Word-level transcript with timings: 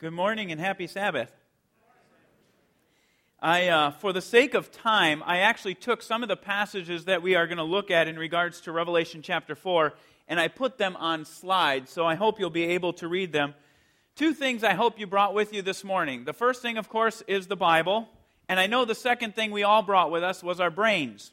Good 0.00 0.12
morning 0.12 0.52
and 0.52 0.60
happy 0.60 0.86
Sabbath. 0.86 1.32
I, 3.40 3.66
uh, 3.66 3.90
for 3.90 4.12
the 4.12 4.22
sake 4.22 4.54
of 4.54 4.70
time, 4.70 5.24
I 5.26 5.38
actually 5.38 5.74
took 5.74 6.02
some 6.02 6.22
of 6.22 6.28
the 6.28 6.36
passages 6.36 7.06
that 7.06 7.20
we 7.20 7.34
are 7.34 7.48
going 7.48 7.58
to 7.58 7.64
look 7.64 7.90
at 7.90 8.06
in 8.06 8.16
regards 8.16 8.60
to 8.60 8.70
Revelation 8.70 9.22
chapter 9.22 9.56
4 9.56 9.94
and 10.28 10.38
I 10.38 10.46
put 10.46 10.78
them 10.78 10.94
on 10.94 11.24
slides, 11.24 11.90
so 11.90 12.06
I 12.06 12.14
hope 12.14 12.38
you'll 12.38 12.48
be 12.48 12.62
able 12.66 12.92
to 12.92 13.08
read 13.08 13.32
them. 13.32 13.54
Two 14.14 14.34
things 14.34 14.62
I 14.62 14.74
hope 14.74 15.00
you 15.00 15.08
brought 15.08 15.34
with 15.34 15.52
you 15.52 15.62
this 15.62 15.82
morning. 15.82 16.24
The 16.24 16.32
first 16.32 16.62
thing, 16.62 16.78
of 16.78 16.88
course, 16.88 17.24
is 17.26 17.48
the 17.48 17.56
Bible, 17.56 18.08
and 18.48 18.60
I 18.60 18.68
know 18.68 18.84
the 18.84 18.94
second 18.94 19.34
thing 19.34 19.50
we 19.50 19.64
all 19.64 19.82
brought 19.82 20.12
with 20.12 20.22
us 20.22 20.44
was 20.44 20.60
our 20.60 20.70
brains. 20.70 21.32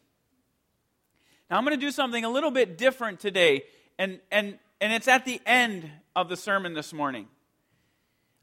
Now, 1.51 1.59
I'm 1.59 1.65
going 1.65 1.79
to 1.79 1.85
do 1.85 1.91
something 1.91 2.25
a 2.25 2.29
little 2.29 2.49
bit 2.49 2.79
different 2.79 3.19
today, 3.19 3.65
and, 3.99 4.19
and, 4.31 4.57
and 4.81 4.91
it's 4.91 5.07
at 5.07 5.23
the 5.23 5.39
end 5.45 5.87
of 6.15 6.29
the 6.29 6.35
sermon 6.35 6.73
this 6.73 6.93
morning. 6.93 7.27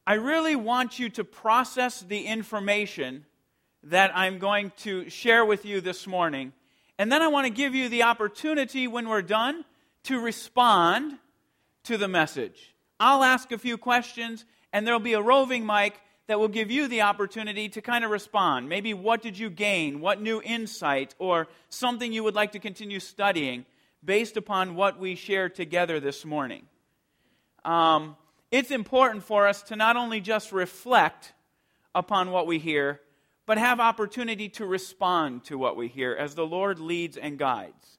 I 0.06 0.14
really 0.14 0.56
want 0.56 0.98
you 0.98 1.08
to 1.10 1.24
process 1.24 2.00
the 2.00 2.26
information 2.26 3.24
that 3.84 4.10
I'm 4.16 4.38
going 4.38 4.72
to 4.78 5.08
share 5.08 5.44
with 5.44 5.64
you 5.64 5.80
this 5.80 6.06
morning. 6.06 6.52
And 6.98 7.10
then 7.10 7.22
I 7.22 7.28
want 7.28 7.46
to 7.46 7.52
give 7.52 7.74
you 7.74 7.88
the 7.88 8.02
opportunity 8.02 8.88
when 8.88 9.08
we're 9.08 9.22
done 9.22 9.64
to 10.04 10.20
respond 10.20 11.18
to 11.84 11.96
the 11.96 12.08
message. 12.08 12.74
I'll 12.98 13.22
ask 13.22 13.52
a 13.52 13.58
few 13.58 13.78
questions, 13.78 14.44
and 14.72 14.86
there'll 14.86 15.00
be 15.00 15.14
a 15.14 15.22
roving 15.22 15.64
mic 15.64 15.94
that 16.26 16.38
will 16.38 16.48
give 16.48 16.70
you 16.70 16.88
the 16.88 17.02
opportunity 17.02 17.68
to 17.68 17.80
kind 17.80 18.04
of 18.04 18.10
respond. 18.10 18.68
Maybe 18.68 18.94
what 18.94 19.22
did 19.22 19.38
you 19.38 19.50
gain? 19.50 20.00
What 20.00 20.20
new 20.20 20.40
insight 20.42 21.14
or 21.18 21.48
something 21.68 22.12
you 22.12 22.24
would 22.24 22.34
like 22.34 22.52
to 22.52 22.58
continue 22.58 23.00
studying 23.00 23.66
based 24.04 24.36
upon 24.36 24.74
what 24.74 24.98
we 24.98 25.14
shared 25.14 25.54
together 25.54 26.00
this 26.00 26.24
morning? 26.24 26.62
Um, 27.64 28.16
it's 28.52 28.70
important 28.70 29.24
for 29.24 29.48
us 29.48 29.62
to 29.62 29.76
not 29.76 29.96
only 29.96 30.20
just 30.20 30.52
reflect 30.52 31.32
upon 31.94 32.30
what 32.30 32.46
we 32.46 32.58
hear, 32.58 33.00
but 33.46 33.56
have 33.56 33.80
opportunity 33.80 34.50
to 34.50 34.66
respond 34.66 35.42
to 35.44 35.56
what 35.56 35.74
we 35.74 35.88
hear 35.88 36.12
as 36.12 36.34
the 36.34 36.46
Lord 36.46 36.78
leads 36.78 37.16
and 37.16 37.38
guides. 37.38 37.98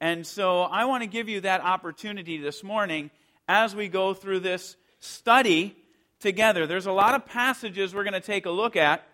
And 0.00 0.26
so 0.26 0.62
I 0.62 0.84
want 0.84 1.04
to 1.04 1.08
give 1.08 1.28
you 1.28 1.40
that 1.42 1.60
opportunity 1.60 2.38
this 2.38 2.62
morning 2.62 3.10
as 3.48 3.74
we 3.74 3.88
go 3.88 4.14
through 4.14 4.40
this 4.40 4.76
study 4.98 5.76
together. 6.18 6.66
There's 6.66 6.86
a 6.86 6.92
lot 6.92 7.14
of 7.14 7.24
passages 7.24 7.94
we're 7.94 8.04
going 8.04 8.12
to 8.14 8.20
take 8.20 8.46
a 8.46 8.50
look 8.50 8.76
at 8.76 9.06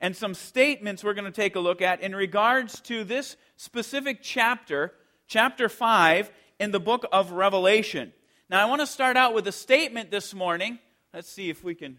and 0.00 0.16
some 0.16 0.34
statements 0.34 1.02
we're 1.02 1.14
going 1.14 1.24
to 1.24 1.30
take 1.30 1.54
a 1.54 1.60
look 1.60 1.80
at 1.80 2.00
in 2.00 2.14
regards 2.14 2.80
to 2.82 3.04
this 3.04 3.36
specific 3.56 4.18
chapter, 4.20 4.92
chapter 5.28 5.68
5 5.68 6.30
in 6.58 6.72
the 6.72 6.80
book 6.80 7.06
of 7.12 7.32
Revelation. 7.32 8.12
Now, 8.50 8.62
I 8.62 8.64
want 8.64 8.80
to 8.80 8.86
start 8.86 9.18
out 9.18 9.34
with 9.34 9.46
a 9.46 9.52
statement 9.52 10.10
this 10.10 10.32
morning. 10.32 10.78
Let's 11.12 11.28
see 11.28 11.50
if 11.50 11.62
we 11.62 11.74
can. 11.74 11.98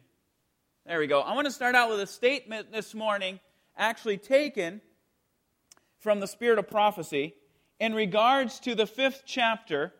There 0.88 0.97
we 0.97 1.06
go. 1.06 1.22
I 1.22 1.36
want 1.36 1.45
to 1.45 1.52
start 1.52 1.75
out 1.75 1.91
with 1.91 2.00
a 2.00 2.08
statement 2.08 2.72
this 2.72 2.95
morning, 2.95 3.39
actually 3.78 4.17
taken 4.17 4.81
from 6.00 6.19
the 6.19 6.25
Spirit 6.25 6.58
of 6.58 6.67
Prophecy 6.67 7.36
in 7.80 7.94
regards 7.94 8.59
to 8.61 8.73
the 8.73 8.88
fifth 8.88 9.25
chapter 9.28 9.94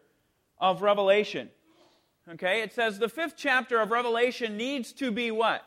of 0.58 0.82
Revelation. 0.82 1.52
Okay, 2.28 2.64
it 2.64 2.74
says 2.74 2.98
the 2.98 3.10
fifth 3.10 3.36
chapter 3.38 3.80
of 3.80 3.92
Revelation 3.92 4.58
needs 4.58 4.92
to 4.94 5.12
be 5.12 5.30
what? 5.30 5.64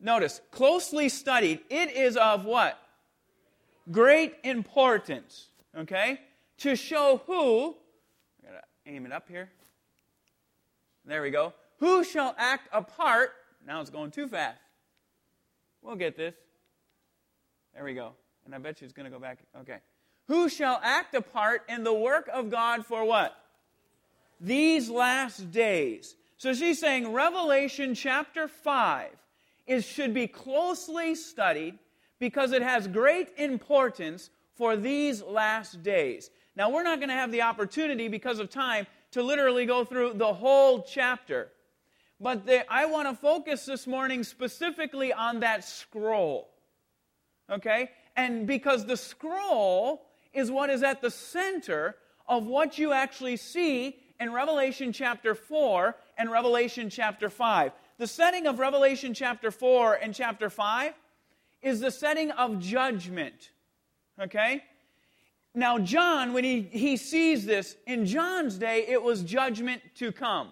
Notice, 0.00 0.40
closely 0.50 1.08
studied. 1.08 1.60
It 1.70 1.92
is 1.92 2.16
of 2.16 2.44
what? 2.44 2.76
Great 3.92 4.34
importance. 4.42 5.50
Okay? 5.76 6.18
To 6.58 6.74
show 6.74 7.22
who, 7.26 7.76
aim 8.88 9.06
it 9.06 9.12
up 9.12 9.28
here. 9.28 9.50
There 11.04 11.22
we 11.22 11.30
go. 11.30 11.52
Who 11.78 12.02
shall 12.02 12.34
act 12.36 12.68
a 12.72 12.82
part? 12.82 13.30
Now 13.64 13.80
it's 13.80 13.90
going 13.90 14.10
too 14.10 14.26
fast. 14.26 14.58
We'll 15.82 15.94
get 15.94 16.16
this. 16.16 16.34
There 17.74 17.84
we 17.84 17.94
go. 17.94 18.12
And 18.44 18.54
I 18.54 18.58
bet 18.58 18.80
you 18.80 18.86
it's 18.86 18.92
going 18.92 19.04
to 19.04 19.10
go 19.10 19.20
back. 19.20 19.38
Okay 19.60 19.78
who 20.28 20.48
shall 20.48 20.78
act 20.82 21.14
a 21.14 21.22
part 21.22 21.62
in 21.68 21.82
the 21.82 21.92
work 21.92 22.28
of 22.32 22.50
God 22.50 22.86
for 22.86 23.04
what? 23.04 23.34
These 24.40 24.88
last 24.88 25.50
days. 25.50 26.14
So 26.36 26.54
she's 26.54 26.78
saying 26.78 27.12
Revelation 27.12 27.94
chapter 27.94 28.46
5 28.46 29.10
is, 29.66 29.84
should 29.84 30.14
be 30.14 30.28
closely 30.28 31.14
studied 31.14 31.78
because 32.20 32.52
it 32.52 32.62
has 32.62 32.86
great 32.86 33.30
importance 33.38 34.30
for 34.54 34.76
these 34.76 35.22
last 35.22 35.82
days. 35.82 36.30
Now, 36.58 36.70
we're 36.70 36.82
not 36.82 36.98
going 36.98 37.08
to 37.08 37.14
have 37.14 37.30
the 37.30 37.42
opportunity 37.42 38.08
because 38.08 38.40
of 38.40 38.50
time 38.50 38.88
to 39.12 39.22
literally 39.22 39.64
go 39.64 39.84
through 39.84 40.14
the 40.14 40.34
whole 40.34 40.82
chapter. 40.82 41.52
But 42.20 42.46
the, 42.46 42.70
I 42.70 42.86
want 42.86 43.08
to 43.08 43.14
focus 43.14 43.64
this 43.64 43.86
morning 43.86 44.24
specifically 44.24 45.12
on 45.12 45.38
that 45.40 45.64
scroll. 45.64 46.50
Okay? 47.48 47.90
And 48.16 48.44
because 48.44 48.84
the 48.84 48.96
scroll 48.96 50.02
is 50.34 50.50
what 50.50 50.68
is 50.68 50.82
at 50.82 51.00
the 51.00 51.12
center 51.12 51.94
of 52.26 52.44
what 52.44 52.76
you 52.76 52.92
actually 52.92 53.36
see 53.36 53.96
in 54.18 54.32
Revelation 54.32 54.92
chapter 54.92 55.36
4 55.36 55.94
and 56.18 56.28
Revelation 56.28 56.90
chapter 56.90 57.30
5. 57.30 57.70
The 57.98 58.06
setting 58.08 58.48
of 58.48 58.58
Revelation 58.58 59.14
chapter 59.14 59.52
4 59.52 59.94
and 59.94 60.12
chapter 60.12 60.50
5 60.50 60.92
is 61.62 61.78
the 61.78 61.92
setting 61.92 62.32
of 62.32 62.58
judgment. 62.58 63.52
Okay? 64.20 64.64
Now, 65.54 65.78
John, 65.78 66.32
when 66.32 66.44
he, 66.44 66.62
he 66.70 66.96
sees 66.96 67.44
this, 67.46 67.76
in 67.86 68.06
John's 68.06 68.56
day, 68.58 68.84
it 68.86 69.02
was 69.02 69.22
judgment 69.22 69.82
to 69.96 70.12
come. 70.12 70.50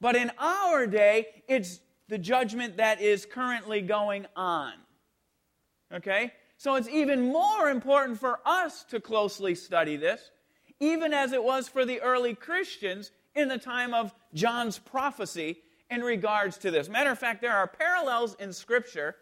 But 0.00 0.16
in 0.16 0.30
our 0.38 0.86
day, 0.86 1.26
it's 1.48 1.80
the 2.08 2.18
judgment 2.18 2.78
that 2.78 3.00
is 3.00 3.26
currently 3.26 3.80
going 3.80 4.26
on. 4.34 4.72
Okay? 5.92 6.32
So 6.56 6.74
it's 6.74 6.88
even 6.88 7.32
more 7.32 7.68
important 7.68 8.18
for 8.18 8.40
us 8.44 8.84
to 8.84 9.00
closely 9.00 9.54
study 9.54 9.96
this, 9.96 10.30
even 10.80 11.12
as 11.12 11.32
it 11.32 11.42
was 11.42 11.68
for 11.68 11.84
the 11.84 12.00
early 12.00 12.34
Christians 12.34 13.12
in 13.34 13.48
the 13.48 13.58
time 13.58 13.94
of 13.94 14.12
John's 14.34 14.78
prophecy 14.78 15.58
in 15.90 16.02
regards 16.02 16.58
to 16.58 16.70
this. 16.70 16.88
Matter 16.88 17.10
of 17.10 17.18
fact, 17.18 17.40
there 17.40 17.56
are 17.56 17.66
parallels 17.66 18.34
in 18.40 18.52
Scripture 18.52 19.16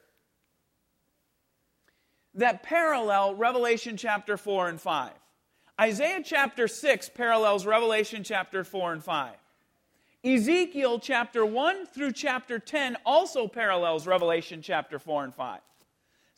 that 2.37 2.63
parallel 2.63 3.35
Revelation 3.35 3.97
chapter 3.97 4.37
4 4.37 4.69
and 4.69 4.81
5. 4.81 5.13
Isaiah 5.81 6.23
chapter 6.25 6.69
6 6.69 7.11
parallels 7.11 7.67
Revelation 7.67 8.23
chapter 8.23 8.65
4 8.65 8.93
and 8.95 9.05
5. 9.05 9.35
Ezekiel 10.25 10.99
chapter 10.99 11.45
1 11.45 11.87
through 11.87 12.13
chapter 12.13 12.59
10 12.59 12.97
also 13.05 13.47
parallels 13.47 14.07
Revelation 14.07 14.63
chapter 14.63 14.99
4 14.99 15.25
and 15.25 15.35
5. 15.35 15.61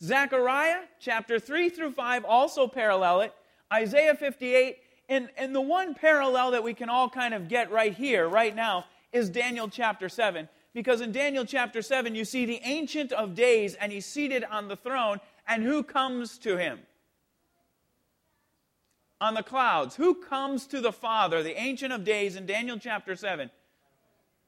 Zechariah 0.01 0.81
chapter 0.99 1.39
3 1.39 1.69
through 1.69 1.91
5 1.91 2.25
also 2.25 2.67
parallel 2.67 3.21
it. 3.21 3.33
Isaiah 3.71 4.15
58. 4.15 4.77
And, 5.09 5.29
and 5.37 5.55
the 5.55 5.61
one 5.61 5.95
parallel 5.95 6.51
that 6.51 6.63
we 6.63 6.73
can 6.73 6.89
all 6.89 7.09
kind 7.09 7.33
of 7.33 7.49
get 7.49 7.71
right 7.71 7.93
here, 7.93 8.27
right 8.27 8.55
now, 8.55 8.85
is 9.11 9.29
Daniel 9.29 9.67
chapter 9.67 10.07
7. 10.07 10.47
Because 10.73 11.01
in 11.01 11.11
Daniel 11.11 11.45
chapter 11.45 11.81
7, 11.81 12.13
you 12.13 12.25
see 12.25 12.45
the 12.45 12.61
Ancient 12.63 13.11
of 13.11 13.33
Days, 13.33 13.73
and 13.73 13.91
he's 13.91 14.05
seated 14.05 14.43
on 14.43 14.67
the 14.67 14.75
throne, 14.75 15.19
and 15.49 15.63
who 15.63 15.83
comes 15.83 16.37
to 16.37 16.55
him? 16.55 16.79
On 19.19 19.33
the 19.33 19.43
clouds. 19.43 19.95
Who 19.95 20.13
comes 20.13 20.67
to 20.67 20.79
the 20.79 20.93
Father, 20.93 21.43
the 21.43 21.59
Ancient 21.59 21.91
of 21.91 22.05
Days, 22.05 22.37
in 22.37 22.45
Daniel 22.45 22.77
chapter 22.79 23.15
7? 23.15 23.49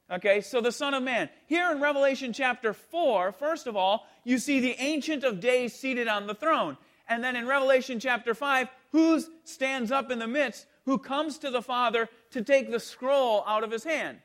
Okay, 0.10 0.42
so 0.42 0.62
the 0.62 0.72
Son 0.72 0.94
of 0.94 1.04
Man. 1.04 1.30
Here 1.48 1.72
in 1.72 1.82
Revelation 1.82 2.32
chapter 2.32 2.72
4, 2.74 3.32
first 3.32 3.66
of 3.66 3.76
all, 3.76 4.08
you 4.24 4.38
see 4.38 4.60
the 4.60 4.76
Ancient 4.80 5.24
of 5.24 5.40
Days 5.40 5.74
seated 5.74 6.08
on 6.08 6.28
the 6.28 6.36
throne. 6.36 6.78
And 7.10 7.24
then 7.24 7.36
in 7.36 7.48
Revelation 7.48 8.00
chapter 8.00 8.34
5, 8.34 8.70
who 8.92 9.22
stands 9.44 9.92
up 9.92 10.12
in 10.12 10.20
the 10.20 10.28
midst, 10.28 10.68
who 10.86 10.98
comes 10.98 11.40
to 11.40 11.50
the 11.50 11.62
Father 11.62 12.08
to 12.32 12.42
take 12.42 12.72
the 12.72 12.80
scroll 12.80 13.44
out 13.48 13.64
of 13.64 13.72
his 13.72 13.84
hand? 13.84 14.20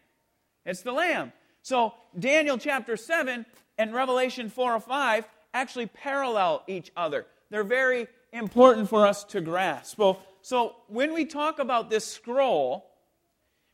It's 0.64 0.82
the 0.82 0.92
Lamb. 0.92 1.32
So 1.62 1.94
Daniel 2.18 2.58
chapter 2.58 2.96
7 2.96 3.46
and 3.78 3.94
Revelation 3.94 4.48
4 4.48 4.74
or 4.74 4.80
5 4.80 5.28
actually 5.56 5.86
parallel 5.86 6.62
each 6.66 6.92
other. 6.96 7.26
They're 7.50 7.64
very 7.64 8.08
important 8.32 8.88
for 8.88 9.06
us 9.06 9.24
to 9.24 9.40
grasp. 9.40 9.98
Well, 9.98 10.20
so 10.42 10.76
when 10.88 11.12
we 11.14 11.24
talk 11.24 11.58
about 11.58 11.90
this 11.90 12.04
scroll, 12.04 12.86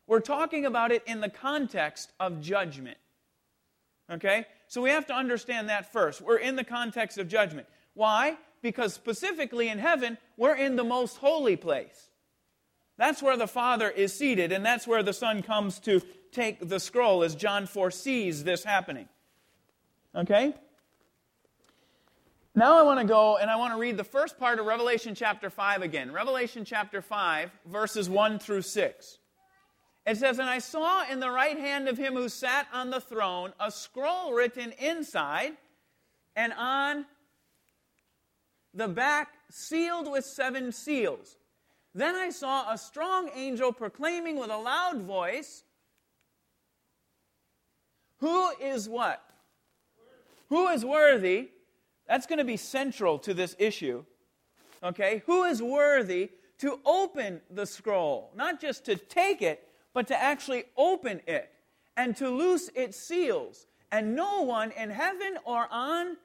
we're 0.07 0.19
talking 0.19 0.65
about 0.65 0.91
it 0.91 1.03
in 1.05 1.21
the 1.21 1.29
context 1.29 2.11
of 2.19 2.41
judgment. 2.41 2.97
Okay? 4.11 4.45
So 4.67 4.81
we 4.81 4.89
have 4.89 5.05
to 5.07 5.13
understand 5.13 5.69
that 5.69 5.91
first. 5.91 6.21
We're 6.21 6.37
in 6.37 6.55
the 6.55 6.63
context 6.63 7.17
of 7.17 7.27
judgment. 7.27 7.67
Why? 7.93 8.37
Because 8.61 8.93
specifically 8.93 9.69
in 9.69 9.79
heaven, 9.79 10.17
we're 10.37 10.55
in 10.55 10.75
the 10.75 10.83
most 10.83 11.17
holy 11.17 11.55
place. 11.55 12.09
That's 12.97 13.21
where 13.21 13.37
the 13.37 13.47
Father 13.47 13.89
is 13.89 14.13
seated, 14.13 14.51
and 14.51 14.65
that's 14.65 14.87
where 14.87 15.03
the 15.03 15.13
Son 15.13 15.41
comes 15.41 15.79
to 15.79 16.01
take 16.31 16.67
the 16.67 16.79
scroll 16.79 17.23
as 17.23 17.35
John 17.35 17.65
foresees 17.67 18.43
this 18.43 18.63
happening. 18.63 19.07
Okay? 20.15 20.53
Now 22.55 22.77
I 22.77 22.83
want 22.83 22.99
to 22.99 23.05
go 23.05 23.37
and 23.37 23.49
I 23.49 23.55
want 23.55 23.73
to 23.73 23.79
read 23.79 23.97
the 23.97 24.03
first 24.03 24.37
part 24.37 24.59
of 24.59 24.67
Revelation 24.67 25.15
chapter 25.15 25.49
5 25.49 25.81
again. 25.81 26.11
Revelation 26.11 26.63
chapter 26.63 27.01
5, 27.01 27.49
verses 27.65 28.07
1 28.07 28.37
through 28.37 28.61
6. 28.61 29.17
It 30.05 30.17
says, 30.17 30.37
And 30.37 30.47
I 30.47 30.59
saw 30.59 31.03
in 31.09 31.19
the 31.19 31.31
right 31.31 31.57
hand 31.57 31.87
of 31.87 31.97
him 31.97 32.13
who 32.13 32.29
sat 32.29 32.67
on 32.71 32.91
the 32.91 33.01
throne 33.01 33.53
a 33.59 33.71
scroll 33.71 34.33
written 34.33 34.71
inside 34.73 35.53
and 36.35 36.53
on 36.53 37.05
the 38.75 38.87
back 38.87 39.29
sealed 39.49 40.11
with 40.11 40.23
seven 40.23 40.71
seals. 40.71 41.37
Then 41.95 42.13
I 42.13 42.29
saw 42.29 42.71
a 42.71 42.77
strong 42.77 43.31
angel 43.33 43.73
proclaiming 43.73 44.37
with 44.37 44.51
a 44.51 44.57
loud 44.57 45.01
voice, 45.01 45.63
Who 48.19 48.49
is 48.61 48.87
what? 48.87 49.23
Who 50.49 50.67
is 50.67 50.85
worthy? 50.85 51.49
That's 52.07 52.25
going 52.25 52.39
to 52.39 52.45
be 52.45 52.57
central 52.57 53.19
to 53.19 53.33
this 53.33 53.55
issue. 53.59 54.03
Okay? 54.83 55.23
Who 55.25 55.43
is 55.43 55.61
worthy 55.61 56.31
to 56.59 56.79
open 56.85 57.41
the 57.49 57.65
scroll? 57.65 58.31
Not 58.35 58.59
just 58.61 58.85
to 58.85 58.95
take 58.95 59.41
it, 59.41 59.67
but 59.93 60.07
to 60.07 60.21
actually 60.21 60.65
open 60.77 61.21
it 61.27 61.49
and 61.95 62.15
to 62.17 62.29
loose 62.29 62.69
its 62.75 62.97
seals. 62.97 63.67
And 63.91 64.15
no 64.15 64.41
one 64.41 64.71
in 64.71 64.89
heaven 64.89 65.37
or 65.45 65.67
on 65.71 66.17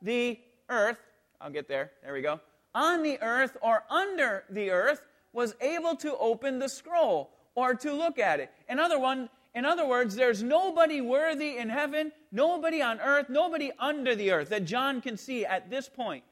the 0.00 0.38
earth, 0.68 0.98
I'll 1.40 1.50
get 1.50 1.68
there, 1.68 1.90
there 2.02 2.12
we 2.12 2.22
go, 2.22 2.40
on 2.74 3.02
the 3.02 3.20
earth 3.20 3.56
or 3.60 3.82
under 3.90 4.44
the 4.50 4.70
earth 4.70 5.02
was 5.32 5.54
able 5.60 5.96
to 5.96 6.16
open 6.18 6.58
the 6.58 6.68
scroll 6.68 7.30
or 7.54 7.74
to 7.74 7.92
look 7.92 8.18
at 8.18 8.40
it. 8.40 8.52
In 8.68 8.78
other, 8.78 8.98
one, 8.98 9.28
in 9.58 9.64
other 9.64 9.84
words, 9.84 10.14
there's 10.14 10.40
nobody 10.40 11.00
worthy 11.00 11.56
in 11.56 11.68
heaven, 11.68 12.12
nobody 12.30 12.80
on 12.80 13.00
earth, 13.00 13.28
nobody 13.28 13.72
under 13.80 14.14
the 14.14 14.30
earth 14.30 14.50
that 14.50 14.64
John 14.64 15.00
can 15.00 15.16
see 15.16 15.44
at 15.44 15.68
this 15.68 15.88
point 15.88 16.22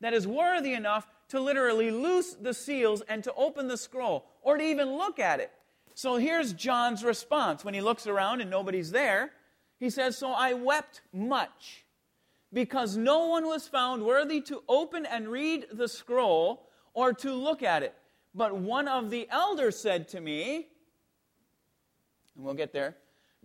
that 0.00 0.12
is 0.12 0.26
worthy 0.26 0.74
enough 0.74 1.06
to 1.28 1.38
literally 1.38 1.92
loose 1.92 2.34
the 2.34 2.52
seals 2.52 3.00
and 3.02 3.22
to 3.22 3.32
open 3.34 3.68
the 3.68 3.76
scroll 3.76 4.26
or 4.42 4.58
to 4.58 4.64
even 4.64 4.96
look 4.96 5.20
at 5.20 5.38
it. 5.38 5.52
So 5.94 6.16
here's 6.16 6.52
John's 6.52 7.04
response 7.04 7.64
when 7.64 7.74
he 7.74 7.80
looks 7.80 8.08
around 8.08 8.40
and 8.40 8.50
nobody's 8.50 8.90
there. 8.90 9.30
He 9.78 9.88
says, 9.88 10.18
So 10.18 10.32
I 10.32 10.54
wept 10.54 11.00
much 11.12 11.84
because 12.52 12.96
no 12.96 13.28
one 13.28 13.46
was 13.46 13.68
found 13.68 14.04
worthy 14.04 14.40
to 14.40 14.64
open 14.68 15.06
and 15.06 15.28
read 15.28 15.66
the 15.72 15.86
scroll 15.86 16.66
or 16.92 17.12
to 17.12 17.34
look 17.34 17.62
at 17.62 17.84
it. 17.84 17.94
But 18.34 18.56
one 18.56 18.88
of 18.88 19.10
the 19.10 19.28
elders 19.30 19.78
said 19.78 20.08
to 20.08 20.20
me, 20.20 20.70
and 22.36 22.44
we'll 22.44 22.54
get 22.54 22.72
there, 22.72 22.96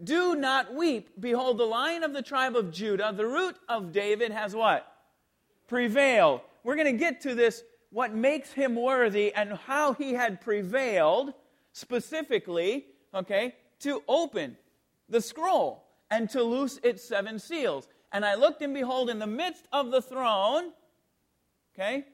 Do 0.01 0.35
not 0.35 0.73
weep. 0.73 1.09
Behold, 1.19 1.57
the 1.57 1.65
lion 1.65 2.03
of 2.03 2.13
the 2.13 2.21
tribe 2.21 2.55
of 2.55 2.71
Judah, 2.71 3.13
the 3.15 3.25
root 3.25 3.57
of 3.67 3.91
David, 3.91 4.31
has 4.31 4.55
what? 4.55 4.87
Prevailed. 5.67 6.41
We're 6.63 6.75
going 6.75 6.97
to 6.97 6.99
get 6.99 7.21
to 7.21 7.35
this, 7.35 7.63
what 7.91 8.13
makes 8.13 8.53
him 8.53 8.75
worthy 8.75 9.33
and 9.33 9.53
how 9.53 9.93
he 9.93 10.13
had 10.13 10.41
prevailed 10.41 11.33
specifically, 11.73 12.85
okay, 13.13 13.55
to 13.79 14.03
open 14.07 14.57
the 15.09 15.21
scroll 15.21 15.85
and 16.09 16.29
to 16.29 16.43
loose 16.43 16.79
its 16.83 17.03
seven 17.03 17.39
seals. 17.39 17.87
And 18.11 18.25
I 18.25 18.35
looked, 18.35 18.61
and 18.61 18.73
behold, 18.73 19.09
in 19.09 19.19
the 19.19 19.27
midst 19.27 19.67
of 19.71 19.91
the 19.91 20.01
throne, 20.01 20.71
okay, 21.75 22.05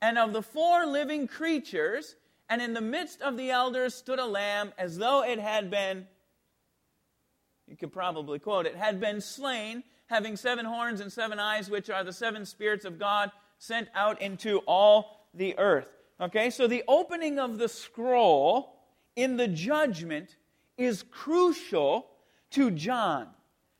and 0.00 0.18
of 0.18 0.32
the 0.32 0.42
four 0.42 0.86
living 0.86 1.26
creatures, 1.26 2.16
and 2.48 2.60
in 2.60 2.74
the 2.74 2.80
midst 2.80 3.22
of 3.22 3.36
the 3.36 3.50
elders 3.50 3.94
stood 3.94 4.18
a 4.18 4.26
lamb 4.26 4.72
as 4.78 4.98
though 4.98 5.24
it 5.24 5.38
had 5.38 5.70
been, 5.70 6.06
you 7.66 7.76
could 7.76 7.92
probably 7.92 8.38
quote 8.38 8.66
it, 8.66 8.76
had 8.76 9.00
been 9.00 9.20
slain, 9.20 9.82
having 10.06 10.36
seven 10.36 10.64
horns 10.64 11.00
and 11.00 11.12
seven 11.12 11.38
eyes, 11.38 11.70
which 11.70 11.88
are 11.88 12.04
the 12.04 12.12
seven 12.12 12.44
spirits 12.44 12.84
of 12.84 12.98
God 12.98 13.30
sent 13.58 13.88
out 13.94 14.20
into 14.20 14.58
all 14.66 15.28
the 15.32 15.58
earth. 15.58 15.90
Okay, 16.20 16.50
so 16.50 16.66
the 16.66 16.84
opening 16.86 17.38
of 17.38 17.58
the 17.58 17.68
scroll 17.68 18.76
in 19.16 19.36
the 19.36 19.48
judgment 19.48 20.36
is 20.76 21.02
crucial 21.02 22.06
to 22.50 22.70
John. 22.70 23.28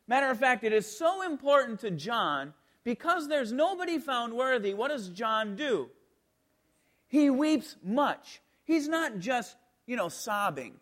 Matter 0.06 0.30
of 0.30 0.38
fact, 0.38 0.64
it 0.64 0.72
is 0.72 0.86
so 0.86 1.22
important 1.22 1.80
to 1.80 1.90
John 1.90 2.54
because 2.82 3.28
there's 3.28 3.52
nobody 3.52 3.98
found 3.98 4.34
worthy. 4.34 4.74
What 4.74 4.88
does 4.88 5.08
John 5.08 5.56
do? 5.56 5.90
He 7.06 7.30
weeps 7.30 7.76
much. 7.82 8.40
He's 8.64 8.88
not 8.88 9.18
just, 9.18 9.56
you 9.86 9.96
know, 9.96 10.08
sobbing, 10.08 10.74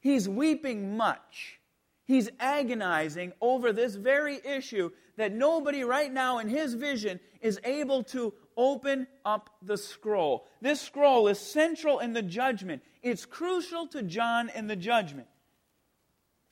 he's 0.00 0.28
weeping 0.28 0.96
much. 0.96 1.60
He's 2.04 2.30
agonizing 2.38 3.32
over 3.40 3.72
this 3.72 3.96
very 3.96 4.38
issue 4.44 4.90
that 5.16 5.32
nobody 5.32 5.82
right 5.82 6.12
now 6.12 6.38
in 6.38 6.48
his 6.48 6.74
vision 6.74 7.18
is 7.40 7.58
able 7.64 8.04
to 8.04 8.32
open 8.56 9.08
up 9.24 9.50
the 9.60 9.76
scroll. 9.76 10.46
This 10.62 10.80
scroll 10.80 11.26
is 11.26 11.40
central 11.40 11.98
in 11.98 12.12
the 12.12 12.22
judgment, 12.22 12.82
it's 13.02 13.26
crucial 13.26 13.88
to 13.88 14.02
John 14.02 14.50
in 14.54 14.68
the 14.68 14.76
judgment. 14.76 15.26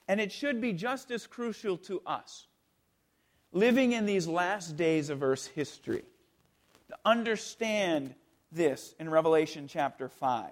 And 0.08 0.20
it 0.20 0.32
should 0.32 0.60
be 0.60 0.72
just 0.72 1.10
as 1.10 1.26
crucial 1.26 1.78
to 1.78 2.02
us 2.04 2.46
living 3.52 3.92
in 3.92 4.04
these 4.04 4.26
last 4.26 4.76
days 4.76 5.08
of 5.08 5.22
Earth's 5.22 5.46
history 5.46 6.04
to 6.88 6.96
understand 7.04 8.14
this 8.54 8.94
in 8.98 9.08
Revelation 9.08 9.68
chapter 9.68 10.08
5. 10.08 10.50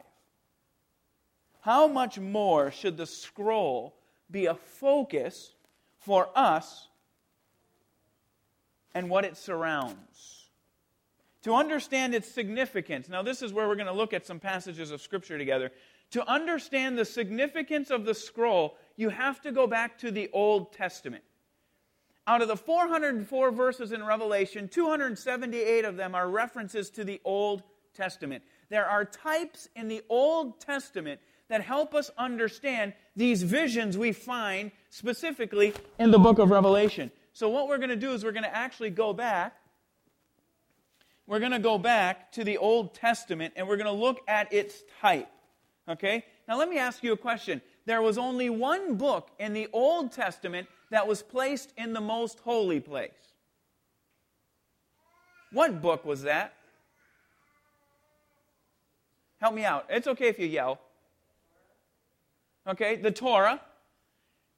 How 1.60 1.86
much 1.86 2.18
more 2.18 2.70
should 2.70 2.96
the 2.96 3.06
scroll 3.06 3.94
be 4.30 4.46
a 4.46 4.54
focus 4.54 5.54
for 5.98 6.28
us 6.34 6.88
and 8.94 9.08
what 9.08 9.24
it 9.24 9.36
surrounds? 9.36 10.48
To 11.44 11.54
understand 11.54 12.14
its 12.14 12.28
significance, 12.28 13.08
now 13.08 13.22
this 13.22 13.42
is 13.42 13.52
where 13.52 13.66
we're 13.66 13.76
going 13.76 13.86
to 13.86 13.92
look 13.92 14.12
at 14.12 14.26
some 14.26 14.38
passages 14.38 14.90
of 14.90 15.00
Scripture 15.00 15.38
together. 15.38 15.70
To 16.12 16.28
understand 16.28 16.98
the 16.98 17.04
significance 17.04 17.90
of 17.90 18.04
the 18.04 18.14
scroll, 18.14 18.76
you 18.96 19.08
have 19.08 19.40
to 19.42 19.50
go 19.50 19.66
back 19.66 19.98
to 19.98 20.10
the 20.10 20.30
Old 20.32 20.72
Testament. 20.72 21.24
Out 22.26 22.42
of 22.42 22.48
the 22.48 22.56
404 22.56 23.50
verses 23.50 23.90
in 23.90 24.04
Revelation, 24.04 24.68
278 24.68 25.84
of 25.84 25.96
them 25.96 26.14
are 26.14 26.28
references 26.28 26.90
to 26.90 27.02
the 27.02 27.20
Old 27.24 27.62
Testament. 27.94 28.42
There 28.68 28.86
are 28.86 29.04
types 29.04 29.68
in 29.76 29.88
the 29.88 30.02
Old 30.08 30.60
Testament 30.60 31.20
that 31.48 31.62
help 31.62 31.94
us 31.94 32.10
understand 32.16 32.94
these 33.14 33.42
visions 33.42 33.98
we 33.98 34.12
find 34.12 34.70
specifically 34.90 35.74
in 35.98 36.10
the 36.10 36.18
book 36.18 36.38
of 36.38 36.50
Revelation. 36.50 37.10
So, 37.34 37.48
what 37.48 37.68
we're 37.68 37.78
going 37.78 37.90
to 37.90 37.96
do 37.96 38.12
is 38.12 38.24
we're 38.24 38.32
going 38.32 38.44
to 38.44 38.56
actually 38.56 38.90
go 38.90 39.12
back. 39.12 39.56
We're 41.26 41.40
going 41.40 41.52
to 41.52 41.58
go 41.58 41.78
back 41.78 42.32
to 42.32 42.44
the 42.44 42.58
Old 42.58 42.94
Testament 42.94 43.54
and 43.56 43.68
we're 43.68 43.76
going 43.76 43.86
to 43.86 43.92
look 43.92 44.20
at 44.26 44.52
its 44.52 44.82
type. 45.00 45.28
Okay? 45.88 46.24
Now, 46.48 46.58
let 46.58 46.68
me 46.68 46.78
ask 46.78 47.02
you 47.02 47.12
a 47.12 47.16
question. 47.16 47.62
There 47.86 48.02
was 48.02 48.18
only 48.18 48.50
one 48.50 48.96
book 48.96 49.30
in 49.38 49.52
the 49.52 49.68
Old 49.72 50.12
Testament 50.12 50.68
that 50.90 51.06
was 51.06 51.22
placed 51.22 51.72
in 51.76 51.92
the 51.92 52.00
most 52.00 52.40
holy 52.40 52.80
place. 52.80 53.10
What 55.52 55.82
book 55.82 56.04
was 56.04 56.22
that? 56.22 56.54
Help 59.42 59.54
me 59.54 59.64
out. 59.64 59.86
It's 59.90 60.06
okay 60.06 60.28
if 60.28 60.38
you 60.38 60.46
yell. 60.46 60.78
Okay, 62.64 62.94
the 62.94 63.10
Torah. 63.10 63.60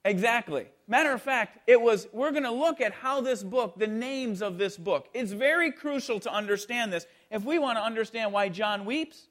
Exactly. 0.04 0.66
Matter 0.86 1.10
of 1.10 1.22
fact, 1.22 1.58
it 1.66 1.80
was, 1.80 2.06
we're 2.12 2.32
going 2.32 2.42
to 2.42 2.50
look 2.50 2.82
at 2.82 2.92
how 2.92 3.22
this 3.22 3.42
book, 3.42 3.78
the 3.78 3.86
names 3.86 4.42
of 4.42 4.58
this 4.58 4.76
book. 4.76 5.08
It's 5.14 5.32
very 5.32 5.72
crucial 5.72 6.20
to 6.20 6.30
understand 6.30 6.92
this. 6.92 7.06
If 7.30 7.44
we 7.44 7.58
want 7.58 7.78
to 7.78 7.82
understand 7.82 8.30
why 8.34 8.50
John 8.50 8.84
weeps, 8.84 9.28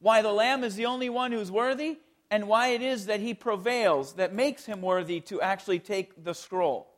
why 0.00 0.22
the 0.22 0.32
Lamb 0.32 0.64
is 0.64 0.74
the 0.74 0.86
only 0.86 1.10
one 1.10 1.32
who's 1.32 1.50
worthy, 1.50 1.98
and 2.30 2.48
why 2.48 2.68
it 2.68 2.80
is 2.80 3.04
that 3.04 3.20
he 3.20 3.34
prevails 3.34 4.14
that 4.14 4.32
makes 4.32 4.64
him 4.64 4.80
worthy 4.80 5.20
to 5.20 5.42
actually 5.42 5.80
take 5.80 6.24
the 6.24 6.32
scroll. 6.32 6.88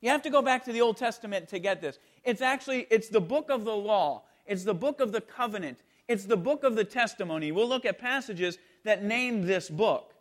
You 0.00 0.10
have 0.10 0.22
to 0.22 0.30
go 0.30 0.42
back 0.42 0.64
to 0.64 0.72
the 0.72 0.80
Old 0.80 0.96
Testament 0.96 1.48
to 1.50 1.60
get 1.60 1.80
this. 1.80 2.00
It's 2.24 2.42
actually 2.42 2.88
it's 2.90 3.08
the 3.08 3.20
book 3.20 3.50
of 3.50 3.64
the 3.64 3.76
law. 3.76 4.24
It's 4.46 4.64
the 4.64 4.74
book 4.74 5.00
of 5.00 5.12
the 5.12 5.20
covenant. 5.20 5.78
It's 6.12 6.26
the 6.26 6.36
book 6.36 6.62
of 6.62 6.76
the 6.76 6.84
testimony. 6.84 7.52
We'll 7.52 7.70
look 7.70 7.86
at 7.86 7.98
passages 7.98 8.58
that 8.84 9.02
name 9.02 9.46
this 9.46 9.70
book. 9.70 10.12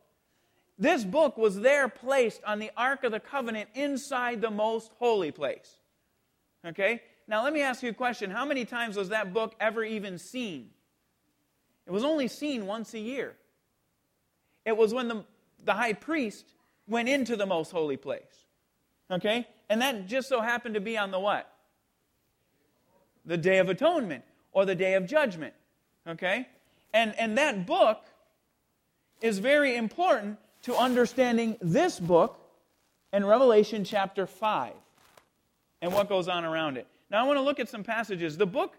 This 0.79 1.03
book 1.03 1.37
was 1.37 1.59
there 1.59 1.89
placed 1.89 2.41
on 2.45 2.59
the 2.59 2.71
Ark 2.77 3.03
of 3.03 3.11
the 3.11 3.19
Covenant 3.19 3.69
inside 3.73 4.39
the 4.39 4.49
most 4.49 4.89
holy 4.99 5.31
place. 5.31 5.75
Okay? 6.65 7.01
Now, 7.27 7.43
let 7.43 7.51
me 7.51 7.61
ask 7.61 7.83
you 7.83 7.89
a 7.89 7.93
question. 7.93 8.31
How 8.31 8.45
many 8.45 8.63
times 8.63 8.95
was 8.95 9.09
that 9.09 9.33
book 9.33 9.53
ever 9.59 9.83
even 9.83 10.17
seen? 10.17 10.69
It 11.85 11.91
was 11.91 12.05
only 12.05 12.29
seen 12.29 12.67
once 12.67 12.93
a 12.93 12.99
year. 12.99 13.35
It 14.65 14.77
was 14.77 14.93
when 14.93 15.09
the, 15.09 15.25
the 15.65 15.73
high 15.73 15.93
priest 15.93 16.45
went 16.87 17.09
into 17.09 17.35
the 17.35 17.45
most 17.45 17.69
holy 17.69 17.97
place. 17.97 18.45
Okay? 19.11 19.45
And 19.69 19.81
that 19.81 20.07
just 20.07 20.29
so 20.29 20.39
happened 20.39 20.75
to 20.75 20.81
be 20.81 20.97
on 20.97 21.11
the 21.11 21.19
what? 21.19 21.51
The 23.25 23.37
Day 23.37 23.57
of 23.57 23.67
Atonement 23.67 24.23
or 24.53 24.63
the 24.63 24.75
Day 24.75 24.93
of 24.93 25.05
Judgment. 25.05 25.53
Okay? 26.07 26.47
And, 26.93 27.17
and 27.17 27.37
that 27.37 27.65
book 27.65 28.03
is 29.21 29.39
very 29.39 29.75
important 29.75 30.37
to 30.63 30.75
understanding 30.75 31.57
this 31.61 31.99
book 31.99 32.39
in 33.13 33.25
Revelation 33.25 33.83
chapter 33.83 34.25
5 34.25 34.73
and 35.81 35.93
what 35.93 36.09
goes 36.09 36.27
on 36.27 36.45
around 36.45 36.77
it. 36.77 36.87
Now 37.09 37.23
I 37.23 37.27
want 37.27 37.37
to 37.37 37.41
look 37.41 37.59
at 37.59 37.69
some 37.69 37.83
passages. 37.83 38.37
The 38.37 38.45
book 38.45 38.75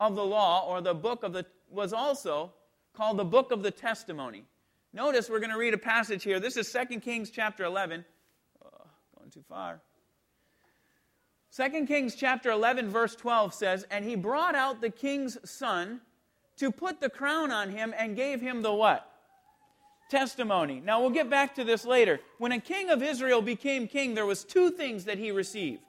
of 0.00 0.14
the 0.14 0.24
law 0.24 0.66
or 0.68 0.80
the 0.80 0.94
book 0.94 1.22
of 1.22 1.32
the 1.32 1.44
was 1.70 1.92
also 1.92 2.52
called 2.94 3.18
the 3.18 3.24
book 3.24 3.50
of 3.50 3.62
the 3.62 3.70
testimony. 3.70 4.44
Notice 4.92 5.28
we're 5.28 5.40
going 5.40 5.52
to 5.52 5.58
read 5.58 5.74
a 5.74 5.78
passage 5.78 6.24
here. 6.24 6.40
This 6.40 6.56
is 6.56 6.72
2 6.72 7.00
Kings 7.00 7.30
chapter 7.30 7.64
11. 7.64 8.04
Oh, 8.64 8.68
going 9.18 9.30
too 9.30 9.44
far. 9.48 9.80
2 11.54 11.86
Kings 11.86 12.14
chapter 12.14 12.50
11, 12.50 12.88
verse 12.88 13.14
12 13.14 13.52
says, 13.52 13.86
And 13.90 14.04
he 14.04 14.16
brought 14.16 14.54
out 14.54 14.80
the 14.80 14.90
king's 14.90 15.38
son 15.48 16.00
to 16.58 16.70
put 16.70 17.00
the 17.00 17.10
crown 17.10 17.50
on 17.50 17.70
him 17.70 17.94
and 17.96 18.16
gave 18.16 18.40
him 18.40 18.62
the 18.62 18.72
what? 18.72 19.10
Testimony. 20.10 20.80
Now 20.84 21.00
we'll 21.00 21.10
get 21.10 21.28
back 21.28 21.54
to 21.56 21.64
this 21.64 21.84
later. 21.84 22.20
When 22.38 22.52
a 22.52 22.60
king 22.60 22.90
of 22.90 23.02
Israel 23.02 23.42
became 23.42 23.88
king, 23.88 24.14
there 24.14 24.26
was 24.26 24.44
two 24.44 24.70
things 24.70 25.04
that 25.04 25.18
he 25.18 25.30
received. 25.30 25.82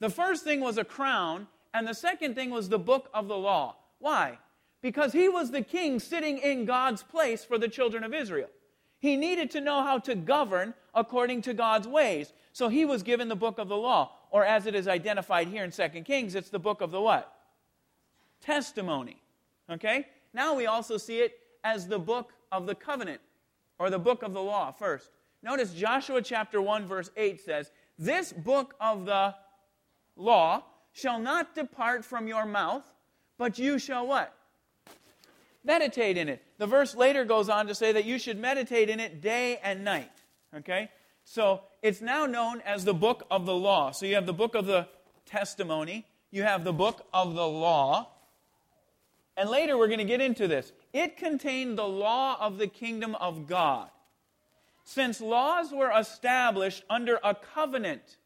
The 0.00 0.10
first 0.10 0.44
thing 0.44 0.60
was 0.60 0.78
a 0.78 0.84
crown, 0.84 1.48
and 1.74 1.86
the 1.86 1.94
second 1.94 2.34
thing 2.34 2.50
was 2.50 2.68
the 2.68 2.78
book 2.78 3.10
of 3.12 3.28
the 3.28 3.36
law. 3.36 3.76
Why? 3.98 4.38
Because 4.80 5.12
he 5.12 5.28
was 5.28 5.50
the 5.50 5.62
king 5.62 5.98
sitting 5.98 6.38
in 6.38 6.64
God's 6.64 7.02
place 7.02 7.44
for 7.44 7.58
the 7.58 7.68
children 7.68 8.04
of 8.04 8.14
Israel. 8.14 8.48
He 9.00 9.16
needed 9.16 9.50
to 9.52 9.60
know 9.60 9.82
how 9.82 9.98
to 10.00 10.14
govern 10.14 10.74
according 10.94 11.42
to 11.42 11.54
God's 11.54 11.86
ways. 11.86 12.32
So 12.52 12.68
he 12.68 12.84
was 12.84 13.02
given 13.02 13.28
the 13.28 13.36
book 13.36 13.58
of 13.58 13.68
the 13.68 13.76
law, 13.76 14.12
or 14.30 14.44
as 14.44 14.66
it 14.66 14.74
is 14.74 14.88
identified 14.88 15.48
here 15.48 15.64
in 15.64 15.70
2 15.70 15.88
Kings, 16.02 16.34
it's 16.34 16.50
the 16.50 16.58
book 16.58 16.80
of 16.80 16.90
the 16.90 17.00
what? 17.00 17.32
Testimony. 18.40 19.20
Okay? 19.70 20.06
Now 20.32 20.54
we 20.54 20.66
also 20.66 20.96
see 20.96 21.20
it 21.20 21.38
as 21.64 21.86
the 21.86 21.98
book 21.98 22.32
of 22.50 22.66
the 22.66 22.74
covenant, 22.74 23.20
or 23.78 23.90
the 23.90 23.98
book 23.98 24.22
of 24.22 24.32
the 24.32 24.42
law 24.42 24.72
first. 24.72 25.10
Notice 25.42 25.72
Joshua 25.74 26.22
chapter 26.22 26.60
1, 26.60 26.86
verse 26.86 27.10
8 27.16 27.40
says, 27.40 27.70
This 27.98 28.32
book 28.32 28.74
of 28.80 29.06
the 29.06 29.34
law 30.16 30.64
shall 30.92 31.18
not 31.18 31.54
depart 31.54 32.04
from 32.04 32.26
your 32.26 32.44
mouth, 32.44 32.84
but 33.36 33.58
you 33.58 33.78
shall 33.78 34.06
what? 34.06 34.34
Meditate 35.64 36.16
in 36.16 36.28
it. 36.28 36.42
The 36.58 36.66
verse 36.66 36.94
later 36.94 37.24
goes 37.24 37.48
on 37.48 37.66
to 37.66 37.74
say 37.74 37.92
that 37.92 38.04
you 38.04 38.18
should 38.18 38.38
meditate 38.38 38.88
in 38.88 39.00
it 39.00 39.20
day 39.20 39.58
and 39.62 39.84
night. 39.84 40.10
Okay? 40.56 40.90
So 41.24 41.60
it's 41.82 42.00
now 42.00 42.26
known 42.26 42.62
as 42.62 42.84
the 42.84 42.94
book 42.94 43.26
of 43.30 43.46
the 43.46 43.54
law. 43.54 43.90
So 43.90 44.06
you 44.06 44.14
have 44.14 44.26
the 44.26 44.32
book 44.32 44.54
of 44.54 44.66
the 44.66 44.88
testimony, 45.26 46.06
you 46.30 46.42
have 46.42 46.64
the 46.64 46.72
book 46.72 47.06
of 47.12 47.34
the 47.34 47.46
law, 47.46 48.08
and 49.38 49.48
later 49.48 49.78
we're 49.78 49.86
going 49.86 49.98
to 50.00 50.04
get 50.04 50.20
into 50.20 50.48
this. 50.48 50.72
It 50.92 51.16
contained 51.16 51.78
the 51.78 51.86
law 51.86 52.36
of 52.40 52.58
the 52.58 52.66
kingdom 52.66 53.14
of 53.14 53.46
God. 53.46 53.88
Since 54.84 55.20
laws 55.20 55.70
were 55.70 55.92
established 55.96 56.82
under 56.90 57.20
a 57.22 57.34
covenant 57.34 58.16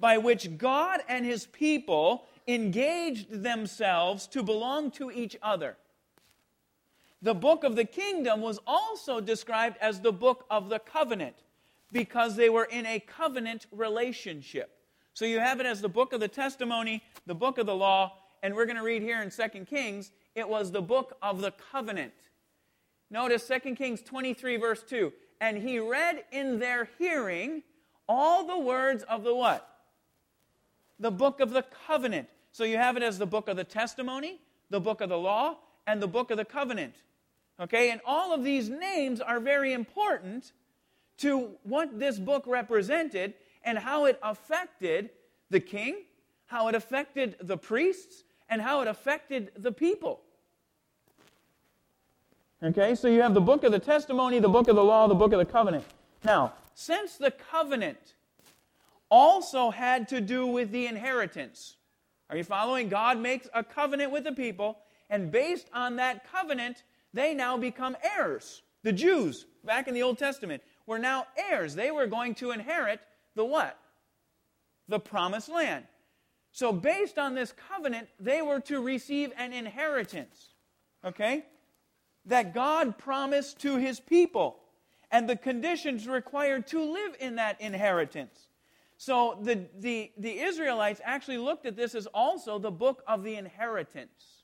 by 0.00 0.16
which 0.16 0.56
God 0.56 1.00
and 1.06 1.26
his 1.26 1.46
people 1.46 2.24
engaged 2.46 3.42
themselves 3.42 4.26
to 4.28 4.42
belong 4.42 4.90
to 4.92 5.10
each 5.10 5.36
other. 5.42 5.76
The 7.20 7.34
book 7.34 7.62
of 7.62 7.76
the 7.76 7.84
kingdom 7.84 8.40
was 8.40 8.58
also 8.66 9.20
described 9.20 9.76
as 9.80 10.00
the 10.00 10.12
book 10.12 10.46
of 10.50 10.70
the 10.70 10.78
covenant 10.78 11.34
because 11.92 12.36
they 12.36 12.48
were 12.48 12.64
in 12.64 12.86
a 12.86 13.00
covenant 13.00 13.66
relationship. 13.70 14.70
So 15.12 15.24
you 15.24 15.40
have 15.40 15.60
it 15.60 15.66
as 15.66 15.82
the 15.82 15.88
book 15.88 16.12
of 16.12 16.20
the 16.20 16.28
testimony, 16.28 17.02
the 17.26 17.34
book 17.34 17.58
of 17.58 17.66
the 17.66 17.74
law, 17.74 18.14
and 18.42 18.54
we're 18.54 18.66
going 18.66 18.76
to 18.76 18.84
read 18.84 19.02
here 19.02 19.20
in 19.20 19.30
2 19.30 19.64
Kings 19.64 20.12
it 20.38 20.48
was 20.48 20.70
the 20.70 20.82
book 20.82 21.16
of 21.22 21.40
the 21.40 21.52
covenant. 21.72 22.12
Notice 23.10 23.48
2 23.48 23.74
Kings 23.74 24.02
23, 24.02 24.56
verse 24.56 24.82
2. 24.82 25.12
And 25.40 25.58
he 25.58 25.78
read 25.78 26.24
in 26.32 26.58
their 26.58 26.88
hearing 26.98 27.62
all 28.08 28.46
the 28.46 28.58
words 28.58 29.02
of 29.04 29.24
the 29.24 29.34
what? 29.34 29.68
The 30.98 31.10
book 31.10 31.40
of 31.40 31.50
the 31.50 31.64
covenant. 31.86 32.28
So 32.52 32.64
you 32.64 32.76
have 32.76 32.96
it 32.96 33.02
as 33.02 33.18
the 33.18 33.26
book 33.26 33.48
of 33.48 33.56
the 33.56 33.64
testimony, 33.64 34.40
the 34.70 34.80
book 34.80 35.00
of 35.00 35.08
the 35.08 35.18
law, 35.18 35.58
and 35.86 36.02
the 36.02 36.08
book 36.08 36.30
of 36.30 36.36
the 36.36 36.44
covenant. 36.44 36.94
Okay? 37.60 37.90
And 37.90 38.00
all 38.04 38.34
of 38.34 38.44
these 38.44 38.68
names 38.68 39.20
are 39.20 39.40
very 39.40 39.72
important 39.72 40.52
to 41.18 41.50
what 41.62 41.98
this 41.98 42.18
book 42.18 42.44
represented 42.46 43.34
and 43.64 43.78
how 43.78 44.04
it 44.06 44.18
affected 44.22 45.10
the 45.50 45.60
king, 45.60 46.04
how 46.46 46.68
it 46.68 46.74
affected 46.74 47.36
the 47.40 47.56
priests, 47.56 48.24
and 48.48 48.62
how 48.62 48.80
it 48.80 48.88
affected 48.88 49.52
the 49.56 49.72
people. 49.72 50.20
Okay, 52.60 52.96
so 52.96 53.06
you 53.06 53.22
have 53.22 53.34
the 53.34 53.40
book 53.40 53.62
of 53.62 53.70
the 53.70 53.78
testimony, 53.78 54.40
the 54.40 54.48
book 54.48 54.66
of 54.66 54.74
the 54.74 54.82
law, 54.82 55.06
the 55.06 55.14
book 55.14 55.32
of 55.32 55.38
the 55.38 55.44
covenant. 55.44 55.84
Now, 56.24 56.54
since 56.74 57.16
the 57.16 57.30
covenant 57.30 58.14
also 59.08 59.70
had 59.70 60.08
to 60.08 60.20
do 60.20 60.44
with 60.44 60.72
the 60.72 60.86
inheritance, 60.86 61.76
are 62.28 62.36
you 62.36 62.42
following? 62.42 62.88
God 62.88 63.18
makes 63.18 63.48
a 63.54 63.62
covenant 63.62 64.10
with 64.10 64.24
the 64.24 64.32
people, 64.32 64.78
and 65.08 65.30
based 65.30 65.68
on 65.72 65.96
that 65.96 66.28
covenant, 66.32 66.82
they 67.14 67.32
now 67.32 67.56
become 67.56 67.96
heirs. 68.02 68.62
The 68.82 68.92
Jews, 68.92 69.46
back 69.64 69.86
in 69.86 69.94
the 69.94 70.02
Old 70.02 70.18
Testament, 70.18 70.60
were 70.84 70.98
now 70.98 71.26
heirs. 71.36 71.76
They 71.76 71.92
were 71.92 72.08
going 72.08 72.34
to 72.36 72.50
inherit 72.50 72.98
the 73.36 73.44
what? 73.44 73.78
The 74.88 74.98
promised 74.98 75.48
land. 75.48 75.84
So, 76.50 76.72
based 76.72 77.18
on 77.18 77.36
this 77.36 77.54
covenant, 77.70 78.08
they 78.18 78.42
were 78.42 78.58
to 78.60 78.80
receive 78.80 79.32
an 79.36 79.52
inheritance. 79.52 80.54
Okay? 81.04 81.44
That 82.28 82.54
God 82.54 82.96
promised 82.98 83.58
to 83.60 83.76
his 83.76 84.00
people 84.00 84.60
and 85.10 85.28
the 85.28 85.36
conditions 85.36 86.06
required 86.06 86.66
to 86.68 86.80
live 86.80 87.16
in 87.20 87.36
that 87.36 87.60
inheritance. 87.60 88.48
So, 88.98 89.38
the, 89.42 89.66
the, 89.78 90.10
the 90.18 90.40
Israelites 90.40 91.00
actually 91.04 91.38
looked 91.38 91.66
at 91.66 91.76
this 91.76 91.94
as 91.94 92.06
also 92.08 92.58
the 92.58 92.70
book 92.70 93.02
of 93.06 93.22
the 93.22 93.36
inheritance. 93.36 94.42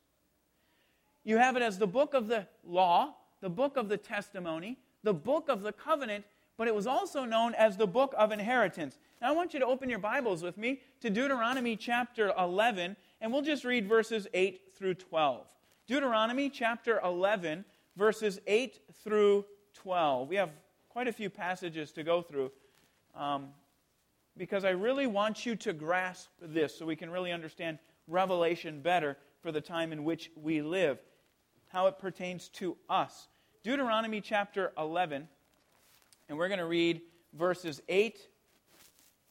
You 1.25 1.39
have 1.39 1.57
it 1.57 1.63
as 1.63 1.79
the 1.79 1.87
book 1.87 2.15
of 2.15 2.29
the 2.29 2.47
law, 2.65 3.15
the 3.41 3.51
book 3.51 3.77
of 3.77 3.89
the 3.89 3.97
testimony, 3.97 4.79
the 5.03 5.13
book 5.15 5.49
of 5.49 5.63
the 5.63 5.73
covenant, 5.73 6.25
but 6.57 6.69
it 6.69 6.75
was 6.75 6.87
also 6.87 7.25
known 7.25 7.55
as 7.55 7.77
the 7.77 7.87
book 7.87 8.15
of 8.17 8.31
inheritance. 8.31 8.99
Now, 9.21 9.31
I 9.31 9.33
want 9.33 9.55
you 9.55 9.61
to 9.61 9.67
open 9.67 9.91
your 9.91 9.99
Bibles 9.99 10.43
with 10.43 10.57
me 10.57 10.81
to 11.01 11.11
Deuteronomy 11.11 11.77
chapter 11.77 12.33
11, 12.39 12.97
and 13.21 13.33
we'll 13.33 13.43
just 13.43 13.65
read 13.65 13.89
verses 13.89 14.29
8 14.33 14.61
through 14.77 14.95
12. 14.95 15.47
Deuteronomy 15.87 16.49
chapter 16.49 17.01
11, 17.05 17.65
verses 17.97 18.41
8 18.47 18.81
through 19.03 19.45
12. 19.75 20.29
We 20.29 20.37
have 20.37 20.51
quite 20.89 21.09
a 21.09 21.13
few 21.13 21.31
passages 21.31 21.93
to 21.93 22.03
go 22.03 22.23
through 22.23 22.51
um, 23.15 23.49
because 24.37 24.65
I 24.65 24.71
really 24.71 25.07
want 25.07 25.47
you 25.47 25.57
to 25.57 25.73
grasp 25.73 26.29
this 26.41 26.77
so 26.77 26.87
we 26.87 26.97
can 26.97 27.11
really 27.11 27.33
understand 27.33 27.79
Revelation 28.07 28.81
better 28.81 29.17
for 29.43 29.53
the 29.53 29.61
time 29.61 29.93
in 29.93 30.05
which 30.05 30.31
we 30.41 30.63
live, 30.63 30.99
how 31.69 31.87
it 31.87 31.99
pertains 31.99 32.49
to 32.51 32.77
us. 32.89 33.29
Deuteronomy 33.63 34.21
chapter 34.21 34.73
11 34.77 35.29
and 36.29 36.39
we're 36.39 36.49
going 36.49 36.59
to 36.59 36.67
read 36.67 37.03
verses 37.35 37.83
8 37.89 38.19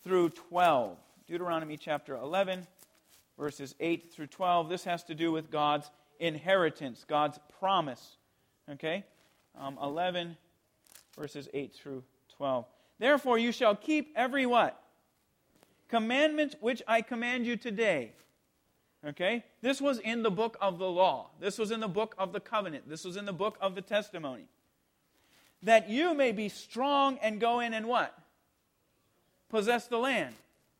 through 0.04 0.30
12. 0.30 0.98
Deuteronomy 1.28 1.78
chapter 1.78 2.16
11, 2.16 2.68
verses 3.38 3.74
8 3.80 4.12
through 4.14 4.28
12. 4.28 4.70
This 4.70 4.84
has 4.84 5.04
to 5.06 5.16
do 5.16 5.32
with 5.32 5.50
God's 5.50 5.90
inheritance, 6.20 7.04
God's 7.08 7.40
promise. 7.60 8.18
Okay? 8.72 9.04
Um, 9.60 9.78
11, 9.82 10.38
verses 11.18 11.48
8 11.54 11.74
through 11.74 12.04
12. 12.38 12.66
Therefore, 13.00 13.38
you 13.38 13.52
shall 13.52 13.76
keep 13.76 14.14
every 14.16 14.46
what? 14.46 14.80
Commandment 15.90 16.56
which 16.60 16.82
I 16.88 17.02
command 17.02 17.46
you 17.46 17.58
today. 17.58 18.14
Okay? 19.06 19.44
This 19.62 19.82
was 19.82 20.00
in 20.00 20.24
the 20.24 20.32
book 20.32 20.58
of 20.62 20.80
the 20.80 20.90
law. 20.90 21.30
This 21.40 21.58
was 21.58 21.72
in 21.72 21.80
the 21.80 21.88
book 21.88 22.16
of 22.18 22.34
the 22.34 22.40
covenant. 22.40 22.90
This 22.90 23.04
was 23.04 23.18
in 23.18 23.26
the 23.26 23.34
book 23.34 23.58
of 23.62 23.76
the 23.76 23.82
testimony 23.82 24.48
that 25.64 25.90
you 25.90 26.14
may 26.14 26.32
be 26.32 26.50
strong 26.50 27.18
and 27.22 27.40
go 27.40 27.60
in 27.62 27.74
and 27.74 27.88
what? 27.88 28.16
Possess 29.50 29.88
the 29.88 29.98
land. 29.98 30.36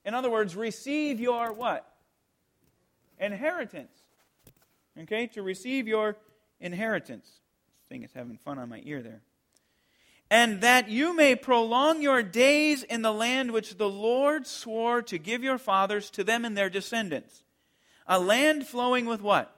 In 0.06 0.14
other 0.14 0.30
words, 0.30 0.56
receive 0.56 1.20
your 1.20 1.54
what? 1.54 1.90
Inheritance. 3.18 3.94
Okay? 5.00 5.28
To 5.28 5.42
receive 5.42 5.88
your 5.88 6.18
inheritance. 6.60 7.30
Thing 7.94 8.02
is 8.02 8.14
having 8.16 8.38
fun 8.38 8.58
on 8.58 8.70
my 8.70 8.82
ear 8.86 9.04
there. 9.04 9.22
And 10.32 10.62
that 10.62 10.90
you 10.90 11.16
may 11.16 11.36
prolong 11.36 12.02
your 12.02 12.24
days 12.24 12.82
in 12.82 13.04
the 13.04 13.14
land 13.14 13.52
which 13.52 13.78
the 13.78 13.88
Lord 13.88 14.48
swore 14.48 15.04
to 15.04 15.20
give 15.20 15.44
your 15.44 15.60
fathers 15.60 16.10
to 16.10 16.24
them 16.24 16.44
and 16.44 16.58
their 16.58 16.72
descendants. 16.72 17.44
A 18.08 18.20
land 18.20 18.66
flowing 18.66 19.06
with 19.06 19.22
what? 19.22 19.56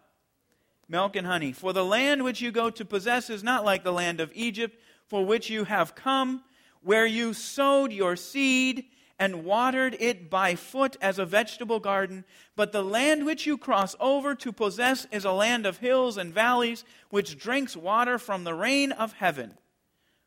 Milk 0.89 1.15
and 1.15 1.25
honey. 1.25 1.53
For 1.53 1.71
the 1.71 1.85
land 1.85 2.25
which 2.25 2.41
you 2.41 2.51
go 2.51 2.69
to 2.69 2.83
possess 2.83 3.29
is 3.29 3.41
not 3.41 3.63
like 3.63 3.85
the 3.85 3.93
land 3.93 4.19
of 4.19 4.33
Egypt 4.33 4.77
for 5.07 5.25
which 5.25 5.49
you 5.49 5.63
have 5.63 5.95
come, 5.95 6.43
where 6.83 7.05
you 7.05 7.33
sowed 7.33 7.93
your 7.93 8.17
seed 8.17 8.83
and 9.17 9.45
watered 9.45 9.95
it 9.99 10.29
by 10.29 10.55
foot 10.55 10.97
as 11.01 11.17
a 11.17 11.25
vegetable 11.25 11.79
garden. 11.79 12.25
But 12.55 12.71
the 12.71 12.83
land 12.83 13.25
which 13.25 13.45
you 13.45 13.57
cross 13.57 13.95
over 13.99 14.35
to 14.35 14.51
possess 14.51 15.07
is 15.11 15.25
a 15.25 15.31
land 15.31 15.65
of 15.65 15.77
hills 15.77 16.17
and 16.17 16.33
valleys, 16.33 16.83
which 17.09 17.37
drinks 17.37 17.77
water 17.77 18.19
from 18.19 18.43
the 18.43 18.53
rain 18.53 18.91
of 18.91 19.13
heaven, 19.13 19.57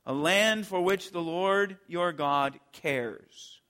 a 0.06 0.12
land 0.12 0.66
for 0.66 0.80
which 0.80 1.10
the 1.10 1.22
Lord 1.22 1.76
your 1.86 2.12
God 2.12 2.58
cares. 2.72 3.60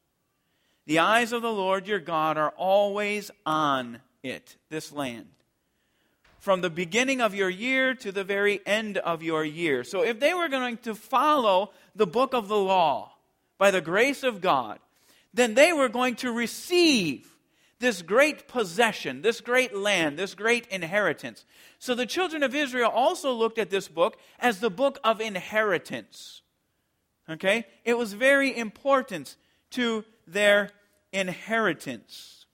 The 0.87 1.01
eyes 1.01 1.33
of 1.33 1.43
the 1.43 1.53
Lord 1.53 1.87
your 1.87 1.99
God 1.99 2.39
are 2.39 2.55
always 2.57 3.31
on 3.45 4.01
it, 4.23 4.57
this 4.71 4.93
land 4.93 5.27
from 6.39 6.61
the 6.61 6.71
beginning 6.71 7.21
of 7.21 7.35
your 7.35 7.51
year 7.51 7.95
to 7.95 8.13
the 8.13 8.25
very 8.25 8.61
end 8.65 8.97
of 8.99 9.23
your 9.23 9.45
year. 9.45 9.85
So 9.85 10.03
if 10.03 10.21
they 10.21 10.33
were 10.33 10.49
going 10.49 10.79
to 10.79 10.95
follow 10.95 11.73
the 11.95 12.07
book 12.07 12.33
of 12.33 12.49
the 12.49 12.57
law 12.57 13.13
by 13.59 13.71
the 13.71 13.81
grace 13.81 14.23
of 14.23 14.41
God, 14.41 14.79
then 15.35 15.54
they 15.54 15.73
were 15.73 15.88
going 15.88 16.16
to 16.16 16.32
receive 16.32 17.28
this 17.80 18.02
great 18.02 18.49
possession, 18.49 19.23
this 19.23 19.40
great 19.40 19.75
land, 19.75 20.18
this 20.18 20.35
great 20.35 20.66
inheritance. 20.68 21.44
So 21.78 21.94
the 21.94 22.06
children 22.06 22.42
of 22.42 22.54
Israel 22.54 22.90
also 22.90 23.32
looked 23.32 23.58
at 23.58 23.70
this 23.70 23.88
book 23.88 24.18
as 24.40 24.61
the 24.61 24.70
book 24.70 24.99
of 25.04 25.20
inheritance. 25.20 26.42
Okay? 27.28 27.66
It 27.85 27.97
was 27.97 28.14
very 28.14 28.56
important 28.56 29.37
to 29.70 30.04
their 30.26 30.70
inheritance. 31.12 32.47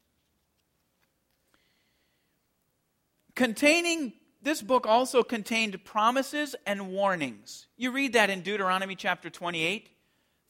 Containing, 3.34 4.12
this 4.42 4.62
book 4.62 4.86
also 4.86 5.22
contained 5.22 5.82
promises 5.84 6.54
and 6.66 6.90
warnings. 6.92 7.66
You 7.76 7.92
read 7.92 8.12
that 8.12 8.30
in 8.30 8.42
Deuteronomy 8.42 8.94
chapter 8.94 9.30
28 9.30 9.88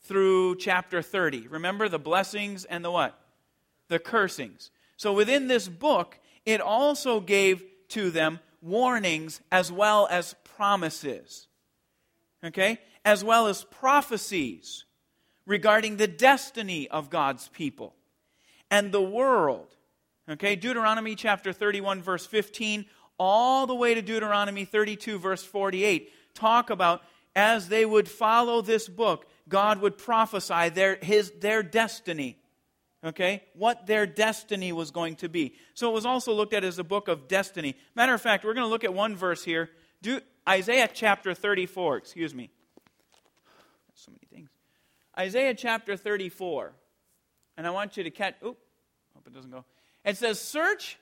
through 0.05 0.57
chapter 0.57 1.03
30. 1.03 1.49
Remember 1.49 1.89
the 1.89 1.99
blessings 1.99 2.65
and 2.65 2.85
the 2.85 2.91
what? 2.91 3.19
The 3.89 3.99
cursings. 3.99 4.71
So 4.97 5.13
within 5.13 5.49
this 5.49 5.69
book, 5.69 6.19
it 6.47 6.61
also 6.61 7.21
gave 7.21 7.65
to 7.89 8.11
them 8.11 8.41
warnings 8.63 9.41
as 9.51 9.73
well 9.73 10.07
as 10.11 10.35
promises. 10.57 11.49
Okay? 12.43 12.79
As 13.05 13.25
well 13.25 13.49
as 13.49 13.65
prophecies 13.65 14.85
regarding 15.47 15.97
the 15.97 16.09
destiny 16.09 16.89
of 16.89 17.11
God's 17.11 17.49
people 17.49 17.95
and 18.71 18.93
the 18.93 19.03
world 19.03 19.75
Okay, 20.27 20.57
Deuteronomy 20.57 21.17
chapter 21.17 21.53
31, 21.53 22.01
verse 22.01 22.25
15, 22.25 22.87
all 23.19 23.67
the 23.67 23.75
way 23.75 23.93
to 23.93 24.01
Deuteronomy 24.01 24.65
32, 24.65 25.19
verse 25.19 25.45
48, 25.45 26.11
talk 26.35 26.71
about 26.71 27.03
as 27.37 27.69
they 27.69 27.85
would 27.85 28.09
follow 28.09 28.63
this 28.63 28.89
book, 28.89 29.27
God 29.49 29.81
would 29.81 29.99
prophesy 29.99 30.71
their, 30.71 30.97
his, 30.97 31.31
their 31.41 31.63
destiny. 31.63 32.39
Okay? 33.05 33.43
What 33.55 33.87
their 33.87 34.07
destiny 34.07 34.73
was 34.73 34.91
going 34.91 35.17
to 35.17 35.29
be. 35.29 35.55
So 35.75 35.91
it 35.91 35.95
was 35.95 36.07
also 36.07 36.33
looked 36.33 36.55
at 36.55 36.65
as 36.65 36.79
a 36.79 36.85
book 36.85 37.09
of 37.09 37.29
destiny. 37.29 37.77
Matter 37.95 38.15
of 38.15 38.23
fact, 38.23 38.45
we're 38.45 38.55
going 38.55 38.67
to 38.67 38.71
look 38.71 38.85
at 38.85 38.95
one 38.95 39.17
verse 39.17 39.45
here. 39.45 39.71
Do, 40.01 40.21
Isaiah 40.49 40.89
chapter 40.93 41.35
34, 41.35 41.99
excuse 41.99 42.35
me. 42.35 42.51
So 43.95 44.11
many 44.11 44.27
things. 44.33 44.51
Isaiah 45.19 45.55
chapter 45.55 45.97
34. 45.97 46.73
And 47.57 47.67
I 47.67 47.71
want 47.71 47.97
you 47.97 48.05
to 48.05 48.11
catch. 48.11 48.35
Oh, 48.43 48.57
hope 49.15 49.27
it 49.27 49.35
doesn't 49.35 49.51
go. 49.51 49.65
It 50.05 50.17
says, 50.17 50.41
Search. 50.41 50.99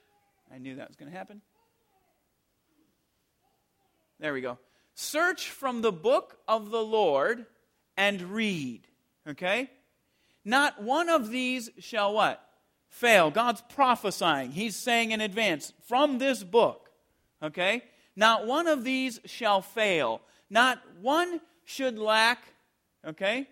I 0.52 0.58
knew 0.58 0.76
that 0.76 0.88
was 0.88 0.96
going 0.96 1.10
to 1.10 1.16
happen. 1.16 1.40
There 4.20 4.32
we 4.32 4.40
go. 4.40 4.58
Search 4.94 5.50
from 5.50 5.80
the 5.80 5.90
book 5.90 6.36
of 6.46 6.70
the 6.70 6.82
Lord 6.82 7.46
and 7.96 8.22
read. 8.22 8.86
Okay? 9.28 9.70
Not 10.44 10.82
one 10.82 11.08
of 11.08 11.30
these 11.30 11.70
shall 11.78 12.14
what? 12.14 12.42
Fail. 12.88 13.30
God's 13.30 13.62
prophesying. 13.74 14.52
He's 14.52 14.76
saying 14.76 15.12
in 15.12 15.20
advance 15.20 15.72
from 15.86 16.18
this 16.18 16.42
book. 16.42 16.90
Okay? 17.42 17.82
Not 18.16 18.46
one 18.46 18.66
of 18.66 18.84
these 18.84 19.20
shall 19.24 19.62
fail. 19.62 20.20
Not 20.50 20.80
one 21.00 21.40
should 21.64 21.98
lack. 21.98 22.44
Okay? 23.06 23.48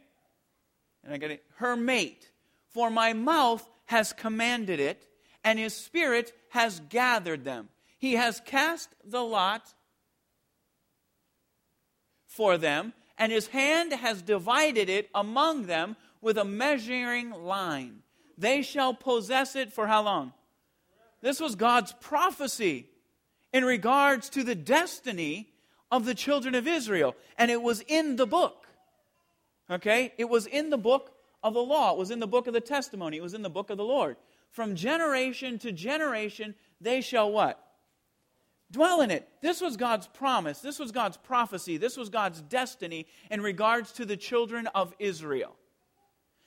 And 1.04 1.14
I 1.14 1.16
get 1.16 1.30
it. 1.30 1.44
Her 1.56 1.76
mate. 1.76 2.30
For 2.68 2.90
my 2.90 3.12
mouth 3.12 3.68
has 3.86 4.12
commanded 4.12 4.78
it 4.78 5.08
and 5.42 5.58
his 5.58 5.74
spirit 5.74 6.32
has 6.50 6.80
gathered 6.88 7.44
them. 7.44 7.68
He 7.98 8.14
has 8.14 8.40
cast 8.44 8.88
the 9.04 9.22
lot 9.22 9.74
for 12.26 12.56
them, 12.56 12.92
and 13.20 13.30
his 13.30 13.46
hand 13.48 13.92
has 13.92 14.22
divided 14.22 14.88
it 14.88 15.08
among 15.14 15.66
them 15.66 15.94
with 16.20 16.36
a 16.36 16.44
measuring 16.44 17.30
line. 17.30 18.02
They 18.36 18.62
shall 18.62 18.94
possess 18.94 19.54
it 19.54 19.72
for 19.72 19.86
how 19.86 20.02
long? 20.02 20.32
This 21.20 21.38
was 21.38 21.54
God's 21.54 21.92
prophecy 22.00 22.86
in 23.52 23.64
regards 23.64 24.28
to 24.30 24.42
the 24.42 24.56
destiny 24.56 25.52
of 25.92 26.04
the 26.04 26.14
children 26.14 26.56
of 26.56 26.66
Israel, 26.66 27.14
and 27.38 27.50
it 27.50 27.62
was 27.62 27.82
in 27.86 28.16
the 28.16 28.26
book. 28.26 28.66
Okay? 29.70 30.12
It 30.18 30.28
was 30.28 30.46
in 30.46 30.70
the 30.70 30.78
book 30.78 31.12
of 31.42 31.54
the 31.54 31.60
law, 31.60 31.92
it 31.92 31.98
was 31.98 32.10
in 32.10 32.18
the 32.18 32.26
book 32.26 32.48
of 32.48 32.54
the 32.54 32.60
testimony, 32.60 33.18
it 33.18 33.22
was 33.22 33.34
in 33.34 33.42
the 33.42 33.50
book 33.50 33.70
of 33.70 33.76
the 33.76 33.84
Lord 33.84 34.16
from 34.50 34.74
generation 34.74 35.58
to 35.60 35.72
generation, 35.72 36.54
they 36.80 37.00
shall 37.00 37.30
what? 37.30 37.62
Dwell 38.70 39.00
in 39.00 39.10
it. 39.10 39.28
This 39.40 39.60
was 39.60 39.76
God's 39.76 40.06
promise. 40.06 40.60
This 40.60 40.78
was 40.78 40.92
God's 40.92 41.16
prophecy. 41.16 41.76
This 41.76 41.96
was 41.96 42.08
God's 42.08 42.40
destiny 42.40 43.06
in 43.30 43.40
regards 43.40 43.92
to 43.92 44.04
the 44.04 44.16
children 44.16 44.68
of 44.68 44.94
Israel. 44.98 45.56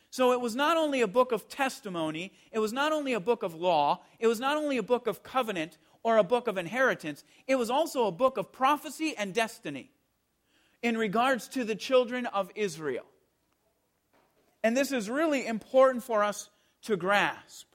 So 0.09 0.31
it 0.31 0.39
was 0.39 0.55
not 0.55 0.77
only 0.77 1.01
a 1.01 1.07
book 1.07 1.31
of 1.31 1.49
testimony, 1.49 2.31
it 2.51 2.59
was 2.59 2.71
not 2.71 2.91
only 2.91 3.13
a 3.13 3.19
book 3.19 3.43
of 3.43 3.55
law, 3.55 4.01
it 4.19 4.27
was 4.27 4.39
not 4.39 4.57
only 4.57 4.77
a 4.77 4.83
book 4.83 5.07
of 5.07 5.23
covenant 5.23 5.77
or 6.03 6.17
a 6.17 6.23
book 6.23 6.47
of 6.47 6.57
inheritance, 6.57 7.23
it 7.47 7.55
was 7.55 7.69
also 7.69 8.05
a 8.05 8.11
book 8.11 8.37
of 8.37 8.51
prophecy 8.51 9.15
and 9.17 9.33
destiny 9.33 9.89
in 10.83 10.97
regards 10.97 11.47
to 11.47 11.63
the 11.63 11.75
children 11.75 12.25
of 12.27 12.51
Israel. 12.55 13.05
And 14.63 14.77
this 14.77 14.91
is 14.91 15.09
really 15.09 15.45
important 15.45 16.03
for 16.03 16.23
us 16.23 16.49
to 16.83 16.95
grasp. 16.95 17.67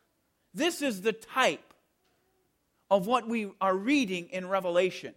This 0.54 0.80
is 0.80 1.02
the 1.02 1.12
type 1.12 1.67
of 2.90 3.06
what 3.06 3.28
we 3.28 3.50
are 3.60 3.74
reading 3.74 4.28
in 4.30 4.48
Revelation. 4.48 5.14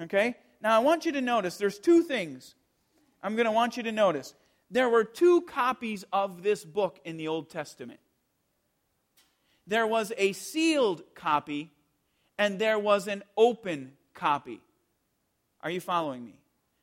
Okay? 0.00 0.36
Now 0.60 0.76
I 0.76 0.78
want 0.78 1.06
you 1.06 1.12
to 1.12 1.20
notice 1.20 1.56
there's 1.56 1.78
two 1.78 2.02
things 2.02 2.54
I'm 3.22 3.34
going 3.34 3.46
to 3.46 3.52
want 3.52 3.76
you 3.76 3.82
to 3.84 3.92
notice. 3.92 4.34
There 4.70 4.88
were 4.88 5.04
two 5.04 5.42
copies 5.42 6.04
of 6.12 6.42
this 6.42 6.64
book 6.64 7.00
in 7.04 7.16
the 7.16 7.28
Old 7.28 7.50
Testament. 7.50 8.00
There 9.66 9.86
was 9.86 10.12
a 10.16 10.32
sealed 10.32 11.02
copy 11.14 11.72
and 12.38 12.58
there 12.58 12.78
was 12.78 13.08
an 13.08 13.22
open 13.36 13.92
copy. 14.14 14.60
Are 15.62 15.70
you 15.70 15.80
following 15.80 16.24
me? 16.24 16.40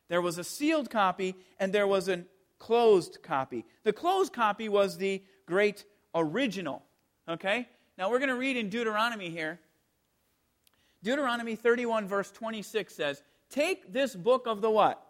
There 0.10 0.22
was 0.22 0.38
a 0.38 0.44
sealed 0.44 0.90
copy 0.90 1.36
and 1.60 1.72
there 1.72 1.88
was 1.88 2.10
a 2.10 2.26
closed 2.60 3.20
copy. 3.24 3.66
The 3.84 3.94
closed 3.94 4.34
copy 4.34 4.70
was 4.70 4.98
the 4.98 5.24
great 5.46 5.86
original. 6.14 6.84
Okay? 7.28 7.68
Now 7.98 8.10
we're 8.10 8.20
going 8.20 8.30
to 8.30 8.36
read 8.36 8.58
in 8.58 8.70
Deuteronomy 8.70 9.30
here. 9.30 9.60
Deuteronomy 11.04 11.56
31, 11.56 12.08
verse 12.08 12.32
26 12.32 12.94
says, 12.94 13.22
Take 13.50 13.94
this 13.94 14.16
book 14.16 14.48
of 14.48 14.62
the 14.62 14.70
what? 14.70 15.02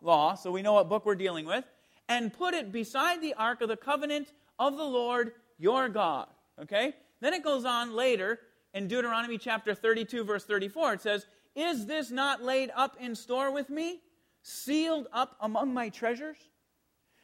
Law, 0.00 0.34
so 0.34 0.50
we 0.50 0.62
know 0.62 0.72
what 0.72 0.88
book 0.88 1.06
we're 1.06 1.14
dealing 1.14 1.46
with, 1.46 1.64
and 2.08 2.32
put 2.32 2.54
it 2.54 2.72
beside 2.72 3.20
the 3.20 3.34
ark 3.34 3.60
of 3.60 3.68
the 3.68 3.76
covenant 3.76 4.32
of 4.58 4.76
the 4.76 4.84
Lord 4.84 5.32
your 5.58 5.88
God. 5.88 6.26
Okay? 6.60 6.94
Then 7.20 7.34
it 7.34 7.44
goes 7.44 7.64
on 7.64 7.94
later 7.94 8.40
in 8.74 8.88
Deuteronomy 8.88 9.38
chapter 9.38 9.74
32, 9.74 10.24
verse 10.24 10.44
34. 10.44 10.94
It 10.94 11.02
says, 11.02 11.26
Is 11.54 11.86
this 11.86 12.10
not 12.10 12.42
laid 12.42 12.70
up 12.74 12.96
in 12.98 13.14
store 13.14 13.52
with 13.52 13.70
me, 13.70 14.00
sealed 14.42 15.06
up 15.12 15.36
among 15.40 15.72
my 15.72 15.88
treasures? 15.88 16.38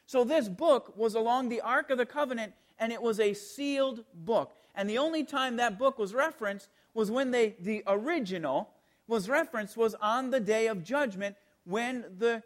So 0.07 0.25
this 0.25 0.49
book 0.49 0.97
was 0.97 1.14
along 1.14 1.49
the 1.49 1.61
ark 1.62 1.91
of 1.91 1.99
the 1.99 2.07
covenant 2.07 2.53
and 2.79 2.93
it 2.93 3.03
was 3.03 3.19
a 3.19 3.35
sealed 3.35 4.05
book. 4.14 4.53
And 4.79 4.88
the 4.88 4.99
only 4.99 5.25
time 5.25 5.57
that 5.57 5.77
book 5.77 5.99
was 5.99 6.14
referenced 6.14 6.69
was 6.95 7.11
when 7.11 7.33
they, 7.33 7.57
the 7.59 7.83
original 7.88 8.71
was 9.09 9.29
referenced 9.29 9.77
was 9.77 9.97
on 10.01 10.31
the 10.31 10.38
day 10.38 10.69
of 10.69 10.85
judgment 10.85 11.35
when 11.64 12.05
the 12.17 12.45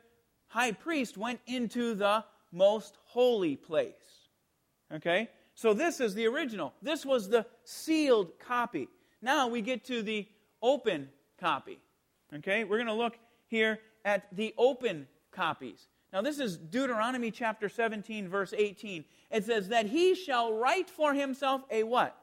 high 0.48 0.72
priest 0.72 1.18
went 1.18 1.40
into 1.46 1.94
the 1.94 2.24
most 2.50 2.96
holy 3.04 3.54
place. 3.54 4.28
Okay? 4.90 5.28
So 5.54 5.74
this 5.74 6.00
is 6.00 6.14
the 6.14 6.26
original. 6.26 6.72
This 6.80 7.04
was 7.04 7.28
the 7.28 7.44
sealed 7.64 8.38
copy. 8.38 8.88
Now 9.20 9.46
we 9.48 9.60
get 9.60 9.84
to 9.84 10.02
the 10.02 10.26
open 10.62 11.10
copy. 11.38 11.80
Okay? 12.34 12.64
We're 12.64 12.78
going 12.78 12.86
to 12.86 12.94
look 12.94 13.18
here 13.46 13.78
at 14.06 14.34
the 14.34 14.54
open 14.56 15.06
copies. 15.32 15.86
Now, 16.14 16.20
this 16.20 16.38
is 16.38 16.58
Deuteronomy 16.58 17.30
chapter 17.30 17.68
17, 17.68 18.28
verse 18.28 18.52
18. 18.56 19.04
It 19.30 19.44
says, 19.44 19.68
That 19.68 19.86
he 19.86 20.14
shall 20.14 20.52
write 20.52 20.90
for 20.90 21.14
himself 21.14 21.62
a 21.70 21.84
what? 21.84 22.21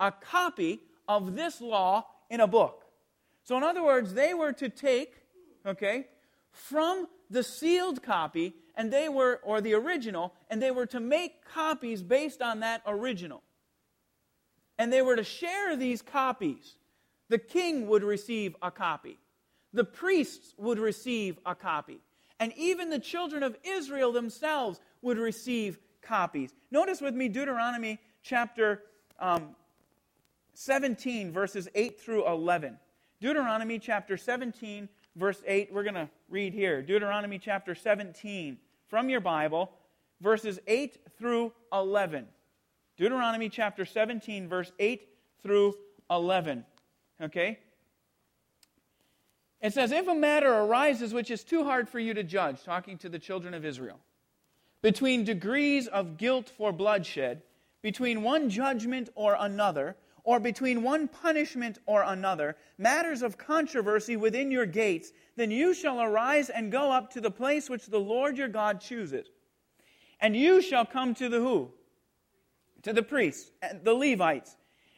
A 0.00 0.12
copy 0.12 0.80
of 1.08 1.34
this 1.34 1.60
law 1.60 2.06
in 2.30 2.40
a 2.40 2.46
book. 2.46 2.84
So, 3.44 3.56
in 3.56 3.62
other 3.62 3.84
words, 3.84 4.14
they 4.14 4.34
were 4.34 4.52
to 4.54 4.68
take, 4.68 5.14
okay, 5.64 6.06
from 6.50 7.06
the 7.30 7.42
sealed 7.42 8.02
copy, 8.02 8.54
and 8.74 8.92
they 8.92 9.08
were, 9.08 9.40
or 9.42 9.60
the 9.60 9.74
original, 9.74 10.34
and 10.50 10.60
they 10.60 10.70
were 10.70 10.86
to 10.86 11.00
make 11.00 11.44
copies 11.44 12.02
based 12.02 12.42
on 12.42 12.60
that 12.60 12.82
original. 12.86 13.42
And 14.78 14.92
they 14.92 15.02
were 15.02 15.16
to 15.16 15.24
share 15.24 15.76
these 15.76 16.02
copies. 16.02 16.74
The 17.28 17.38
king 17.38 17.86
would 17.88 18.04
receive 18.04 18.54
a 18.62 18.70
copy, 18.70 19.18
the 19.72 19.84
priests 19.84 20.54
would 20.58 20.78
receive 20.78 21.38
a 21.44 21.54
copy 21.54 22.00
and 22.38 22.52
even 22.56 22.90
the 22.90 22.98
children 22.98 23.42
of 23.42 23.56
Israel 23.64 24.12
themselves 24.12 24.80
would 25.02 25.18
receive 25.18 25.78
copies. 26.02 26.54
Notice 26.70 27.00
with 27.00 27.14
me 27.14 27.28
Deuteronomy 27.28 27.98
chapter 28.22 28.82
um, 29.18 29.54
17, 30.56 31.32
verses 31.32 31.68
8 31.74 32.00
through 32.00 32.26
11. 32.26 32.78
Deuteronomy 33.20 33.78
chapter 33.78 34.16
17, 34.16 34.88
verse 35.14 35.42
8, 35.46 35.70
we're 35.70 35.82
going 35.82 35.94
to 35.94 36.08
read 36.30 36.54
here. 36.54 36.80
Deuteronomy 36.80 37.38
chapter 37.38 37.74
17 37.74 38.56
from 38.88 39.10
your 39.10 39.20
Bible, 39.20 39.70
verses 40.22 40.58
8 40.66 40.96
through 41.18 41.52
11. 41.72 42.26
Deuteronomy 42.96 43.50
chapter 43.50 43.84
17, 43.84 44.48
verse 44.48 44.72
8 44.78 45.06
through 45.42 45.74
11. 46.10 46.64
Okay? 47.20 47.58
It 49.60 49.74
says, 49.74 49.92
If 49.92 50.08
a 50.08 50.14
matter 50.14 50.50
arises 50.50 51.12
which 51.12 51.30
is 51.30 51.44
too 51.44 51.64
hard 51.64 51.86
for 51.86 51.98
you 51.98 52.14
to 52.14 52.22
judge, 52.22 52.62
talking 52.64 52.96
to 52.98 53.10
the 53.10 53.18
children 53.18 53.52
of 53.52 53.64
Israel, 53.66 54.00
between 54.80 55.24
degrees 55.24 55.86
of 55.86 56.16
guilt 56.16 56.48
for 56.48 56.72
bloodshed, 56.72 57.42
between 57.82 58.22
one 58.22 58.48
judgment 58.48 59.10
or 59.14 59.36
another, 59.38 59.96
or 60.26 60.40
between 60.40 60.82
one 60.82 61.06
punishment 61.06 61.78
or 61.86 62.02
another, 62.02 62.56
matters 62.78 63.22
of 63.22 63.38
controversy 63.38 64.16
within 64.16 64.50
your 64.50 64.66
gates, 64.66 65.12
then 65.36 65.52
you 65.52 65.72
shall 65.72 66.02
arise 66.02 66.50
and 66.50 66.72
go 66.72 66.90
up 66.90 67.12
to 67.12 67.20
the 67.20 67.30
place 67.30 67.70
which 67.70 67.86
the 67.86 68.00
Lord 68.00 68.36
your 68.36 68.48
God 68.48 68.80
chooses. 68.80 69.28
And 70.20 70.36
you 70.36 70.60
shall 70.60 70.84
come 70.84 71.14
to 71.14 71.28
the 71.28 71.38
who? 71.38 71.70
To 72.82 72.92
the 72.92 73.04
priests, 73.04 73.52
the 73.84 73.94
Levites, 73.94 74.56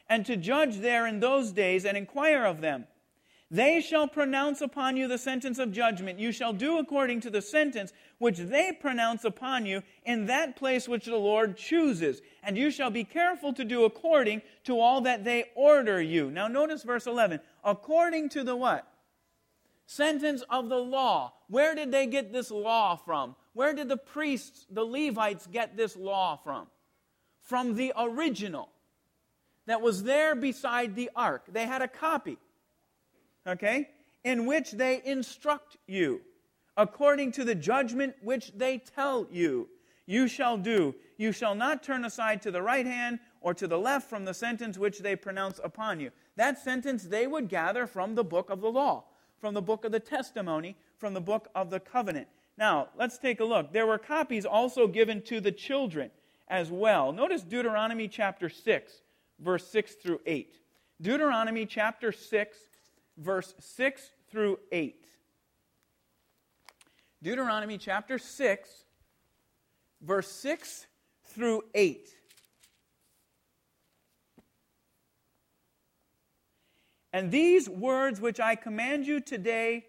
and 0.09 0.25
to 0.25 0.35
judge 0.35 0.77
there 0.77 1.05
in 1.05 1.19
those 1.19 1.51
days 1.51 1.85
and 1.85 1.95
inquire 1.95 2.45
of 2.45 2.59
them. 2.59 2.87
They 3.51 3.81
shall 3.81 4.07
pronounce 4.07 4.61
upon 4.61 4.95
you 4.95 5.07
the 5.07 5.17
sentence 5.17 5.57
of 5.57 5.71
judgment. 5.71 6.19
You 6.19 6.31
shall 6.31 6.53
do 6.53 6.77
according 6.77 7.21
to 7.21 7.31
the 7.31 7.41
sentence 7.41 7.91
which 8.19 8.37
they 8.37 8.71
pronounce 8.71 9.25
upon 9.25 9.65
you 9.65 9.81
in 10.05 10.27
that 10.27 10.55
place 10.55 10.87
which 10.87 11.05
the 11.05 11.17
Lord 11.17 11.57
chooses. 11.57 12.21
And 12.43 12.55
you 12.55 12.69
shall 12.69 12.91
be 12.91 13.03
careful 13.03 13.51
to 13.53 13.65
do 13.65 13.85
according 13.85 14.43
to 14.65 14.79
all 14.79 15.01
that 15.01 15.23
they 15.23 15.45
order 15.55 15.99
you. 15.99 16.29
Now 16.29 16.47
notice 16.47 16.83
verse 16.83 17.07
11. 17.07 17.39
According 17.63 18.29
to 18.29 18.43
the 18.43 18.55
what? 18.55 18.87
Sentence 19.87 20.43
of 20.51 20.69
the 20.69 20.77
law. 20.77 21.33
Where 21.47 21.73
did 21.73 21.91
they 21.91 22.05
get 22.05 22.31
this 22.31 22.51
law 22.51 22.95
from? 22.95 23.35
Where 23.53 23.73
did 23.73 23.89
the 23.89 23.97
priests, 23.97 24.67
the 24.69 24.85
Levites, 24.85 25.47
get 25.47 25.75
this 25.75 25.97
law 25.97 26.35
from? 26.35 26.67
From 27.41 27.73
the 27.73 27.93
original 27.97 28.69
that 29.65 29.81
was 29.81 30.03
there 30.03 30.35
beside 30.35 30.95
the 30.95 31.09
ark. 31.15 31.45
They 31.51 31.65
had 31.65 31.81
a 31.81 31.87
copy 31.87 32.37
okay, 33.49 33.89
in 34.23 34.45
which 34.45 34.71
they 34.71 35.01
instruct 35.03 35.77
you 35.87 36.21
according 36.77 37.33
to 37.33 37.43
the 37.43 37.55
judgment 37.55 38.15
which 38.21 38.53
they 38.55 38.77
tell 38.77 39.27
you. 39.29 39.67
You 40.05 40.27
shall 40.27 40.57
do. 40.57 40.95
You 41.17 41.31
shall 41.31 41.53
not 41.53 41.83
turn 41.83 42.05
aside 42.05 42.41
to 42.43 42.51
the 42.51 42.61
right 42.61 42.85
hand 42.85 43.19
or 43.41 43.53
to 43.53 43.67
the 43.67 43.77
left 43.77 44.09
from 44.09 44.25
the 44.25 44.33
sentence 44.33 44.77
which 44.77 44.99
they 44.99 45.15
pronounce 45.15 45.59
upon 45.63 45.99
you. 45.99 46.09
That 46.37 46.57
sentence 46.57 47.03
they 47.03 47.27
would 47.27 47.49
gather 47.49 47.85
from 47.85 48.15
the 48.15 48.23
book 48.23 48.49
of 48.49 48.61
the 48.61 48.71
law, 48.71 49.03
from 49.39 49.53
the 49.53 49.61
book 49.61 49.83
of 49.83 49.91
the 49.91 49.99
testimony, 49.99 50.77
from 50.97 51.13
the 51.13 51.21
book 51.21 51.49
of 51.53 51.69
the 51.69 51.79
covenant. 51.79 52.27
Now, 52.57 52.87
let's 52.97 53.17
take 53.17 53.39
a 53.39 53.45
look. 53.45 53.71
There 53.71 53.85
were 53.85 53.97
copies 53.97 54.45
also 54.45 54.87
given 54.87 55.21
to 55.23 55.41
the 55.41 55.51
children 55.51 56.11
as 56.47 56.71
well. 56.71 57.11
Notice 57.11 57.43
Deuteronomy 57.43 58.07
chapter 58.07 58.49
6, 58.49 58.93
verse 59.39 59.67
6 59.67 59.95
through 59.95 60.21
8. 60.25 60.55
Deuteronomy 61.01 61.65
chapter 61.65 62.11
6, 62.11 62.57
verse 63.19 63.53
6 63.59 64.11
through 64.31 64.59
8. 64.71 65.05
Deuteronomy 67.21 67.77
chapter 67.77 68.17
6, 68.17 68.69
verse 70.01 70.31
6 70.31 70.87
through 71.25 71.63
8. 71.75 72.07
And 77.11 77.31
these 77.31 77.67
words 77.67 78.21
which 78.21 78.39
I 78.39 78.55
command 78.55 79.05
you 79.05 79.19
today, 79.19 79.85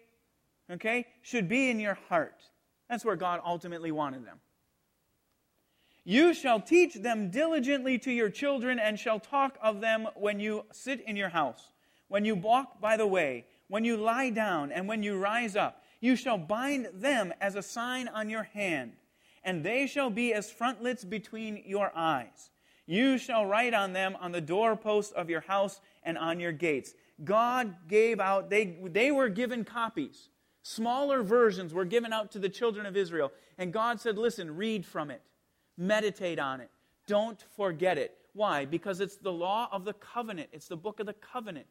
okay, 0.69 1.05
should 1.21 1.47
be 1.47 1.69
in 1.69 1.79
your 1.79 1.97
heart. 2.09 2.41
That's 2.89 3.05
where 3.05 3.15
God 3.15 3.39
ultimately 3.45 3.91
wanted 3.91 4.25
them. 4.25 4.39
You 6.03 6.33
shall 6.33 6.59
teach 6.59 6.95
them 6.95 7.29
diligently 7.29 7.99
to 7.99 8.11
your 8.11 8.31
children, 8.31 8.79
and 8.79 8.99
shall 8.99 9.19
talk 9.19 9.57
of 9.61 9.81
them 9.81 10.07
when 10.15 10.39
you 10.39 10.65
sit 10.71 10.99
in 11.01 11.15
your 11.15 11.29
house 11.29 11.71
when 12.11 12.25
you 12.25 12.35
walk 12.35 12.81
by 12.81 12.97
the 12.97 13.07
way, 13.07 13.45
when 13.69 13.85
you 13.85 13.95
lie 13.95 14.29
down, 14.29 14.69
and 14.69 14.85
when 14.85 15.01
you 15.01 15.17
rise 15.17 15.55
up. 15.55 15.81
You 16.01 16.17
shall 16.17 16.37
bind 16.37 16.89
them 16.93 17.33
as 17.39 17.55
a 17.55 17.61
sign 17.61 18.09
on 18.09 18.29
your 18.29 18.43
hand, 18.43 18.91
and 19.45 19.63
they 19.63 19.87
shall 19.87 20.09
be 20.09 20.33
as 20.33 20.51
frontlets 20.51 21.05
between 21.05 21.63
your 21.65 21.89
eyes. 21.95 22.49
You 22.85 23.17
shall 23.17 23.45
write 23.45 23.73
on 23.73 23.93
them 23.93 24.17
on 24.19 24.33
the 24.33 24.41
doorposts 24.41 25.13
of 25.13 25.29
your 25.29 25.39
house 25.39 25.79
and 26.03 26.17
on 26.17 26.41
your 26.41 26.51
gates. 26.51 26.93
God 27.23 27.75
gave 27.87 28.19
out, 28.19 28.49
they, 28.49 28.77
they 28.83 29.11
were 29.11 29.29
given 29.29 29.63
copies. 29.63 30.27
Smaller 30.63 31.23
versions 31.23 31.73
were 31.73 31.85
given 31.85 32.11
out 32.11 32.31
to 32.31 32.39
the 32.39 32.49
children 32.49 32.85
of 32.85 32.97
Israel. 32.97 33.31
And 33.57 33.71
God 33.71 34.01
said, 34.01 34.17
Listen, 34.17 34.57
read 34.57 34.85
from 34.85 35.11
it, 35.11 35.21
meditate 35.77 36.39
on 36.39 36.59
it, 36.59 36.71
don't 37.07 37.41
forget 37.55 37.97
it. 37.97 38.17
Why? 38.33 38.65
Because 38.65 38.99
it's 38.99 39.15
the 39.15 39.31
law 39.31 39.69
of 39.71 39.85
the 39.85 39.93
covenant, 39.93 40.49
it's 40.51 40.67
the 40.67 40.75
book 40.75 40.99
of 40.99 41.05
the 41.05 41.13
covenant. 41.13 41.67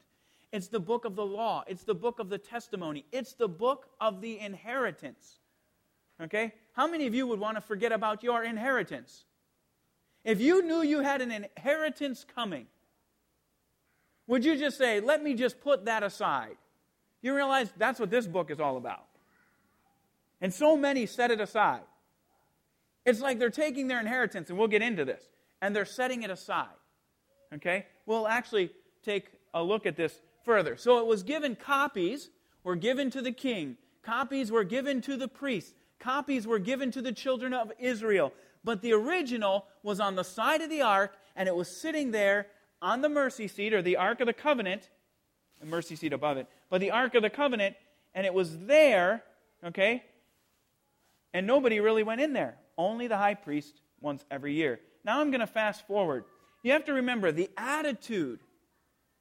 It's 0.53 0.69
the 0.69 0.81
book 0.81 1.05
of 1.05 1.15
the 1.15 1.25
law. 1.25 1.65
It's 1.67 1.85
the 1.85 1.95
book 1.95 2.19
of 2.19 2.29
the 2.29 2.39
testimony. 2.39 3.05
It's 3.13 3.35
the 3.35 3.49
book 3.49 3.87
of 4.01 4.21
the 4.21 4.39
inheritance. 4.39 5.39
Okay? 6.21 6.53
How 6.73 6.89
many 6.89 7.07
of 7.07 7.15
you 7.15 7.27
would 7.27 7.39
want 7.39 7.57
to 7.57 7.61
forget 7.61 7.93
about 7.93 8.23
your 8.23 8.43
inheritance? 8.43 9.25
If 10.25 10.41
you 10.41 10.63
knew 10.63 10.83
you 10.83 11.01
had 11.01 11.23
an 11.23 11.31
inheritance 11.31 12.27
coming, 12.35 12.67
would 14.27 14.45
you 14.45 14.57
just 14.57 14.77
say, 14.77 15.01
let 15.01 15.23
me 15.23 15.35
just 15.35 15.61
put 15.61 15.87
that 15.87 16.03
aside? 16.03 16.57
You 17.23 17.35
realize 17.35 17.73
that's 17.77 17.99
what 18.01 18.11
this 18.11 18.27
book 18.27 18.51
is 18.51 18.61
all 18.61 18.77
about. 18.77 19.07
And 20.41 20.53
so 20.53 20.77
many 20.77 21.07
set 21.07 21.31
it 21.31 21.41
aside. 21.41 21.83
It's 23.05 23.21
like 23.21 23.39
they're 23.39 23.51
taking 23.51 23.89
their 23.89 24.01
inheritance, 24.01 24.51
and 24.51 24.59
we'll 24.59 24.69
get 24.69 24.83
into 24.83 25.05
this, 25.05 25.23
and 25.63 25.75
they're 25.75 25.85
setting 25.85 26.23
it 26.23 26.31
aside. 26.31 26.69
Okay? 27.55 27.87
We'll 28.07 28.29
actually 28.29 28.71
take 29.03 29.31
a 29.55 29.63
look 29.63 29.87
at 29.87 29.97
this 29.97 30.15
further. 30.51 30.77
So 30.77 30.99
it 30.99 31.07
was 31.07 31.23
given 31.23 31.55
copies 31.55 32.29
were 32.65 32.75
given 32.75 33.09
to 33.13 33.23
the 33.23 33.31
king, 33.31 33.77
copies 34.03 34.51
were 34.51 34.65
given 34.65 35.01
to 35.03 35.17
the 35.17 35.29
priests, 35.29 35.75
copies 36.01 36.45
were 36.45 36.59
given 36.59 36.91
to 36.91 37.01
the 37.01 37.13
children 37.13 37.55
of 37.55 37.71
Israel. 37.79 38.33
But 38.65 38.83
the 38.83 38.93
original 38.95 39.67
was 39.85 40.01
on 40.01 40.17
the 40.17 40.25
side 40.25 40.61
of 40.61 40.69
the 40.69 40.83
ark, 40.83 41.15
and 41.37 41.49
it 41.49 41.55
was 41.55 41.81
sitting 41.81 42.11
there 42.11 42.49
on 42.83 43.01
the 43.01 43.09
mercy 43.09 43.47
seat, 43.47 43.73
or 43.73 43.81
the 43.81 43.97
ark 43.97 44.21
of 44.21 44.27
the 44.27 44.33
covenant, 44.33 44.91
the 45.61 45.67
mercy 45.67 45.95
seat 45.95 46.13
above 46.13 46.37
it, 46.37 46.49
but 46.69 46.81
the 46.81 46.91
ark 46.91 47.15
of 47.15 47.23
the 47.23 47.31
covenant, 47.31 47.77
and 48.13 48.27
it 48.27 48.35
was 48.35 48.59
there, 48.67 49.23
okay? 49.65 50.03
And 51.33 51.47
nobody 51.47 51.79
really 51.79 52.03
went 52.03 52.23
in 52.23 52.33
there. 52.33 52.57
Only 52.77 53.07
the 53.07 53.19
high 53.19 53.35
priest 53.35 53.83
once 54.01 54.25
every 54.33 54.55
year. 54.55 54.81
Now 55.05 55.21
I'm 55.21 55.31
going 55.31 55.43
to 55.43 55.47
fast 55.47 55.87
forward. 55.87 56.25
You 56.65 56.73
have 56.73 56.87
to 56.87 56.95
remember 56.95 57.31
the 57.31 57.51
attitude. 57.57 58.41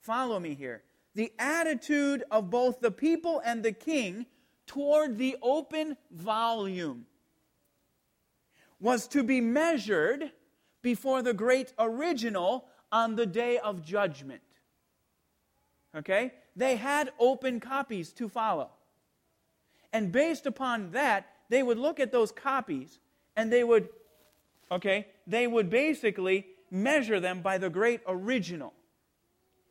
Follow 0.01 0.39
me 0.39 0.55
here 0.55 0.81
the 1.15 1.31
attitude 1.39 2.23
of 2.31 2.49
both 2.49 2.79
the 2.79 2.91
people 2.91 3.41
and 3.43 3.63
the 3.63 3.71
king 3.71 4.25
toward 4.67 5.17
the 5.17 5.35
open 5.41 5.97
volume 6.11 7.05
was 8.79 9.07
to 9.07 9.23
be 9.23 9.41
measured 9.41 10.31
before 10.81 11.21
the 11.21 11.33
great 11.33 11.73
original 11.79 12.65
on 12.91 13.15
the 13.15 13.25
day 13.25 13.57
of 13.57 13.83
judgment. 13.83 14.41
Okay? 15.95 16.33
They 16.55 16.75
had 16.75 17.11
open 17.19 17.59
copies 17.59 18.13
to 18.13 18.29
follow. 18.29 18.69
And 19.91 20.11
based 20.11 20.45
upon 20.45 20.91
that, 20.91 21.27
they 21.49 21.63
would 21.63 21.79
look 21.79 21.99
at 21.99 22.11
those 22.11 22.31
copies 22.31 22.99
and 23.35 23.51
they 23.51 23.63
would, 23.63 23.89
okay, 24.71 25.07
they 25.25 25.47
would 25.47 25.69
basically 25.69 26.45
measure 26.69 27.19
them 27.19 27.41
by 27.41 27.57
the 27.57 27.69
great 27.69 28.01
original 28.07 28.73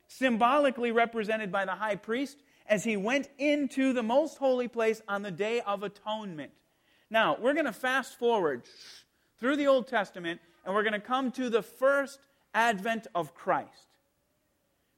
symbolically 0.08 0.90
represented 0.90 1.52
by 1.52 1.64
the 1.64 1.72
high 1.72 1.96
priest 1.96 2.38
as 2.66 2.84
he 2.84 2.96
went 2.96 3.28
into 3.38 3.92
the 3.92 4.02
most 4.02 4.38
holy 4.38 4.68
place 4.68 5.00
on 5.06 5.22
the 5.22 5.30
Day 5.30 5.60
of 5.60 5.82
Atonement. 5.82 6.50
Now, 7.10 7.36
we're 7.40 7.54
going 7.54 7.66
to 7.66 7.72
fast 7.72 8.18
forward 8.18 8.62
through 9.38 9.56
the 9.56 9.66
Old 9.66 9.86
Testament 9.86 10.40
and 10.64 10.74
we're 10.74 10.82
going 10.82 10.92
to 10.92 11.00
come 11.00 11.30
to 11.32 11.48
the 11.48 11.62
first 11.62 12.18
advent 12.52 13.06
of 13.14 13.34
Christ. 13.34 13.86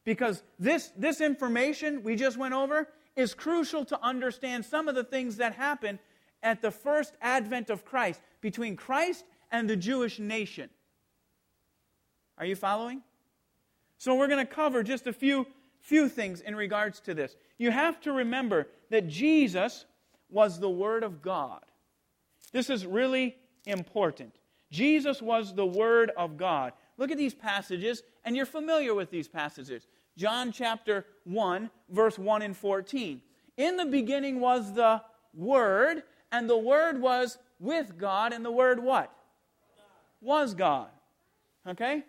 Because 0.05 0.43
this, 0.59 0.91
this 0.97 1.21
information 1.21 2.03
we 2.03 2.17
just 2.17 2.37
went 2.37 2.55
over 2.55 2.89
is 3.15 3.35
crucial 3.35 3.85
to 3.85 4.03
understand 4.03 4.65
some 4.65 4.89
of 4.89 4.95
the 4.95 5.05
things 5.05 5.37
that 5.37 5.55
happen 5.55 5.99
at 6.43 6.63
the 6.63 6.71
first 6.71 7.15
advent 7.21 7.71
of 7.71 7.85
Christ 7.85 8.21
between 8.41 8.77
Christ 8.77 9.25
and 9.53 9.69
the 9.69 9.77
Jewish 9.77 10.19
nation. 10.19 10.71
Are 12.39 12.47
you 12.47 12.57
following? 12.57 13.03
So 14.01 14.15
we're 14.15 14.29
going 14.29 14.47
to 14.47 14.51
cover 14.51 14.83
just 14.83 15.07
a 15.07 15.13
few, 15.13 15.47
few 15.83 16.09
things 16.09 16.41
in 16.41 16.57
regards 16.57 17.01
to 17.01 17.13
this. 17.13 17.37
You 17.59 17.71
have 17.71 18.01
to 18.01 18.13
remember 18.13 18.67
that 18.89 19.09
Jesus 19.09 19.85
was 20.31 20.59
the 20.59 20.71
Word 20.71 21.05
of 21.05 21.21
God. 21.21 21.61
This 22.51 22.71
is 22.71 22.87
really 22.87 23.37
important. 23.67 24.37
Jesus 24.71 25.21
was 25.21 25.55
the 25.55 25.67
Word 25.67 26.13
of 26.17 26.39
God. 26.39 26.73
Look 26.97 27.11
at 27.11 27.19
these 27.19 27.35
passages, 27.35 28.03
and 28.25 28.35
you're 28.35 28.47
familiar 28.47 28.95
with 28.95 29.11
these 29.11 29.29
passages. 29.29 29.87
John 30.17 30.51
chapter 30.51 31.05
1, 31.25 31.69
verse 31.91 32.19
1 32.19 32.41
and 32.41 32.57
14. 32.57 33.21
In 33.59 33.77
the 33.77 33.85
beginning 33.85 34.41
was 34.41 34.73
the 34.73 35.03
Word, 35.35 36.05
and 36.33 36.49
the 36.49 36.57
Word 36.57 37.03
was 37.03 37.37
with 37.59 37.99
God, 37.99 38.33
and 38.33 38.47
the 38.47 38.51
Word 38.51 38.83
what? 38.83 39.13
Was 40.23 40.55
God. 40.55 40.89
Okay? 41.69 42.05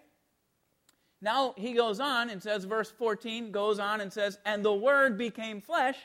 Now 1.22 1.54
he 1.56 1.74
goes 1.74 2.00
on 2.00 2.30
and 2.30 2.42
says, 2.42 2.66
verse 2.66 2.92
14 2.92 3.52
goes 3.52 3.80
on 3.80 4.02
and 4.02 4.12
says, 4.12 4.40
And 4.46 4.66
the 4.66 4.74
Word 4.74 5.18
became 5.18 5.62
flesh 5.62 5.98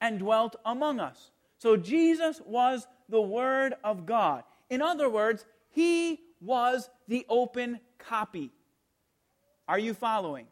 and 0.00 0.18
dwelt 0.18 0.56
among 0.64 1.00
us. 1.00 1.30
So 1.58 1.76
Jesus 1.76 2.40
was 2.46 2.86
the 3.08 3.20
Word 3.20 3.74
of 3.82 4.06
God. 4.06 4.44
In 4.70 4.82
other 4.82 5.08
words, 5.08 5.44
he 5.70 6.20
was 6.40 6.88
the 7.08 7.26
open 7.28 7.80
copy. 7.98 8.52
Are 9.68 9.78
you 9.78 9.94
following? 9.94 10.46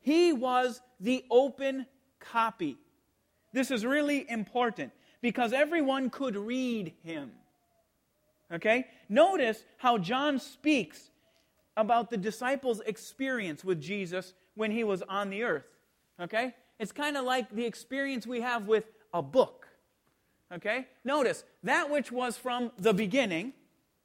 He 0.00 0.32
was 0.32 0.80
the 1.00 1.24
open 1.30 1.86
copy. 2.20 2.76
This 3.52 3.70
is 3.70 3.84
really 3.84 4.28
important 4.28 4.92
because 5.20 5.52
everyone 5.52 6.10
could 6.10 6.36
read 6.36 6.92
him. 7.02 7.32
Okay? 8.52 8.86
Notice 9.08 9.64
how 9.78 9.98
John 9.98 10.38
speaks 10.38 11.10
about 11.76 12.10
the 12.10 12.16
disciples' 12.16 12.80
experience 12.86 13.64
with 13.64 13.80
Jesus 13.80 14.34
when 14.54 14.70
he 14.70 14.84
was 14.84 15.02
on 15.02 15.30
the 15.30 15.42
earth. 15.42 15.66
Okay? 16.20 16.54
It's 16.78 16.92
kind 16.92 17.16
of 17.16 17.24
like 17.24 17.50
the 17.54 17.64
experience 17.64 18.26
we 18.26 18.40
have 18.40 18.66
with 18.66 18.84
a 19.12 19.22
book. 19.22 19.66
Okay? 20.52 20.86
Notice, 21.04 21.44
that 21.62 21.90
which 21.90 22.12
was 22.12 22.36
from 22.36 22.70
the 22.78 22.92
beginning, 22.92 23.52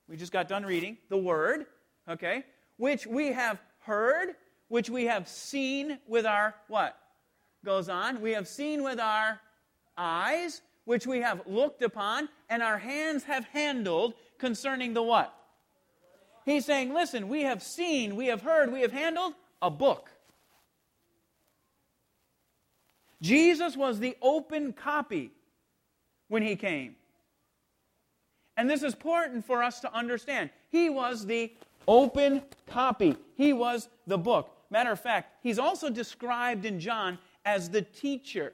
we 0.07 0.17
just 0.17 0.31
got 0.31 0.47
done 0.47 0.65
reading, 0.65 0.97
the 1.09 1.17
Word, 1.17 1.67
okay? 2.09 2.43
Which 2.77 3.05
we 3.05 3.27
have 3.27 3.61
heard, 3.79 4.35
which 4.67 4.89
we 4.89 5.05
have 5.05 5.27
seen 5.27 5.99
with 6.07 6.25
our, 6.25 6.55
what? 6.67 6.97
Goes 7.63 7.89
on. 7.89 8.21
We 8.21 8.31
have 8.31 8.47
seen 8.47 8.83
with 8.83 8.99
our 8.99 9.39
eyes, 9.97 10.61
which 10.85 11.05
we 11.05 11.21
have 11.21 11.41
looked 11.45 11.83
upon, 11.83 12.29
and 12.49 12.63
our 12.63 12.79
hands 12.79 13.23
have 13.25 13.45
handled 13.45 14.15
concerning 14.39 14.93
the 14.93 15.03
what? 15.03 15.35
He's 16.49 16.65
saying, 16.65 16.93
listen, 16.93 17.29
we 17.29 17.43
have 17.43 17.61
seen, 17.61 18.15
we 18.15 18.27
have 18.27 18.41
heard, 18.41 18.71
we 18.71 18.81
have 18.81 18.91
handled 18.91 19.33
a 19.61 19.69
book. 19.69 20.09
Jesus 23.21 23.77
was 23.77 23.99
the 23.99 24.17
open 24.21 24.73
copy 24.73 25.31
when 26.27 26.41
he 26.41 26.55
came. 26.55 26.95
And 28.57 28.67
this 28.69 28.81
is 28.81 28.93
important 28.93 29.45
for 29.45 29.61
us 29.61 29.79
to 29.81 29.93
understand. 29.93 30.49
He 30.69 30.89
was 30.89 31.25
the 31.25 31.53
open 31.87 32.41
copy, 32.67 33.15
he 33.35 33.53
was 33.53 33.87
the 34.07 34.17
book. 34.17 34.49
Matter 34.71 34.91
of 34.91 34.99
fact, 34.99 35.33
he's 35.43 35.59
also 35.59 35.89
described 35.89 36.65
in 36.65 36.79
John 36.79 37.19
as 37.45 37.69
the 37.69 37.81
teacher. 37.83 38.53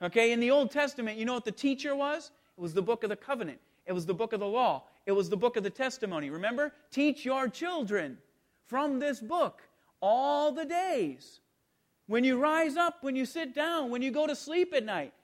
Okay, 0.00 0.30
in 0.30 0.38
the 0.38 0.52
Old 0.52 0.70
Testament, 0.70 1.18
you 1.18 1.24
know 1.24 1.34
what 1.34 1.44
the 1.44 1.50
teacher 1.50 1.96
was? 1.96 2.30
It 2.56 2.60
was 2.60 2.74
the 2.74 2.82
book 2.82 3.02
of 3.02 3.10
the 3.10 3.16
covenant, 3.16 3.58
it 3.86 3.92
was 3.92 4.06
the 4.06 4.14
book 4.14 4.32
of 4.32 4.38
the 4.38 4.46
law, 4.46 4.84
it 5.08 5.16
was 5.16 5.30
the 5.30 5.38
book 5.38 5.56
of 5.56 5.62
the 5.62 5.70
testimony. 5.70 6.28
Remember? 6.28 6.70
Teach 6.90 7.24
your 7.24 7.48
children 7.48 8.18
from 8.66 8.98
this 8.98 9.20
book 9.20 9.62
all 10.02 10.52
the 10.52 10.66
days. 10.66 11.40
When 12.08 12.24
you 12.24 12.38
rise 12.38 12.76
up, 12.76 12.98
when 13.00 13.16
you 13.16 13.24
sit 13.24 13.54
down, 13.54 13.90
when 13.90 14.02
you 14.02 14.10
go 14.10 14.26
to 14.26 14.36
sleep 14.36 14.74
at 14.74 14.84
night, 14.84 15.14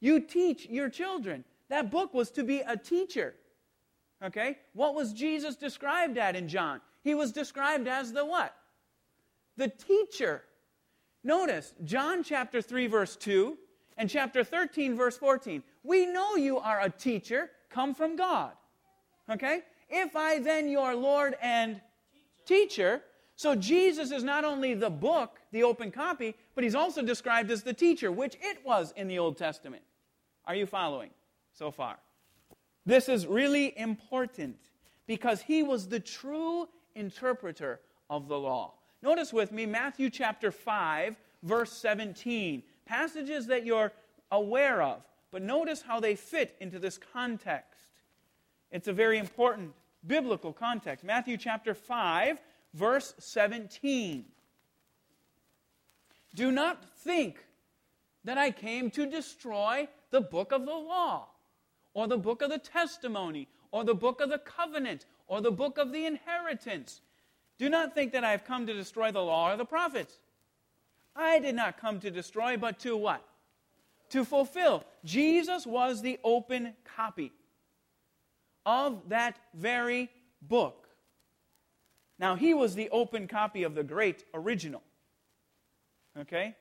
you 0.00 0.20
teach 0.20 0.66
your 0.66 0.90
children. 0.90 1.44
That 1.70 1.90
book 1.90 2.12
was 2.12 2.30
to 2.32 2.44
be 2.44 2.60
a 2.60 2.76
teacher. 2.76 3.34
Okay? 4.22 4.58
What 4.74 4.94
was 4.94 5.14
Jesus 5.14 5.56
described 5.56 6.18
at 6.18 6.36
in 6.36 6.46
John? 6.46 6.82
He 7.02 7.14
was 7.14 7.32
described 7.32 7.88
as 7.88 8.12
the 8.12 8.26
what? 8.26 8.54
The 9.56 9.68
teacher. 9.68 10.42
Notice 11.24 11.72
John 11.84 12.22
chapter 12.22 12.60
3 12.60 12.86
verse 12.86 13.16
2 13.16 13.56
and 13.96 14.10
chapter 14.10 14.44
13 14.44 14.94
verse 14.94 15.16
14. 15.16 15.62
We 15.84 16.04
know 16.04 16.36
you 16.36 16.58
are 16.58 16.82
a 16.82 16.90
teacher 16.90 17.50
come 17.70 17.94
from 17.94 18.14
God. 18.14 18.52
Okay? 19.30 19.60
If 19.88 20.16
I 20.16 20.38
then 20.38 20.68
your 20.68 20.94
Lord 20.94 21.36
and 21.40 21.80
teacher, 22.46 23.02
so 23.36 23.54
Jesus 23.54 24.10
is 24.10 24.22
not 24.22 24.44
only 24.44 24.74
the 24.74 24.90
book, 24.90 25.40
the 25.52 25.62
open 25.62 25.90
copy, 25.90 26.34
but 26.54 26.64
he's 26.64 26.74
also 26.74 27.02
described 27.02 27.50
as 27.50 27.62
the 27.62 27.74
teacher, 27.74 28.12
which 28.12 28.36
it 28.40 28.64
was 28.64 28.92
in 28.96 29.08
the 29.08 29.18
Old 29.18 29.36
Testament. 29.36 29.82
Are 30.46 30.54
you 30.54 30.66
following 30.66 31.10
so 31.52 31.70
far? 31.70 31.98
This 32.84 33.08
is 33.08 33.26
really 33.26 33.78
important 33.78 34.56
because 35.06 35.42
he 35.42 35.62
was 35.62 35.88
the 35.88 36.00
true 36.00 36.68
interpreter 36.94 37.80
of 38.10 38.28
the 38.28 38.38
law. 38.38 38.74
Notice 39.02 39.32
with 39.32 39.52
me 39.52 39.66
Matthew 39.66 40.10
chapter 40.10 40.50
5, 40.50 41.16
verse 41.42 41.72
17. 41.72 42.62
Passages 42.86 43.46
that 43.46 43.64
you're 43.64 43.92
aware 44.30 44.82
of, 44.82 45.02
but 45.30 45.42
notice 45.42 45.82
how 45.82 46.00
they 46.00 46.14
fit 46.14 46.56
into 46.60 46.78
this 46.78 46.98
context. 47.12 47.71
It's 48.72 48.88
a 48.88 48.92
very 48.92 49.18
important 49.18 49.72
biblical 50.06 50.52
context. 50.52 51.04
Matthew 51.04 51.36
chapter 51.36 51.74
5, 51.74 52.38
verse 52.72 53.14
17. 53.18 54.24
Do 56.34 56.50
not 56.50 56.82
think 57.00 57.44
that 58.24 58.38
I 58.38 58.50
came 58.50 58.90
to 58.92 59.04
destroy 59.04 59.88
the 60.10 60.22
book 60.22 60.52
of 60.52 60.64
the 60.64 60.72
law, 60.72 61.28
or 61.92 62.08
the 62.08 62.16
book 62.16 62.40
of 62.40 62.48
the 62.48 62.58
testimony, 62.58 63.46
or 63.70 63.84
the 63.84 63.94
book 63.94 64.22
of 64.22 64.30
the 64.30 64.38
covenant, 64.38 65.04
or 65.26 65.42
the 65.42 65.50
book 65.50 65.76
of 65.76 65.92
the 65.92 66.06
inheritance. 66.06 67.02
Do 67.58 67.68
not 67.68 67.94
think 67.94 68.12
that 68.12 68.24
I 68.24 68.30
have 68.30 68.44
come 68.44 68.66
to 68.66 68.72
destroy 68.72 69.12
the 69.12 69.20
law 69.20 69.52
or 69.52 69.56
the 69.58 69.66
prophets. 69.66 70.18
I 71.14 71.38
did 71.40 71.54
not 71.54 71.78
come 71.78 72.00
to 72.00 72.10
destroy, 72.10 72.56
but 72.56 72.78
to 72.80 72.96
what? 72.96 73.22
To 74.10 74.24
fulfill. 74.24 74.84
Jesus 75.04 75.66
was 75.66 76.00
the 76.00 76.18
open 76.24 76.72
copy 76.96 77.32
of 78.64 79.08
that 79.08 79.36
very 79.54 80.10
book. 80.40 80.88
Now, 82.18 82.36
he 82.36 82.54
was 82.54 82.74
the 82.74 82.90
open 82.90 83.26
copy 83.26 83.64
of 83.64 83.74
the 83.74 83.82
great 83.82 84.24
original. 84.32 84.82
Okay? 86.18 86.54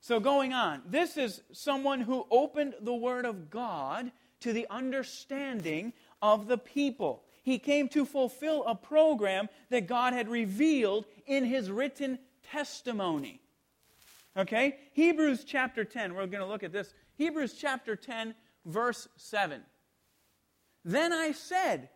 So, 0.00 0.20
going 0.20 0.52
on, 0.52 0.82
this 0.86 1.16
is 1.16 1.42
someone 1.52 2.00
who 2.00 2.26
opened 2.30 2.74
the 2.80 2.94
Word 2.94 3.24
of 3.24 3.50
God 3.50 4.10
to 4.40 4.52
the 4.52 4.66
understanding 4.68 5.92
of 6.20 6.48
the 6.48 6.58
people. 6.58 7.22
He 7.44 7.58
came 7.58 7.88
to 7.90 8.04
fulfill 8.04 8.64
a 8.64 8.74
program 8.74 9.48
that 9.70 9.86
God 9.86 10.12
had 10.12 10.28
revealed 10.28 11.06
in 11.26 11.44
His 11.44 11.70
written 11.70 12.18
testimony. 12.50 13.40
Okay? 14.36 14.76
Hebrews 14.92 15.44
chapter 15.44 15.84
10, 15.84 16.14
we're 16.14 16.26
going 16.26 16.42
to 16.42 16.46
look 16.46 16.62
at 16.62 16.72
this. 16.72 16.92
Hebrews 17.14 17.54
chapter 17.54 17.96
10, 17.96 18.34
verse 18.66 19.08
7. 19.16 19.62
Then 20.84 21.12
I 21.12 21.32
said, 21.32 21.88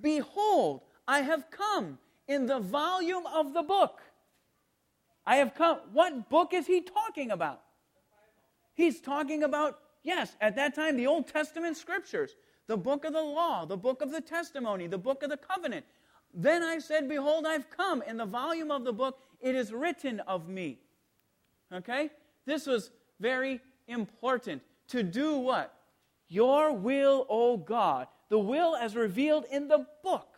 Behold, 0.00 0.82
I 1.06 1.20
have 1.20 1.50
come 1.50 1.98
in 2.26 2.46
the 2.46 2.58
volume 2.58 3.26
of 3.26 3.52
the 3.52 3.62
book 3.62 4.00
I 5.26 5.36
have 5.36 5.54
come. 5.54 5.78
What 5.92 6.28
book 6.28 6.52
is 6.52 6.66
he 6.66 6.80
talking 6.80 7.30
about? 7.30 7.62
He's 8.74 9.00
talking 9.00 9.42
about, 9.42 9.78
yes, 10.02 10.36
at 10.40 10.56
that 10.56 10.74
time, 10.74 10.96
the 10.96 11.06
Old 11.06 11.28
Testament 11.28 11.76
scriptures, 11.76 12.34
the 12.66 12.76
book 12.76 13.04
of 13.04 13.12
the 13.12 13.22
law, 13.22 13.64
the 13.64 13.76
book 13.76 14.02
of 14.02 14.10
the 14.10 14.20
testimony, 14.20 14.86
the 14.86 14.98
book 14.98 15.22
of 15.22 15.30
the 15.30 15.36
covenant. 15.36 15.84
Then 16.32 16.62
I 16.62 16.78
said, 16.78 17.08
Behold, 17.08 17.46
I've 17.46 17.70
come. 17.70 18.02
In 18.02 18.16
the 18.16 18.26
volume 18.26 18.70
of 18.70 18.84
the 18.84 18.92
book, 18.92 19.18
it 19.40 19.54
is 19.54 19.72
written 19.72 20.20
of 20.20 20.48
me. 20.48 20.80
Okay? 21.72 22.10
This 22.44 22.66
was 22.66 22.90
very 23.20 23.60
important. 23.86 24.62
To 24.88 25.02
do 25.02 25.38
what? 25.38 25.72
Your 26.28 26.72
will, 26.72 27.26
O 27.30 27.56
God. 27.56 28.08
The 28.28 28.38
will 28.38 28.76
as 28.76 28.96
revealed 28.96 29.44
in 29.50 29.68
the 29.68 29.86
book. 30.02 30.28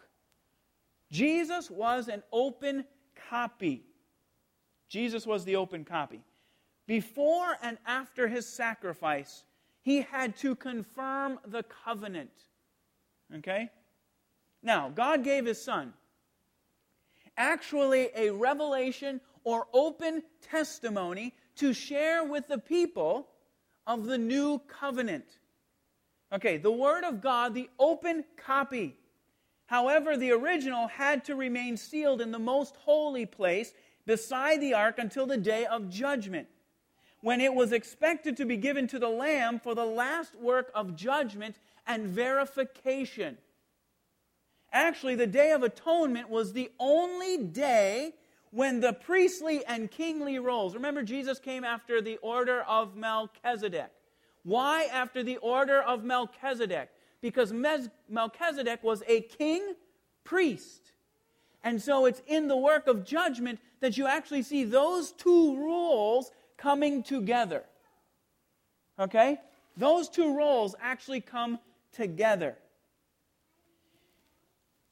Jesus 1.11 1.71
was 1.71 2.09
an 2.09 2.23
open 2.33 2.85
copy 3.31 3.87
Jesus 4.89 5.27
was 5.27 5.45
the 5.45 5.57
open 5.57 5.85
copy. 5.85 6.21
Before 6.87 7.57
and 7.63 7.79
after 7.87 8.29
his 8.29 8.47
sacrifice, 8.47 9.45
he 9.83 10.03
had 10.03 10.37
to 10.39 10.55
confirm 10.55 11.41
the 11.47 11.65
covenant. 11.65 12.31
Okay? 13.37 13.71
Now, 14.63 14.89
God 14.89 15.25
gave 15.25 15.47
his 15.47 15.63
son 15.63 15.93
actually 17.37 18.09
a 18.17 18.31
revelation 18.31 19.21
or 19.45 19.67
open 19.75 20.23
testimony 20.41 21.35
to 21.57 21.75
share 21.75 22.25
with 22.25 22.49
the 22.49 22.59
people 22.59 23.29
of 23.87 24.07
the 24.07 24.17
new 24.17 24.59
covenant. 24.67 25.39
Okay, 26.33 26.57
the 26.57 26.73
Word 26.73 27.05
of 27.05 27.21
God, 27.21 27.55
the 27.55 27.71
open 27.79 28.25
copy. 28.37 28.97
However, 29.67 30.17
the 30.17 30.33
original 30.33 30.89
had 30.89 31.25
to 31.27 31.35
remain 31.35 31.77
sealed 31.77 32.21
in 32.21 32.33
the 32.33 32.39
most 32.39 32.77
holy 32.77 33.27
place 33.27 33.73
beside 34.07 34.61
the 34.61 34.75
ark 34.75 34.99
until 34.99 35.27
the 35.27 35.37
day 35.37 35.67
of 35.67 35.89
judgment, 35.89 36.49
when 37.21 37.41
it 37.41 37.55
was 37.55 37.73
expected 37.73 38.37
to 38.37 38.45
be 38.45 38.57
given 38.57 38.87
to 38.89 38.99
the 38.99 39.09
Lamb 39.09 39.59
for 39.59 39.75
the 39.75 39.85
last 39.85 40.35
work 40.37 40.71
of 40.75 40.97
judgment 40.97 41.59
and 41.87 42.07
verification. 42.07 43.39
Actually, 44.73 45.15
the 45.15 45.27
Day 45.27 45.53
of 45.53 45.63
Atonement 45.63 46.29
was 46.29 46.53
the 46.53 46.71
only 46.79 47.39
day 47.39 48.15
when 48.51 48.81
the 48.81 48.93
priestly 48.93 49.65
and 49.67 49.91
kingly 49.91 50.39
roles, 50.39 50.75
remember, 50.75 51.03
Jesus 51.03 51.39
came 51.39 51.65
after 51.65 52.01
the 52.01 52.17
order 52.19 52.63
of 52.63 52.97
Melchizedek. 52.97 53.91
Why 54.47 54.85
after 54.93 55.25
the 55.25 55.39
order 55.39 55.83
of 55.83 56.05
Melchizedek? 56.05 56.89
Because 57.21 57.53
Melchizedek 58.09 58.85
was 58.85 59.03
a 59.09 59.23
king 59.23 59.75
priest. 60.23 60.93
And 61.65 61.83
so 61.83 62.07
it's 62.07 62.23
in 62.29 62.47
the 62.47 62.57
work 62.57 62.87
of 62.87 63.05
judgment 63.05 63.59
that 63.81 63.99
you 63.99 64.07
actually 64.07 64.43
see 64.43 64.63
those 64.63 65.11
two 65.11 65.61
roles 65.61 66.31
coming 66.57 67.03
together. 67.03 67.65
Okay? 69.01 69.39
Those 69.77 70.09
two 70.09 70.37
roles 70.37 70.77
actually 70.81 71.23
come 71.23 71.59
together. 71.91 72.57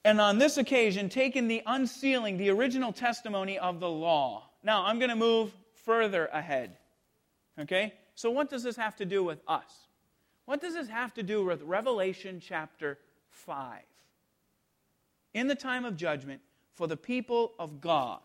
And 0.05 0.21
on 0.21 0.39
this 0.39 0.59
occasion, 0.59 1.09
taking 1.09 1.47
the 1.47 1.63
unsealing, 1.65 2.39
the 2.39 2.51
original 2.51 2.93
testimony 2.93 3.57
of 3.57 3.79
the 3.79 3.89
law. 3.89 4.51
Now, 4.65 4.85
I'm 4.85 4.99
going 4.99 5.11
to 5.11 5.17
move 5.17 5.53
further 5.85 6.27
ahead. 6.33 6.77
Okay? 7.61 7.93
So, 8.15 8.31
what 8.31 8.49
does 8.49 8.63
this 8.63 8.77
have 8.77 8.97
to 8.97 9.05
do 9.05 9.25
with 9.25 9.41
us? 9.49 9.89
What 10.45 10.61
does 10.61 10.75
this 10.75 10.89
have 10.89 11.15
to 11.15 11.23
do 11.23 11.45
with 11.45 11.63
Revelation 11.63 12.41
chapter 12.41 12.99
5? 13.31 13.81
In 15.33 15.49
the 15.49 15.55
time 15.55 15.85
of 15.85 15.97
judgment 15.97 16.41
for 16.75 16.87
the 16.87 16.97
people 16.97 17.53
of 17.59 17.81
God. 17.81 18.21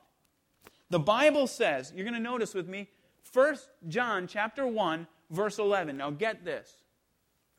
The 0.90 1.00
Bible 1.00 1.48
says, 1.48 1.94
you're 1.96 2.04
going 2.04 2.16
to 2.16 2.20
notice 2.20 2.54
with 2.54 2.68
me, 2.68 2.88
1 3.32 3.56
John 3.88 4.28
chapter 4.28 4.66
1 4.66 5.08
verse 5.30 5.60
11. 5.60 5.98
Now 5.98 6.10
get 6.10 6.44
this. 6.44 6.78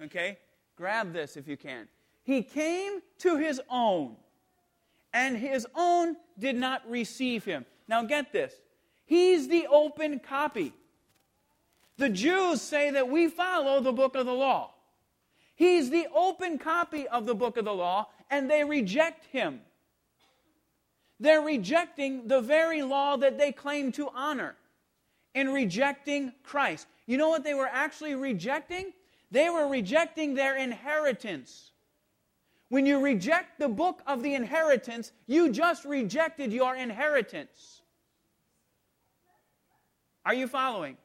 Okay? 0.03 0.39
Grab 0.77 1.13
this 1.13 1.37
if 1.37 1.47
you 1.47 1.57
can. 1.57 1.89
He 2.23 2.43
came 2.43 3.01
to 3.19 3.37
his 3.37 3.61
own, 3.71 4.17
and 5.13 5.37
his 5.37 5.67
own 5.75 6.17
did 6.39 6.57
not 6.57 6.89
receive 6.89 7.45
him. 7.45 7.65
Now 7.89 8.03
get 8.03 8.33
this. 8.33 8.55
He's 9.07 9.49
the 9.49 9.67
open 9.69 10.21
copy. 10.21 10.73
The 12.01 12.09
Jews 12.09 12.63
say 12.63 12.91
that 12.93 13.11
we 13.11 13.29
follow 13.29 13.79
the 13.83 13.93
book 13.93 14.15
of 14.17 14.25
the 14.25 14.33
law. 14.33 14.71
He's 15.55 15.91
the 15.91 16.07
open 16.15 16.57
copy 16.57 17.07
of 17.07 17.27
the 17.27 17.35
book 17.35 17.59
of 17.59 17.67
the 17.67 17.75
law, 17.75 18.09
and 18.31 18.51
they 18.51 18.65
reject 18.65 19.27
him. 19.27 19.61
They're 21.21 21.43
rejecting 21.43 22.27
the 22.27 22.41
very 22.41 22.81
law 22.81 23.19
that 23.19 23.37
they 23.37 23.53
claim 23.53 23.93
to 23.93 24.09
honor 24.15 24.57
in 25.35 25.51
rejecting 25.51 26.33
Christ. 26.43 26.87
You 27.05 27.19
know 27.19 27.29
what 27.29 27.45
they 27.45 27.53
were 27.53 27.69
actually 27.71 28.15
rejecting? 28.15 28.95
They 29.31 29.51
were 29.51 29.69
rejecting 29.69 30.33
their 30.33 30.57
inheritance. 30.57 31.73
When 32.71 32.87
you 32.87 33.05
reject 33.05 33.59
the 33.59 33.69
book 33.69 34.01
of 34.07 34.23
the 34.23 34.33
inheritance, 34.33 35.13
you 35.27 35.53
just 35.53 35.85
rejected 35.85 36.51
your 36.51 36.75
inheritance. 36.75 37.83
Are 40.25 40.33
you 40.33 40.49
following? 40.49 40.97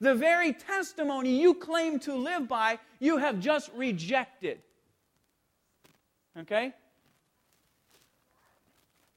The 0.00 0.14
very 0.14 0.52
testimony 0.52 1.40
you 1.40 1.54
claim 1.54 1.98
to 2.00 2.14
live 2.14 2.48
by, 2.48 2.78
you 3.00 3.18
have 3.18 3.40
just 3.40 3.70
rejected. 3.74 4.60
Okay? 6.38 6.74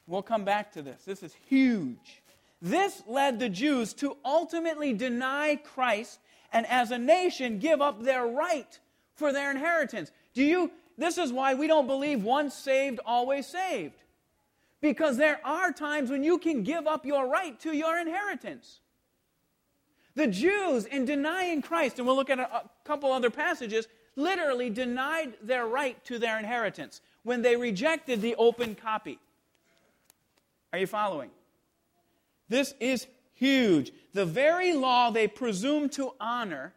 We'll 0.07 0.21
come 0.21 0.45
back 0.45 0.71
to 0.73 0.81
this. 0.81 1.03
This 1.03 1.21
is 1.21 1.35
huge. 1.47 2.23
This 2.61 3.03
led 3.07 3.39
the 3.39 3.49
Jews 3.49 3.93
to 3.95 4.17
ultimately 4.23 4.93
deny 4.93 5.55
Christ 5.55 6.19
and 6.51 6.65
as 6.67 6.91
a 6.91 6.97
nation 6.97 7.59
give 7.59 7.81
up 7.81 8.03
their 8.03 8.25
right 8.25 8.79
for 9.15 9.31
their 9.31 9.51
inheritance. 9.51 10.11
Do 10.33 10.43
you 10.43 10.71
this 10.99 11.17
is 11.17 11.31
why 11.31 11.53
we 11.53 11.65
don't 11.67 11.87
believe 11.87 12.25
once 12.25 12.53
saved 12.53 12.99
always 13.05 13.47
saved. 13.47 14.03
Because 14.81 15.15
there 15.15 15.39
are 15.45 15.71
times 15.71 16.11
when 16.11 16.23
you 16.23 16.37
can 16.37 16.61
give 16.61 16.87
up 16.87 17.05
your 17.05 17.25
right 17.25 17.57
to 17.61 17.71
your 17.73 17.97
inheritance. 17.97 18.81
The 20.19 20.27
Jews, 20.27 20.83
in 20.83 21.05
denying 21.05 21.61
Christ, 21.61 21.97
and 21.97 22.05
we'll 22.05 22.17
look 22.17 22.29
at 22.29 22.39
a, 22.39 22.63
couple 22.83 23.09
other 23.13 23.29
passages, 23.29 23.87
literally 24.17 24.69
denied 24.69 25.31
their 25.41 25.65
right 25.65 26.03
to 26.03 26.19
their 26.19 26.37
inheritance 26.37 26.99
when 27.23 27.41
they 27.41 27.55
rejected 27.55 28.21
the 28.21 28.35
open 28.35 28.75
copy. 28.75 29.17
Are 30.73 30.79
you 30.79 30.87
following? 30.87 31.29
This 32.49 32.73
is 32.81 33.07
huge. 33.33 33.93
The 34.13 34.25
very 34.25 34.73
law 34.73 35.09
they 35.09 35.29
presumed 35.29 35.93
to 35.93 36.11
honor 36.19 36.73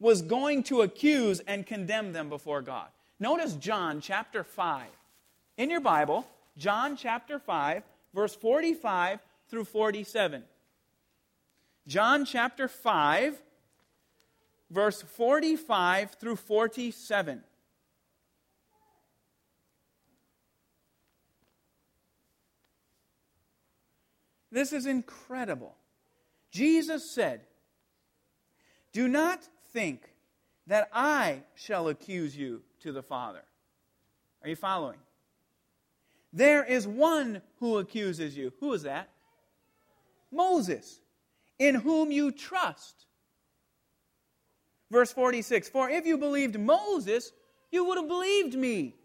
was 0.00 0.20
going 0.20 0.64
to 0.64 0.82
accuse 0.82 1.38
and 1.38 1.64
condemn 1.64 2.12
them 2.12 2.28
before 2.28 2.62
God. 2.62 2.88
Notice 3.20 3.54
John 3.54 4.00
chapter 4.00 4.42
5. 4.42 4.88
In 5.56 5.70
your 5.70 5.80
Bible, 5.80 6.26
John 6.58 6.96
chapter 6.96 7.38
5, 7.38 7.84
verse 8.12 8.34
45 8.34 9.20
through 9.48 9.66
47. 9.66 10.42
John 11.86 12.24
chapter 12.24 12.68
5, 12.68 13.42
verse 14.70 15.02
45 15.02 16.12
through 16.12 16.36
47. 16.36 17.42
This 24.52 24.72
is 24.72 24.86
incredible. 24.86 25.74
Jesus 26.50 27.10
said, 27.10 27.40
Do 28.92 29.08
not 29.08 29.42
think 29.72 30.12
that 30.66 30.88
I 30.92 31.42
shall 31.54 31.88
accuse 31.88 32.36
you 32.36 32.62
to 32.80 32.92
the 32.92 33.02
Father. 33.02 33.42
Are 34.42 34.48
you 34.48 34.56
following? 34.56 34.98
There 36.32 36.64
is 36.64 36.86
one 36.86 37.42
who 37.60 37.78
accuses 37.78 38.36
you. 38.36 38.52
Who 38.60 38.72
is 38.72 38.82
that? 38.82 39.08
Moses, 40.30 41.00
in 41.68 41.76
whom 41.76 42.10
you 42.10 42.32
trust. 42.32 43.06
Verse 44.90 45.12
46 45.12 45.68
For 45.68 45.88
if 45.88 46.06
you 46.06 46.18
believed 46.18 46.58
Moses, 46.58 47.32
you 47.70 47.84
would 47.84 47.98
have 47.98 48.08
believed 48.08 48.54
me 48.54 48.96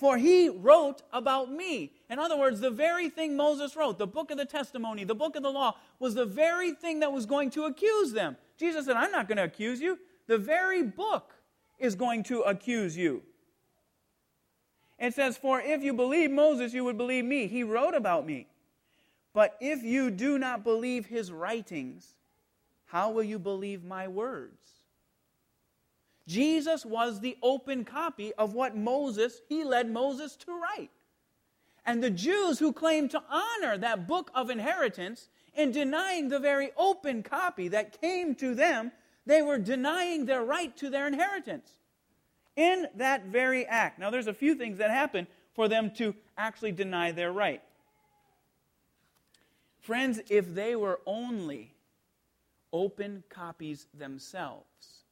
for 0.00 0.16
he 0.16 0.48
wrote 0.48 1.02
about 1.12 1.52
me. 1.52 1.92
In 2.08 2.18
other 2.18 2.38
words, 2.38 2.58
the 2.58 2.70
very 2.70 3.10
thing 3.10 3.36
Moses 3.36 3.76
wrote, 3.76 3.98
the 3.98 4.06
book 4.06 4.30
of 4.30 4.38
the 4.38 4.46
testimony, 4.46 5.04
the 5.04 5.14
book 5.14 5.36
of 5.36 5.42
the 5.42 5.50
law, 5.50 5.76
was 5.98 6.14
the 6.14 6.24
very 6.24 6.72
thing 6.72 7.00
that 7.00 7.12
was 7.12 7.26
going 7.26 7.50
to 7.50 7.64
accuse 7.64 8.10
them. 8.12 8.38
Jesus 8.56 8.86
said, 8.86 8.96
I'm 8.96 9.12
not 9.12 9.28
going 9.28 9.36
to 9.36 9.44
accuse 9.44 9.78
you. 9.78 9.98
The 10.26 10.38
very 10.38 10.82
book 10.82 11.34
is 11.78 11.94
going 11.94 12.22
to 12.24 12.40
accuse 12.40 12.96
you. 12.96 13.22
It 14.98 15.12
says, 15.12 15.36
For 15.36 15.60
if 15.60 15.82
you 15.82 15.92
believe 15.92 16.30
Moses, 16.30 16.72
you 16.72 16.82
would 16.84 16.96
believe 16.96 17.26
me. 17.26 17.46
He 17.46 17.62
wrote 17.62 17.94
about 17.94 18.24
me. 18.24 18.46
But 19.32 19.56
if 19.60 19.82
you 19.82 20.10
do 20.10 20.38
not 20.38 20.64
believe 20.64 21.06
his 21.06 21.30
writings, 21.30 22.16
how 22.86 23.10
will 23.10 23.22
you 23.22 23.38
believe 23.38 23.84
my 23.84 24.08
words? 24.08 24.80
Jesus 26.26 26.84
was 26.84 27.20
the 27.20 27.36
open 27.42 27.84
copy 27.84 28.32
of 28.34 28.54
what 28.54 28.76
Moses, 28.76 29.40
he 29.48 29.64
led 29.64 29.90
Moses 29.90 30.36
to 30.36 30.52
write. 30.52 30.90
And 31.86 32.02
the 32.02 32.10
Jews 32.10 32.58
who 32.58 32.72
claimed 32.72 33.10
to 33.12 33.22
honor 33.30 33.78
that 33.78 34.06
book 34.06 34.30
of 34.34 34.50
inheritance 34.50 35.28
in 35.54 35.72
denying 35.72 36.28
the 36.28 36.38
very 36.38 36.70
open 36.76 37.22
copy 37.22 37.68
that 37.68 38.00
came 38.00 38.34
to 38.36 38.54
them, 38.54 38.92
they 39.26 39.42
were 39.42 39.58
denying 39.58 40.26
their 40.26 40.44
right 40.44 40.76
to 40.76 40.90
their 40.90 41.06
inheritance 41.06 41.70
in 42.56 42.86
that 42.96 43.26
very 43.26 43.66
act. 43.66 43.98
Now, 43.98 44.10
there's 44.10 44.26
a 44.26 44.34
few 44.34 44.54
things 44.54 44.78
that 44.78 44.90
happen 44.90 45.26
for 45.54 45.68
them 45.68 45.90
to 45.96 46.14
actually 46.36 46.72
deny 46.72 47.12
their 47.12 47.32
right. 47.32 47.62
Friends, 49.80 50.20
if 50.28 50.54
they 50.54 50.76
were 50.76 51.00
only 51.06 51.74
open 52.72 53.24
copies 53.28 53.86
themselves, 53.94 55.04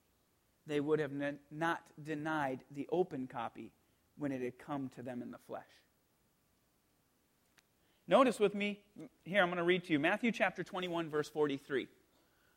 they 0.66 0.80
would 0.80 1.00
have 1.00 1.12
not 1.50 1.82
denied 2.02 2.60
the 2.74 2.86
open 2.92 3.26
copy 3.26 3.72
when 4.18 4.32
it 4.32 4.42
had 4.42 4.58
come 4.58 4.90
to 4.96 5.02
them 5.02 5.22
in 5.22 5.30
the 5.30 5.38
flesh. 5.46 5.62
Notice 8.06 8.38
with 8.38 8.54
me, 8.54 8.80
here 9.24 9.42
I'm 9.42 9.48
going 9.48 9.58
to 9.58 9.64
read 9.64 9.84
to 9.84 9.92
you 9.92 9.98
Matthew 9.98 10.32
chapter 10.32 10.62
21, 10.62 11.10
verse 11.10 11.28
43. 11.28 11.88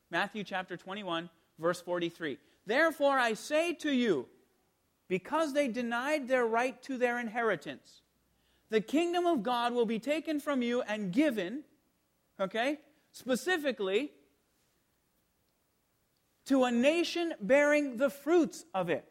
Matthew 0.09 0.43
chapter 0.43 0.77
21, 0.77 1.29
verse 1.59 1.81
43. 1.81 2.37
Therefore 2.65 3.17
I 3.17 3.33
say 3.33 3.73
to 3.75 3.91
you, 3.91 4.27
because 5.07 5.53
they 5.53 5.67
denied 5.67 6.27
their 6.27 6.45
right 6.45 6.81
to 6.83 6.97
their 6.97 7.19
inheritance, 7.19 8.01
the 8.69 8.81
kingdom 8.81 9.25
of 9.25 9.43
God 9.43 9.73
will 9.73 9.85
be 9.85 9.99
taken 9.99 10.39
from 10.39 10.61
you 10.61 10.81
and 10.83 11.11
given, 11.11 11.63
okay, 12.39 12.79
specifically 13.11 14.11
to 16.45 16.63
a 16.63 16.71
nation 16.71 17.33
bearing 17.39 17.97
the 17.97 18.09
fruits 18.09 18.65
of 18.73 18.89
it. 18.89 19.05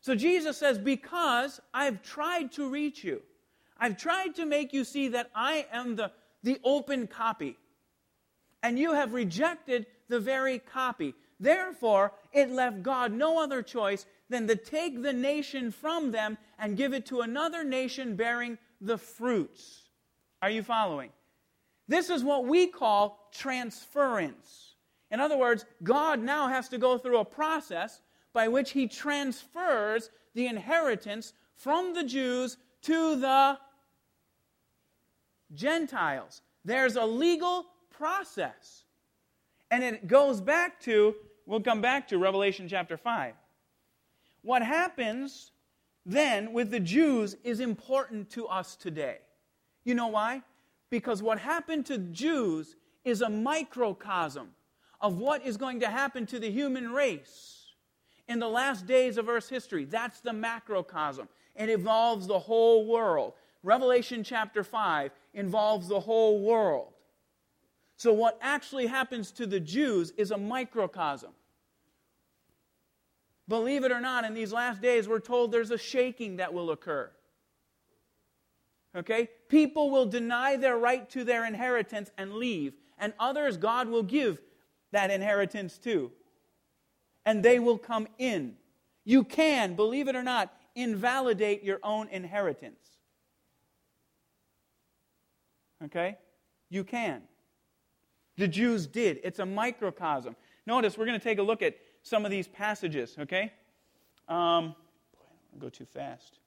So 0.00 0.14
Jesus 0.14 0.56
says, 0.56 0.78
Because 0.78 1.60
I've 1.74 2.02
tried 2.02 2.52
to 2.52 2.68
reach 2.68 3.04
you, 3.04 3.22
I've 3.78 3.96
tried 3.96 4.36
to 4.36 4.46
make 4.46 4.72
you 4.72 4.84
see 4.84 5.08
that 5.08 5.30
I 5.34 5.66
am 5.72 5.96
the, 5.96 6.12
the 6.42 6.58
open 6.64 7.06
copy, 7.06 7.58
and 8.62 8.78
you 8.78 8.94
have 8.94 9.12
rejected 9.12 9.86
the 10.08 10.20
very 10.20 10.58
copy. 10.58 11.14
Therefore, 11.40 12.12
it 12.32 12.50
left 12.50 12.82
God 12.82 13.12
no 13.12 13.42
other 13.42 13.62
choice 13.62 14.06
than 14.28 14.48
to 14.48 14.56
take 14.56 15.02
the 15.02 15.12
nation 15.12 15.70
from 15.70 16.10
them 16.10 16.36
and 16.58 16.76
give 16.76 16.92
it 16.92 17.06
to 17.06 17.20
another 17.20 17.64
nation 17.64 18.16
bearing 18.16 18.58
the 18.80 18.98
fruits. 18.98 19.88
Are 20.42 20.50
you 20.50 20.62
following? 20.62 21.10
This 21.88 22.10
is 22.10 22.22
what 22.22 22.46
we 22.46 22.66
call 22.66 23.28
transference. 23.32 24.74
In 25.10 25.20
other 25.20 25.38
words, 25.38 25.64
God 25.82 26.20
now 26.20 26.48
has 26.48 26.68
to 26.68 26.78
go 26.78 26.98
through 26.98 27.18
a 27.18 27.24
process 27.24 28.02
by 28.34 28.46
which 28.46 28.72
he 28.72 28.86
transfers 28.86 30.10
the 30.34 30.46
inheritance 30.46 31.32
from 31.56 31.94
the 31.94 32.04
Jews 32.04 32.58
to 32.82 33.16
the 33.16 33.58
Gentiles. 35.54 36.42
There's 36.64 36.96
a 36.96 37.04
legal 37.04 37.66
process. 37.90 38.84
And 39.70 39.82
it 39.82 40.06
goes 40.06 40.40
back 40.40 40.80
to, 40.82 41.14
we'll 41.46 41.60
come 41.60 41.80
back 41.80 42.08
to 42.08 42.18
Revelation 42.18 42.68
chapter 42.68 42.96
5. 42.96 43.34
What 44.42 44.62
happens 44.62 45.52
then 46.06 46.52
with 46.52 46.70
the 46.70 46.80
Jews 46.80 47.36
is 47.44 47.60
important 47.60 48.30
to 48.30 48.46
us 48.46 48.76
today. 48.76 49.18
You 49.84 49.94
know 49.94 50.06
why? 50.08 50.42
Because 50.90 51.22
what 51.22 51.38
happened 51.38 51.86
to 51.86 51.98
Jews 51.98 52.76
is 53.04 53.22
a 53.22 53.28
microcosm 53.28 54.50
of 55.00 55.18
what 55.18 55.44
is 55.46 55.56
going 55.56 55.80
to 55.80 55.88
happen 55.88 56.26
to 56.26 56.38
the 56.38 56.50
human 56.50 56.92
race 56.92 57.66
in 58.26 58.38
the 58.38 58.48
last 58.48 58.86
days 58.86 59.16
of 59.16 59.28
Earth's 59.28 59.48
history. 59.48 59.84
That's 59.84 60.20
the 60.20 60.32
macrocosm. 60.32 61.28
It 61.54 61.68
involves 61.68 62.26
the 62.26 62.38
whole 62.38 62.86
world. 62.86 63.34
Revelation 63.62 64.22
chapter 64.22 64.62
5 64.62 65.10
involves 65.34 65.88
the 65.88 66.00
whole 66.00 66.40
world. 66.40 66.92
So, 67.96 68.12
what 68.12 68.38
actually 68.40 68.86
happens 68.86 69.32
to 69.32 69.46
the 69.46 69.58
Jews 69.58 70.12
is 70.16 70.30
a 70.30 70.38
microcosm. 70.38 71.32
Believe 73.48 73.82
it 73.82 73.90
or 73.90 74.00
not, 74.00 74.24
in 74.24 74.34
these 74.34 74.52
last 74.52 74.80
days, 74.80 75.08
we're 75.08 75.18
told 75.18 75.50
there's 75.50 75.70
a 75.70 75.78
shaking 75.78 76.36
that 76.36 76.52
will 76.52 76.70
occur. 76.70 77.10
Okay? 78.98 79.30
People 79.48 79.90
will 79.90 80.06
deny 80.06 80.56
their 80.56 80.76
right 80.76 81.08
to 81.10 81.24
their 81.24 81.46
inheritance 81.46 82.10
and 82.18 82.34
leave, 82.34 82.74
and 82.98 83.12
others 83.18 83.56
God 83.56 83.88
will 83.88 84.02
give 84.02 84.42
that 84.90 85.10
inheritance 85.10 85.78
to. 85.78 86.10
And 87.24 87.42
they 87.42 87.58
will 87.58 87.78
come 87.78 88.08
in. 88.18 88.56
You 89.04 89.24
can, 89.24 89.74
believe 89.74 90.08
it 90.08 90.16
or 90.16 90.22
not, 90.22 90.52
invalidate 90.74 91.62
your 91.62 91.78
own 91.82 92.08
inheritance. 92.08 92.98
Okay? 95.84 96.18
You 96.68 96.84
can. 96.84 97.22
The 98.36 98.48
Jews 98.48 98.86
did. 98.86 99.20
It's 99.22 99.38
a 99.38 99.46
microcosm. 99.46 100.34
Notice, 100.66 100.98
we're 100.98 101.06
going 101.06 101.18
to 101.18 101.24
take 101.24 101.38
a 101.38 101.42
look 101.42 101.62
at 101.62 101.76
some 102.02 102.24
of 102.24 102.30
these 102.30 102.48
passages, 102.48 103.16
okay? 103.18 103.52
Um, 104.28 104.74
I'll 105.52 105.60
go 105.60 105.68
too 105.68 105.84
fast. 105.84 106.37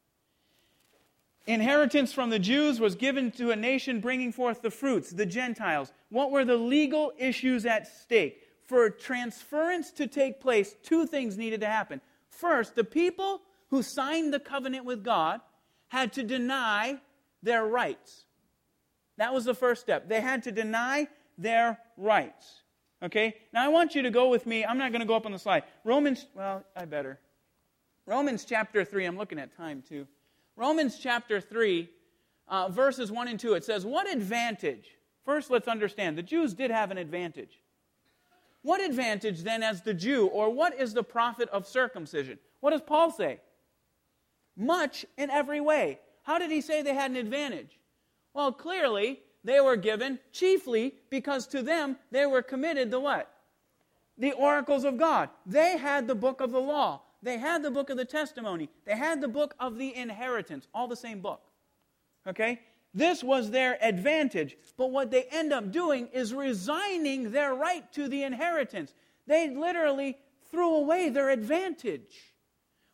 Inheritance 1.48 2.14
from 2.14 2.30
the 2.30 2.40
Jews 2.40 2.80
was 2.80 2.96
given 2.96 3.32
to 3.32 3.52
a 3.52 3.56
nation 3.56 4.00
bringing 4.00 4.32
forth 4.32 4.62
the 4.62 4.70
fruits, 4.70 5.10
the 5.10 5.26
Gentiles. 5.26 5.92
What 6.10 6.32
were 6.32 6.46
the 6.46 6.58
legal 6.58 7.14
issues 7.18 7.66
at 7.66 7.88
stake? 7.88 8.44
For 8.68 8.90
transference 8.90 9.92
to 9.94 10.08
take 10.08 10.40
place, 10.40 10.76
two 10.84 11.06
things 11.06 11.38
needed 11.38 11.62
to 11.62 11.68
happen. 11.68 12.00
First, 12.30 12.76
the 12.76 12.84
people 12.84 13.42
who 13.70 13.84
signed 13.84 14.34
the 14.34 14.40
covenant 14.40 14.86
with 14.86 15.04
God 15.04 15.42
had 15.90 16.14
to 16.14 16.24
deny 16.24 17.00
their 17.44 17.66
rights. 17.66 18.26
That 19.18 19.34
was 19.34 19.46
the 19.46 19.54
first 19.54 19.82
step. 19.82 20.08
They 20.08 20.22
had 20.22 20.44
to 20.44 20.52
deny 20.52 21.08
their 21.38 21.80
rights. 21.98 22.62
Okay? 23.04 23.36
Now 23.52 23.66
I 23.66 23.68
want 23.68 23.96
you 23.96 24.04
to 24.04 24.12
go 24.12 24.30
with 24.30 24.46
me. 24.46 24.64
I'm 24.64 24.78
not 24.78 24.92
going 24.92 25.02
to 25.02 25.08
go 25.08 25.16
up 25.16 25.26
on 25.26 25.32
the 25.32 25.40
slide. 25.40 25.64
Romans, 25.84 26.28
well, 26.36 26.64
I 26.76 26.86
better. 26.86 27.20
Romans 28.06 28.46
chapter 28.46 28.86
3. 28.86 29.06
I'm 29.06 29.18
looking 29.18 29.40
at 29.40 29.56
time 29.58 29.84
too. 29.88 30.08
Romans 30.56 30.98
chapter 31.00 31.40
3, 31.40 31.90
uh, 32.48 32.70
verses 32.70 33.12
1 33.12 33.28
and 33.28 33.40
2. 33.40 33.54
It 33.54 33.64
says, 33.64 33.86
What 33.86 34.12
advantage? 34.12 34.98
First, 35.26 35.52
let's 35.52 35.68
understand 35.68 36.18
the 36.18 36.24
Jews 36.24 36.54
did 36.54 36.72
have 36.72 36.92
an 36.92 36.98
advantage. 36.98 37.62
What 38.64 38.82
advantage 38.82 39.42
then 39.42 39.64
as 39.64 39.82
the 39.82 39.94
Jew, 39.94 40.28
or 40.28 40.50
what 40.50 40.80
is 40.80 40.94
the 40.94 41.04
profit 41.04 41.50
of 41.50 41.66
circumcision? 41.66 42.38
What 42.60 42.72
does 42.72 42.82
Paul 42.82 43.12
say? 43.12 43.40
Much 44.56 45.06
in 45.18 45.30
every 45.30 45.62
way. 45.62 46.00
How 46.24 46.38
did 46.38 46.52
he 46.52 46.62
say 46.62 46.82
they 46.82 46.94
had 46.94 47.12
an 47.12 47.18
advantage? 47.18 47.80
Well, 48.34 48.52
clearly, 48.52 49.20
they 49.44 49.60
were 49.60 49.76
given 49.76 50.20
chiefly 50.32 50.96
because 51.10 51.48
to 51.48 51.64
them 51.64 51.98
they 52.12 52.26
were 52.26 52.42
committed 52.42 52.92
the 52.92 53.00
what? 53.00 53.32
The 54.18 54.34
oracles 54.34 54.84
of 54.84 54.98
God. 54.98 55.30
They 55.46 55.78
had 55.78 56.08
the 56.08 56.16
book 56.16 56.42
of 56.42 56.52
the 56.52 56.60
law. 56.60 57.02
They 57.24 57.38
had 57.38 57.64
the 57.64 57.72
book 57.72 57.90
of 57.90 57.98
the 57.98 58.06
testimony. 58.06 58.70
They 58.86 58.96
had 58.96 59.22
the 59.22 59.28
book 59.28 59.54
of 59.60 59.78
the 59.78 59.96
inheritance, 59.96 60.68
all 60.74 60.88
the 60.88 60.96
same 60.96 61.22
book. 61.22 61.42
Okay? 62.28 62.60
This 62.94 63.24
was 63.24 63.52
their 63.52 63.78
advantage. 63.84 64.58
But 64.78 64.92
what 64.92 65.12
they 65.12 65.24
end 65.32 65.54
up 65.54 65.72
doing 65.72 66.08
is 66.08 66.34
resigning 66.34 67.32
their 67.32 67.54
right 67.54 67.92
to 67.94 68.08
the 68.08 68.24
inheritance. 68.24 68.94
They 69.28 69.50
literally 69.50 70.18
threw 70.50 70.76
away 70.76 71.10
their 71.10 71.30
advantage 71.30 72.34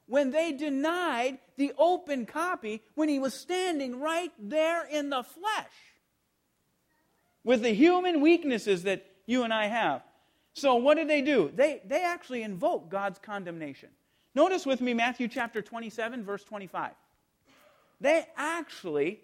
when 0.05 0.31
they 0.31 0.51
denied 0.51 1.39
the 1.57 1.73
open 1.77 2.25
copy 2.25 2.81
when 2.95 3.09
he 3.09 3.19
was 3.19 3.33
standing 3.33 3.99
right 3.99 4.31
there 4.39 4.85
in 4.85 5.09
the 5.09 5.23
flesh 5.23 5.71
with 7.43 7.61
the 7.61 7.73
human 7.73 8.21
weaknesses 8.21 8.83
that 8.83 9.05
you 9.25 9.43
and 9.43 9.53
I 9.53 9.67
have. 9.67 10.03
So, 10.53 10.75
what 10.75 10.97
did 10.97 11.07
they 11.07 11.21
do? 11.21 11.51
They, 11.53 11.81
they 11.85 12.03
actually 12.03 12.43
invoke 12.43 12.89
God's 12.89 13.19
condemnation. 13.19 13.89
Notice 14.37 14.65
with 14.67 14.81
me 14.81 14.93
Matthew 14.93 15.27
chapter 15.29 15.63
27, 15.63 16.23
verse 16.23 16.43
25. 16.43 16.91
They 17.99 18.23
actually, 18.37 19.19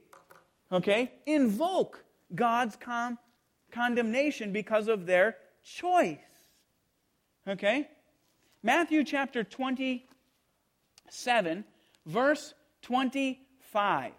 okay, 0.72 1.11
invoke 1.28 2.03
God's 2.34 2.76
con- 2.76 3.20
condemnation 3.72 4.51
because 4.51 4.88
of 4.88 5.05
their 5.05 5.38
choice. 5.64 6.18
Okay? 7.47 7.88
Matthew 8.64 9.03
chapter 9.03 9.43
27, 9.43 11.64
verse 12.07 12.55
25. 12.82 14.14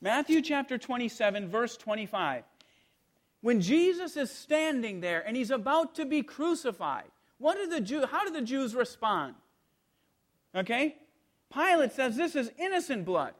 Matthew 0.00 0.42
chapter 0.42 0.76
27, 0.76 1.48
verse 1.48 1.76
25. 1.76 2.42
When 3.44 3.60
Jesus 3.60 4.16
is 4.16 4.30
standing 4.30 5.00
there 5.00 5.20
and 5.20 5.36
he's 5.36 5.50
about 5.50 5.96
to 5.96 6.06
be 6.06 6.22
crucified, 6.22 7.10
what 7.36 7.58
do 7.58 7.66
the 7.66 7.82
Jew, 7.82 8.06
how 8.06 8.24
do 8.24 8.32
the 8.32 8.40
Jews 8.40 8.74
respond? 8.74 9.34
Okay? 10.54 10.96
Pilate 11.52 11.92
says 11.92 12.16
this 12.16 12.36
is 12.36 12.50
innocent 12.58 13.04
blood. 13.04 13.34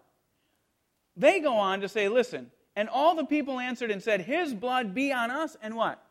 They 1.17 1.41
go 1.41 1.55
on 1.55 1.81
to 1.81 1.89
say, 1.89 2.11
listen, 2.11 2.51
and 2.77 2.91
all 2.91 3.15
the 3.15 3.25
people 3.25 3.59
answered 3.59 3.91
and 3.91 4.03
said, 4.03 4.21
His 4.21 4.53
blood 4.53 4.95
be 4.95 5.11
on 5.11 5.31
us 5.31 5.57
and 5.63 5.75
what? 5.75 6.05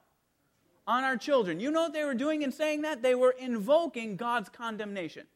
On 0.87 1.03
our 1.03 1.15
children. 1.15 1.59
You 1.59 1.69
know 1.69 1.83
what 1.83 1.93
they 1.93 2.03
were 2.03 2.15
doing 2.15 2.41
in 2.41 2.51
saying 2.51 2.81
that? 2.81 3.03
They 3.03 3.13
were 3.13 3.35
invoking 3.37 4.15
God's 4.15 4.49
condemnation 4.49 5.27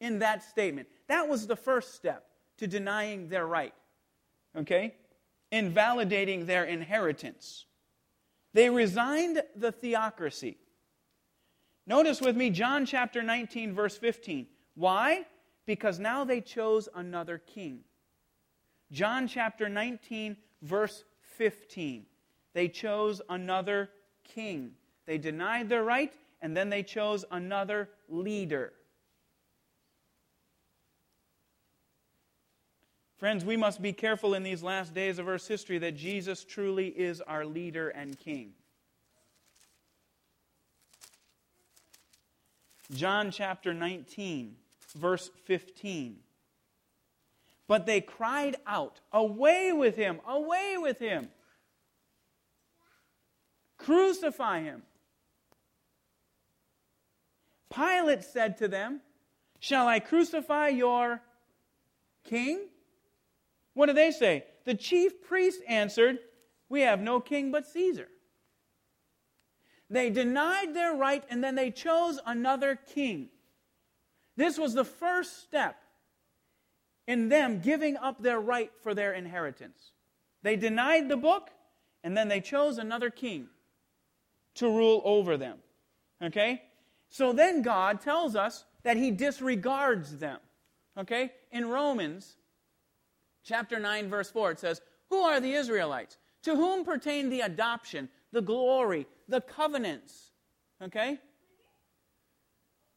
in 0.00 0.18
that 0.18 0.42
statement. 0.42 0.88
That 1.06 1.28
was 1.28 1.46
the 1.46 1.54
first 1.54 1.94
step 1.94 2.26
to 2.56 2.66
denying 2.66 3.28
their 3.28 3.46
right 3.46 3.72
okay, 4.56 4.94
invalidating 5.52 6.46
their 6.46 6.64
inheritance. 6.64 7.66
They 8.54 8.70
resigned 8.70 9.42
the 9.54 9.70
theocracy. 9.70 10.56
Notice 11.86 12.20
with 12.20 12.36
me 12.36 12.50
John 12.50 12.86
chapter 12.86 13.22
19, 13.22 13.74
verse 13.74 13.96
15. 13.96 14.46
Why? 14.74 15.26
Because 15.66 15.98
now 15.98 16.24
they 16.24 16.40
chose 16.40 16.88
another 16.94 17.38
king. 17.38 17.80
John 18.90 19.28
chapter 19.28 19.68
19, 19.68 20.36
verse 20.62 21.04
15. 21.36 22.06
They 22.54 22.68
chose 22.68 23.20
another 23.28 23.90
king. 24.24 24.72
They 25.06 25.18
denied 25.18 25.68
their 25.68 25.84
right, 25.84 26.12
and 26.40 26.56
then 26.56 26.70
they 26.70 26.82
chose 26.82 27.24
another 27.30 27.90
leader. 28.08 28.72
Friends, 33.22 33.44
we 33.44 33.56
must 33.56 33.80
be 33.80 33.92
careful 33.92 34.34
in 34.34 34.42
these 34.42 34.64
last 34.64 34.94
days 34.94 35.20
of 35.20 35.28
Earth's 35.28 35.46
history 35.46 35.78
that 35.78 35.94
Jesus 35.94 36.42
truly 36.42 36.88
is 36.88 37.20
our 37.20 37.46
leader 37.46 37.88
and 37.90 38.18
king. 38.18 38.50
John 42.92 43.30
chapter 43.30 43.72
19, 43.72 44.56
verse 44.96 45.30
15. 45.44 46.16
But 47.68 47.86
they 47.86 48.00
cried 48.00 48.56
out, 48.66 48.98
Away 49.12 49.72
with 49.72 49.94
him! 49.94 50.18
Away 50.26 50.74
with 50.78 50.98
him! 50.98 51.28
Crucify 53.78 54.64
him! 54.64 54.82
Pilate 57.72 58.24
said 58.24 58.56
to 58.56 58.66
them, 58.66 59.00
Shall 59.60 59.86
I 59.86 60.00
crucify 60.00 60.70
your 60.70 61.22
king? 62.24 62.66
What 63.74 63.86
do 63.86 63.92
they 63.92 64.10
say? 64.10 64.44
The 64.64 64.74
chief 64.74 65.22
priest 65.22 65.60
answered, 65.66 66.18
We 66.68 66.82
have 66.82 67.00
no 67.00 67.20
king 67.20 67.50
but 67.50 67.66
Caesar. 67.66 68.08
They 69.90 70.10
denied 70.10 70.74
their 70.74 70.94
right 70.94 71.24
and 71.28 71.42
then 71.42 71.54
they 71.54 71.70
chose 71.70 72.18
another 72.24 72.76
king. 72.76 73.28
This 74.36 74.58
was 74.58 74.74
the 74.74 74.84
first 74.84 75.42
step 75.42 75.76
in 77.06 77.28
them 77.28 77.60
giving 77.60 77.96
up 77.96 78.22
their 78.22 78.40
right 78.40 78.70
for 78.82 78.94
their 78.94 79.12
inheritance. 79.12 79.92
They 80.42 80.56
denied 80.56 81.08
the 81.08 81.16
book, 81.16 81.50
and 82.02 82.16
then 82.16 82.28
they 82.28 82.40
chose 82.40 82.78
another 82.78 83.10
king 83.10 83.48
to 84.54 84.66
rule 84.66 85.02
over 85.04 85.36
them. 85.36 85.58
Okay? 86.22 86.62
So 87.08 87.32
then 87.32 87.62
God 87.62 88.00
tells 88.00 88.34
us 88.34 88.64
that 88.82 88.96
he 88.96 89.10
disregards 89.10 90.16
them. 90.16 90.38
Okay? 90.98 91.32
In 91.50 91.68
Romans 91.68 92.36
chapter 93.44 93.78
9, 93.78 94.08
verse 94.08 94.30
4, 94.30 94.52
it 94.52 94.60
says, 94.60 94.80
Who 95.10 95.20
are 95.20 95.40
the 95.40 95.52
Israelites? 95.52 96.16
To 96.44 96.56
whom 96.56 96.84
pertain 96.84 97.30
the 97.30 97.40
adoption, 97.40 98.08
the 98.32 98.42
glory, 98.42 99.06
the 99.28 99.40
covenants? 99.40 100.30
Okay? 100.82 101.18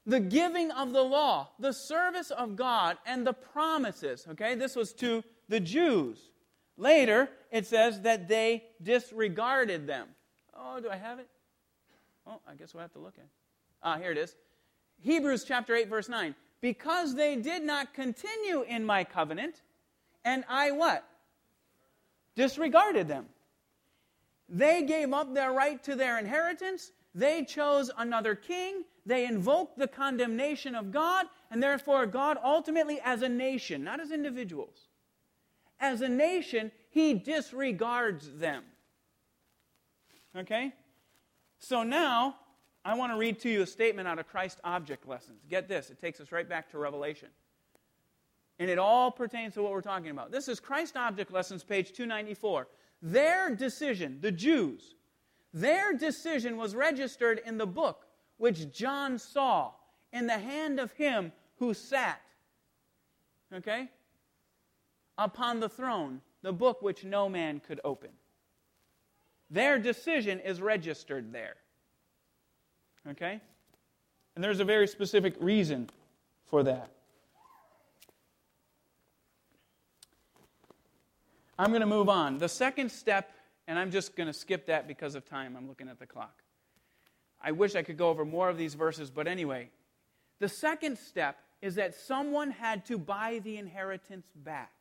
The 0.06 0.20
giving 0.20 0.72
of 0.72 0.91
the 0.91 1.04
law, 1.04 1.50
the 1.60 1.74
service 1.74 2.32
of 2.32 2.56
God, 2.56 2.98
and 3.06 3.26
the 3.26 3.34
promises. 3.34 4.26
Okay? 4.32 4.56
This 4.56 4.76
was 4.76 4.93
to 4.93 5.24
the 5.50 5.60
Jews. 5.60 6.32
Later, 6.78 7.30
it 7.52 7.66
says 7.66 8.02
that 8.02 8.28
they 8.28 8.64
disregarded 8.82 9.88
them. 9.88 10.10
Oh, 10.54 10.80
do 10.80 10.89
I 10.89 10.96
have 10.96 11.20
it? 11.20 11.30
Oh, 12.28 12.39
I 12.48 12.56
guess 12.56 12.74
we'll 12.74 12.82
have 12.82 12.93
to 12.93 13.00
look 13.00 13.16
at. 13.18 13.28
Ah, 13.84 13.98
here 13.98 14.12
it 14.12 14.18
is. 14.18 14.36
Hebrews 15.02 15.43
chapter 15.43 15.76
8 15.76 15.88
verse 15.88 16.10
9. 16.10 16.36
Because 16.62 17.16
they 17.16 17.36
did 17.36 17.64
not 17.64 17.93
continue 17.93 18.64
in 18.64 18.84
my 18.84 19.04
covenant, 19.04 19.62
and 20.26 20.44
I 20.50 20.72
what? 20.72 21.08
Disregarded 22.36 23.08
them. 23.08 23.28
They 24.50 24.84
gave 24.84 25.14
up 25.14 25.34
their 25.34 25.54
right 25.54 25.82
to 25.84 25.96
their 25.96 26.20
inheritance. 26.20 26.92
They 27.14 27.46
chose 27.46 27.90
another 27.98 28.36
king. 28.36 28.84
They 29.06 29.26
invoked 29.26 29.78
the 29.78 29.88
condemnation 29.88 30.76
of 30.76 30.92
God, 30.92 31.28
and 31.52 31.62
therefore 31.62 32.08
God 32.08 32.38
ultimately 32.44 33.00
as 33.04 33.22
a 33.22 33.30
nation, 33.30 33.84
not 33.84 34.00
as 34.00 34.12
individuals, 34.12 34.90
as 35.80 36.02
a 36.02 36.10
nation, 36.10 36.72
he 36.90 37.14
disregards 37.14 38.32
them. 38.38 38.64
Okay? 40.36 40.74
So 41.60 41.84
now, 41.84 42.36
I 42.84 42.96
want 42.96 43.14
to 43.14 43.18
read 43.18 43.40
to 43.42 43.50
you 43.50 43.62
a 43.62 43.68
statement 43.68 44.08
out 44.08 44.20
of 44.20 44.28
Christ 44.28 44.60
Object 44.64 45.08
Lessons. 45.08 45.44
Get 45.50 45.68
this, 45.68 45.90
it 45.90 46.00
takes 46.00 46.20
us 46.20 46.32
right 46.32 46.48
back 46.48 46.70
to 46.72 46.78
Revelation. 46.78 47.30
And 48.60 48.70
it 48.70 48.80
all 48.80 49.12
pertains 49.12 49.53
to 49.56 49.64
what 49.64 49.72
we're 49.72 49.82
talking 49.82 50.12
about. 50.12 50.32
This 50.32 50.47
is 50.47 50.60
Christ 50.60 50.95
Object 50.95 51.32
Lessons, 51.32 51.64
page 51.64 51.91
294. 51.91 52.68
Their 53.01 53.53
decision, 53.53 54.20
the 54.22 54.32
Jews, 54.32 54.95
their 55.53 55.93
decision 55.93 56.58
was 56.58 56.76
registered 56.76 57.41
in 57.45 57.58
the 57.58 57.68
book 57.68 58.08
which 58.38 58.72
John 58.72 59.18
saw 59.18 59.72
in 60.12 60.28
the 60.28 60.38
hand 60.38 60.80
of 60.80 60.91
him 60.93 61.32
who 61.58 61.74
sat. 61.74 62.22
Okay? 63.53 63.89
upon 65.18 65.60
the 65.60 65.70
throne, 65.70 66.22
the 66.41 66.53
book 66.53 66.82
which 66.82 67.03
no 67.03 67.30
man 67.30 67.60
could 67.60 67.80
open. 67.84 68.10
Their 69.49 69.80
decision 69.80 70.39
is 70.39 70.62
registered 70.62 71.32
there. 71.32 71.56
Okay? 73.10 73.39
And 74.36 74.43
there's 74.43 74.60
a 74.60 74.66
very 74.66 74.88
specific 74.88 75.36
reason 75.39 75.89
for 76.45 76.64
that. 76.64 76.89
I'm 81.58 81.70
going 81.70 81.82
to 81.82 81.88
move 81.88 82.10
on. 82.10 82.38
The 82.38 82.49
second 82.49 82.91
step, 82.91 83.32
and 83.68 83.80
I'm 83.80 83.91
just 83.91 84.16
going 84.16 84.28
to 84.28 84.34
skip 84.34 84.66
that 84.68 84.88
because 84.88 85.16
of 85.16 85.26
time. 85.26 85.56
I'm 85.58 85.68
looking 85.68 85.88
at 85.88 85.99
the 85.99 86.06
clock. 86.06 86.43
I 87.41 87.51
wish 87.51 87.76
I 87.76 87.84
could 87.84 87.97
go 87.97 88.10
over 88.10 88.26
more 88.26 88.49
of 88.49 88.58
these 88.58 88.74
verses, 88.74 89.10
but 89.10 89.28
anyway, 89.28 89.70
the 90.39 90.49
second 90.49 90.97
step 90.97 91.38
is 91.62 91.76
that 91.76 91.95
someone 91.95 92.51
had 92.51 92.86
to 92.88 92.97
buy 92.97 93.39
the 93.43 93.58
inheritance 93.58 94.28
back. 94.36 94.72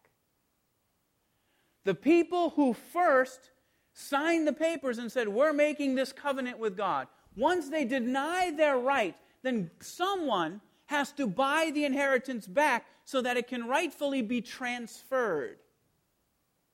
The 1.84 1.94
people 1.94 2.50
who 2.50 2.72
first 2.72 3.50
signed 3.92 4.46
the 4.46 4.52
papers 4.52 4.98
and 4.98 5.12
said, 5.12 5.28
We're 5.28 5.52
making 5.52 5.94
this 5.94 6.12
covenant 6.12 6.58
with 6.58 6.76
God, 6.76 7.06
once 7.36 7.68
they 7.68 7.84
deny 7.84 8.52
their 8.56 8.78
right, 8.78 9.16
then 9.42 9.70
someone 9.80 10.60
has 10.86 11.12
to 11.12 11.26
buy 11.26 11.70
the 11.74 11.84
inheritance 11.84 12.46
back 12.46 12.86
so 13.04 13.20
that 13.22 13.36
it 13.36 13.48
can 13.48 13.66
rightfully 13.66 14.22
be 14.22 14.40
transferred. 14.40 15.58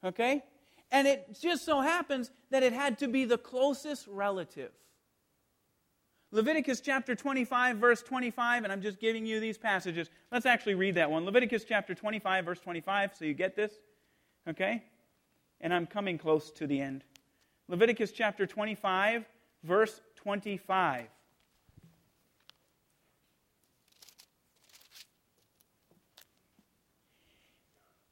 Okay? 0.05 0.43
And 0.91 1.07
it 1.07 1.39
just 1.41 1.65
so 1.65 1.81
happens 1.81 2.31
that 2.51 2.63
it 2.63 2.73
had 2.73 2.99
to 2.99 3.09
be 3.09 3.25
the 3.25 3.39
closest 3.39 4.07
relative. 4.09 4.73
Leviticus 6.33 6.81
chapter 6.81 7.15
25, 7.15 7.77
verse 7.77 8.03
25, 8.03 8.65
and 8.65 8.73
I'm 8.73 8.83
just 8.83 9.01
giving 9.01 9.27
you 9.27 9.41
these 9.41 9.59
passages. 9.59 10.11
Let's 10.31 10.47
actually 10.47 10.75
read 10.75 10.95
that 10.95 11.11
one. 11.11 11.25
Leviticus 11.25 11.65
chapter 11.65 11.95
25, 11.95 12.45
verse 12.45 12.61
25, 12.61 13.11
so 13.17 13.25
you 13.25 13.35
get 13.35 13.57
this. 13.57 13.73
Okay? 14.49 14.85
and 15.61 15.75
I'm 15.75 15.87
coming 15.87 16.19
close 16.19 16.51
to 16.53 16.67
the 16.67 16.81
end. 16.81 17.05
Leviticus 17.69 18.13
chapter 18.13 18.47
25, 18.47 19.25
verse 19.63 20.01
25. 20.17 21.07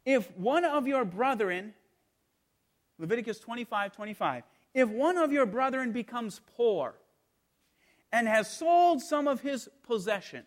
If 0.04 0.30
one 0.36 0.64
of 0.64 0.86
your 0.86 1.04
brethren, 1.04 1.74
Leviticus 2.98 3.38
25, 3.38 3.92
25, 3.94 4.42
if 4.74 4.88
one 4.88 5.16
of 5.16 5.32
your 5.32 5.46
brethren 5.46 5.92
becomes 5.92 6.40
poor 6.56 6.94
and 8.12 8.26
has 8.26 8.50
sold 8.50 9.00
some 9.00 9.28
of 9.28 9.40
his 9.40 9.68
possession, 9.86 10.44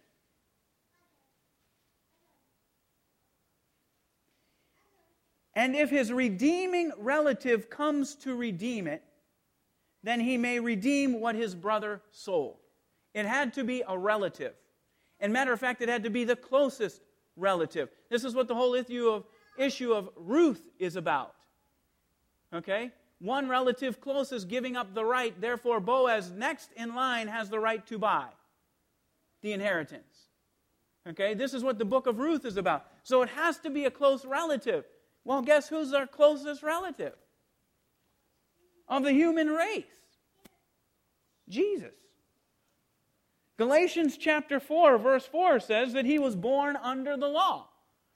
And 5.53 5.75
if 5.75 5.89
his 5.89 6.11
redeeming 6.11 6.91
relative 6.97 7.69
comes 7.69 8.15
to 8.15 8.35
redeem 8.35 8.87
it, 8.87 9.03
then 10.03 10.19
he 10.19 10.37
may 10.37 10.59
redeem 10.59 11.19
what 11.19 11.35
his 11.35 11.53
brother 11.53 12.01
sold. 12.11 12.57
It 13.13 13.25
had 13.25 13.53
to 13.55 13.63
be 13.63 13.83
a 13.87 13.97
relative. 13.97 14.53
And 15.19 15.31
matter 15.33 15.53
of 15.53 15.59
fact, 15.59 15.81
it 15.81 15.89
had 15.89 16.03
to 16.03 16.09
be 16.09 16.23
the 16.23 16.35
closest 16.35 17.01
relative. 17.35 17.89
This 18.09 18.23
is 18.23 18.33
what 18.33 18.47
the 18.47 18.55
whole 18.55 18.73
issue 18.73 19.09
of, 19.09 19.25
issue 19.57 19.93
of 19.93 20.09
Ruth 20.15 20.63
is 20.79 20.95
about. 20.95 21.35
Okay? 22.53 22.91
One 23.19 23.47
relative 23.47 24.01
closest 24.01 24.47
giving 24.47 24.75
up 24.75 24.93
the 24.93 25.05
right, 25.05 25.39
therefore, 25.39 25.79
Boaz, 25.79 26.31
next 26.31 26.71
in 26.75 26.95
line, 26.95 27.27
has 27.27 27.49
the 27.49 27.59
right 27.59 27.85
to 27.87 27.97
buy 27.97 28.27
the 29.41 29.53
inheritance. 29.53 30.27
Okay? 31.07 31.33
This 31.33 31.53
is 31.53 31.63
what 31.63 31.77
the 31.77 31.85
book 31.85 32.07
of 32.07 32.19
Ruth 32.19 32.45
is 32.45 32.57
about. 32.57 32.85
So 33.03 33.21
it 33.21 33.29
has 33.29 33.57
to 33.59 33.69
be 33.69 33.85
a 33.85 33.91
close 33.91 34.25
relative. 34.25 34.85
Well, 35.23 35.41
guess 35.41 35.69
who's 35.69 35.93
our 35.93 36.07
closest 36.07 36.63
relative? 36.63 37.13
Of 38.87 39.03
the 39.03 39.13
human 39.13 39.47
race 39.47 39.85
Jesus. 41.51 41.93
Galatians 43.57 44.17
chapter 44.17 44.59
4, 44.59 44.97
verse 44.97 45.25
4 45.25 45.59
says 45.59 45.93
that 45.93 46.05
he 46.05 46.17
was 46.17 46.35
born 46.35 46.75
under 46.77 47.15
the 47.15 47.27
law. 47.27 47.67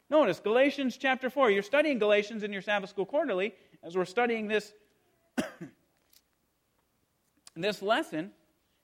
Notice, 0.10 0.40
Galatians 0.40 0.98
chapter 0.98 1.30
4. 1.30 1.52
You're 1.52 1.62
studying 1.62 2.00
Galatians 2.00 2.44
in 2.44 2.54
your 2.54 2.62
Sabbath 2.62 2.90
School 2.90 3.06
Quarterly 3.06 3.54
as 3.86 3.96
we're 3.96 4.04
studying 4.04 4.48
this, 4.48 4.74
this 7.56 7.82
lesson. 7.82 8.32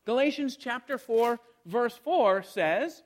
Galatians 0.06 0.56
chapter 0.56 0.98
4, 0.98 1.40
verse 1.66 2.00
4 2.04 2.44
says, 2.44 3.02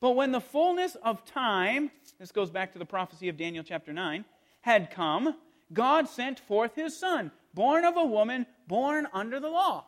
But 0.00 0.12
when 0.12 0.32
the 0.32 0.40
fullness 0.40 0.96
of 1.02 1.24
time, 1.26 1.90
this 2.18 2.32
goes 2.32 2.50
back 2.50 2.72
to 2.72 2.78
the 2.78 2.86
prophecy 2.86 3.28
of 3.28 3.36
Daniel 3.36 3.62
chapter 3.62 3.92
9, 3.92 4.24
had 4.62 4.90
come, 4.90 5.36
God 5.72 6.08
sent 6.08 6.40
forth 6.40 6.74
his 6.74 6.98
son, 6.98 7.30
born 7.52 7.84
of 7.84 7.98
a 7.98 8.04
woman, 8.04 8.46
born 8.66 9.06
under 9.12 9.38
the 9.38 9.48
law. 9.48 9.84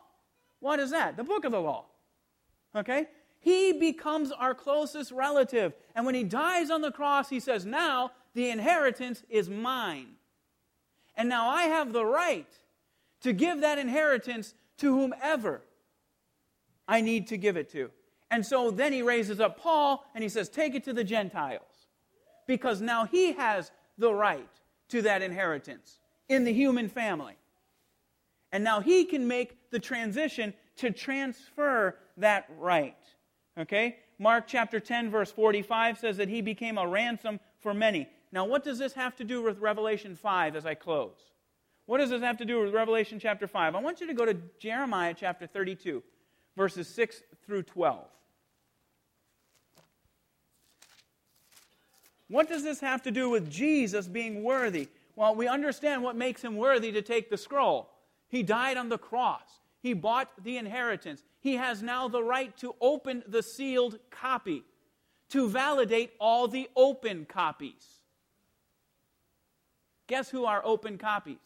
What 0.59 0.79
is 0.79 0.91
that? 0.91 1.17
The 1.17 1.23
book 1.23 1.45
of 1.45 1.51
the 1.51 1.59
law. 1.59 1.85
Okay? 2.75 3.07
He 3.39 3.73
becomes 3.73 4.31
our 4.31 4.53
closest 4.53 5.11
relative. 5.11 5.73
And 5.95 6.05
when 6.05 6.15
he 6.15 6.23
dies 6.23 6.69
on 6.69 6.81
the 6.81 6.91
cross, 6.91 7.29
he 7.29 7.39
says, 7.39 7.65
Now 7.65 8.11
the 8.35 8.49
inheritance 8.49 9.23
is 9.29 9.49
mine. 9.49 10.16
And 11.17 11.27
now 11.27 11.49
I 11.49 11.63
have 11.63 11.91
the 11.91 12.05
right 12.05 12.47
to 13.21 13.33
give 13.33 13.61
that 13.61 13.79
inheritance 13.79 14.53
to 14.77 14.93
whomever 14.93 15.63
I 16.87 17.01
need 17.01 17.27
to 17.27 17.37
give 17.37 17.57
it 17.57 17.69
to. 17.71 17.89
And 18.29 18.45
so 18.45 18.71
then 18.71 18.93
he 18.93 19.01
raises 19.01 19.39
up 19.39 19.59
Paul 19.59 20.05
and 20.13 20.23
he 20.23 20.29
says, 20.29 20.47
Take 20.47 20.75
it 20.75 20.83
to 20.85 20.93
the 20.93 21.03
Gentiles 21.03 21.87
because 22.45 22.79
now 22.79 23.05
he 23.05 23.33
has 23.33 23.71
the 23.97 24.13
right 24.13 24.47
to 24.89 25.01
that 25.01 25.21
inheritance 25.21 25.99
in 26.29 26.43
the 26.43 26.53
human 26.53 26.87
family. 26.87 27.35
And 28.51 28.63
now 28.63 28.79
he 28.79 29.05
can 29.05 29.27
make 29.27 29.71
the 29.71 29.79
transition 29.79 30.53
to 30.77 30.91
transfer 30.91 31.97
that 32.17 32.49
right. 32.57 32.95
Okay? 33.57 33.97
Mark 34.19 34.45
chapter 34.47 34.79
10, 34.79 35.09
verse 35.09 35.31
45 35.31 35.99
says 35.99 36.17
that 36.17 36.29
he 36.29 36.41
became 36.41 36.77
a 36.77 36.87
ransom 36.87 37.39
for 37.59 37.73
many. 37.73 38.07
Now, 38.31 38.45
what 38.45 38.63
does 38.63 38.77
this 38.77 38.93
have 38.93 39.15
to 39.17 39.23
do 39.23 39.41
with 39.41 39.59
Revelation 39.59 40.15
5 40.15 40.55
as 40.55 40.65
I 40.65 40.73
close? 40.73 41.17
What 41.85 41.99
does 41.99 42.09
this 42.09 42.21
have 42.21 42.37
to 42.37 42.45
do 42.45 42.61
with 42.61 42.73
Revelation 42.73 43.19
chapter 43.19 43.47
5? 43.47 43.73
I 43.73 43.79
want 43.79 44.01
you 44.01 44.07
to 44.07 44.13
go 44.13 44.25
to 44.25 44.35
Jeremiah 44.59 45.13
chapter 45.17 45.47
32, 45.47 46.03
verses 46.55 46.87
6 46.89 47.23
through 47.45 47.63
12. 47.63 48.05
What 52.27 52.49
does 52.49 52.63
this 52.63 52.81
have 52.81 53.01
to 53.03 53.11
do 53.11 53.29
with 53.29 53.49
Jesus 53.49 54.07
being 54.07 54.43
worthy? 54.43 54.89
Well, 55.15 55.33
we 55.33 55.47
understand 55.47 56.03
what 56.03 56.17
makes 56.17 56.43
him 56.43 56.57
worthy 56.57 56.91
to 56.91 57.01
take 57.01 57.29
the 57.29 57.37
scroll. 57.37 57.89
He 58.27 58.43
died 58.43 58.75
on 58.75 58.89
the 58.89 58.97
cross. 58.97 59.61
He 59.81 59.93
bought 59.93 60.29
the 60.43 60.57
inheritance. 60.57 61.23
He 61.39 61.55
has 61.55 61.81
now 61.81 62.09
the 62.09 62.23
right 62.23 62.55
to 62.57 62.75
open 62.81 63.23
the 63.27 63.41
sealed 63.41 63.99
copy, 64.11 64.63
to 65.29 65.47
validate 65.47 66.11
all 66.19 66.49
the 66.49 66.69
open 66.75 67.25
copies. 67.25 67.96
Guess 70.07 70.29
who 70.29 70.45
are 70.45 70.61
open 70.65 70.97
copies? 70.97 71.37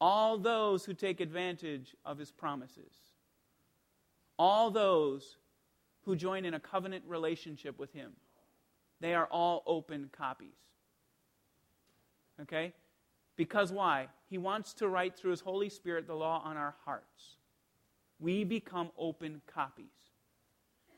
All 0.00 0.38
those 0.38 0.84
who 0.84 0.94
take 0.94 1.20
advantage 1.20 1.96
of 2.04 2.18
his 2.18 2.30
promises. 2.30 2.92
All 4.38 4.70
those 4.70 5.38
who 6.04 6.14
join 6.14 6.44
in 6.44 6.54
a 6.54 6.60
covenant 6.60 7.04
relationship 7.06 7.78
with 7.78 7.92
him. 7.92 8.12
They 9.00 9.14
are 9.14 9.26
all 9.26 9.62
open 9.66 10.10
copies. 10.12 10.56
Okay? 12.40 12.72
Because 13.36 13.72
why? 13.72 14.08
He 14.28 14.38
wants 14.38 14.74
to 14.74 14.88
write 14.88 15.16
through 15.16 15.30
His 15.30 15.40
Holy 15.40 15.68
Spirit 15.68 16.06
the 16.06 16.14
law 16.14 16.42
on 16.44 16.56
our 16.56 16.74
hearts. 16.84 17.36
We 18.20 18.44
become 18.44 18.90
open 18.98 19.40
copies. 19.46 19.86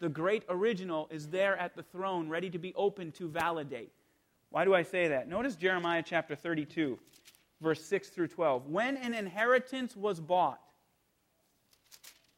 The 0.01 0.09
great 0.09 0.45
original 0.49 1.07
is 1.11 1.29
there 1.29 1.57
at 1.59 1.77
the 1.77 1.83
throne, 1.83 2.29
ready 2.29 2.49
to 2.51 2.59
be 2.59 2.73
opened 2.75 3.15
to 3.17 3.29
validate. 3.29 3.93
Why 4.51 4.65
do 4.65 4.75
I 4.75 4.83
say 4.83 5.09
that? 5.09 5.29
Notice 5.29 5.57
Jeremiah 5.57 6.03
chapter 6.05 6.35
32, 6.35 6.99
verse 7.61 7.83
6 7.85 8.09
through 8.09 8.29
12. 8.29 8.67
When 8.67 8.97
an 8.97 9.15
inheritance 9.15 9.97
was 9.97 10.21
bought, 10.21 10.61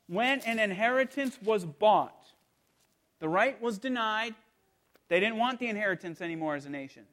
when 0.06 0.40
an 0.40 0.58
inheritance 0.58 1.38
was 1.42 1.64
bought, 1.64 2.26
the 3.18 3.28
right 3.28 3.60
was 3.62 3.78
denied. 3.78 4.34
They 5.08 5.20
didn't 5.20 5.36
want 5.36 5.58
the 5.58 5.68
inheritance 5.68 6.20
anymore 6.20 6.54
as 6.54 6.66
a 6.66 6.70
nation. 6.70 7.04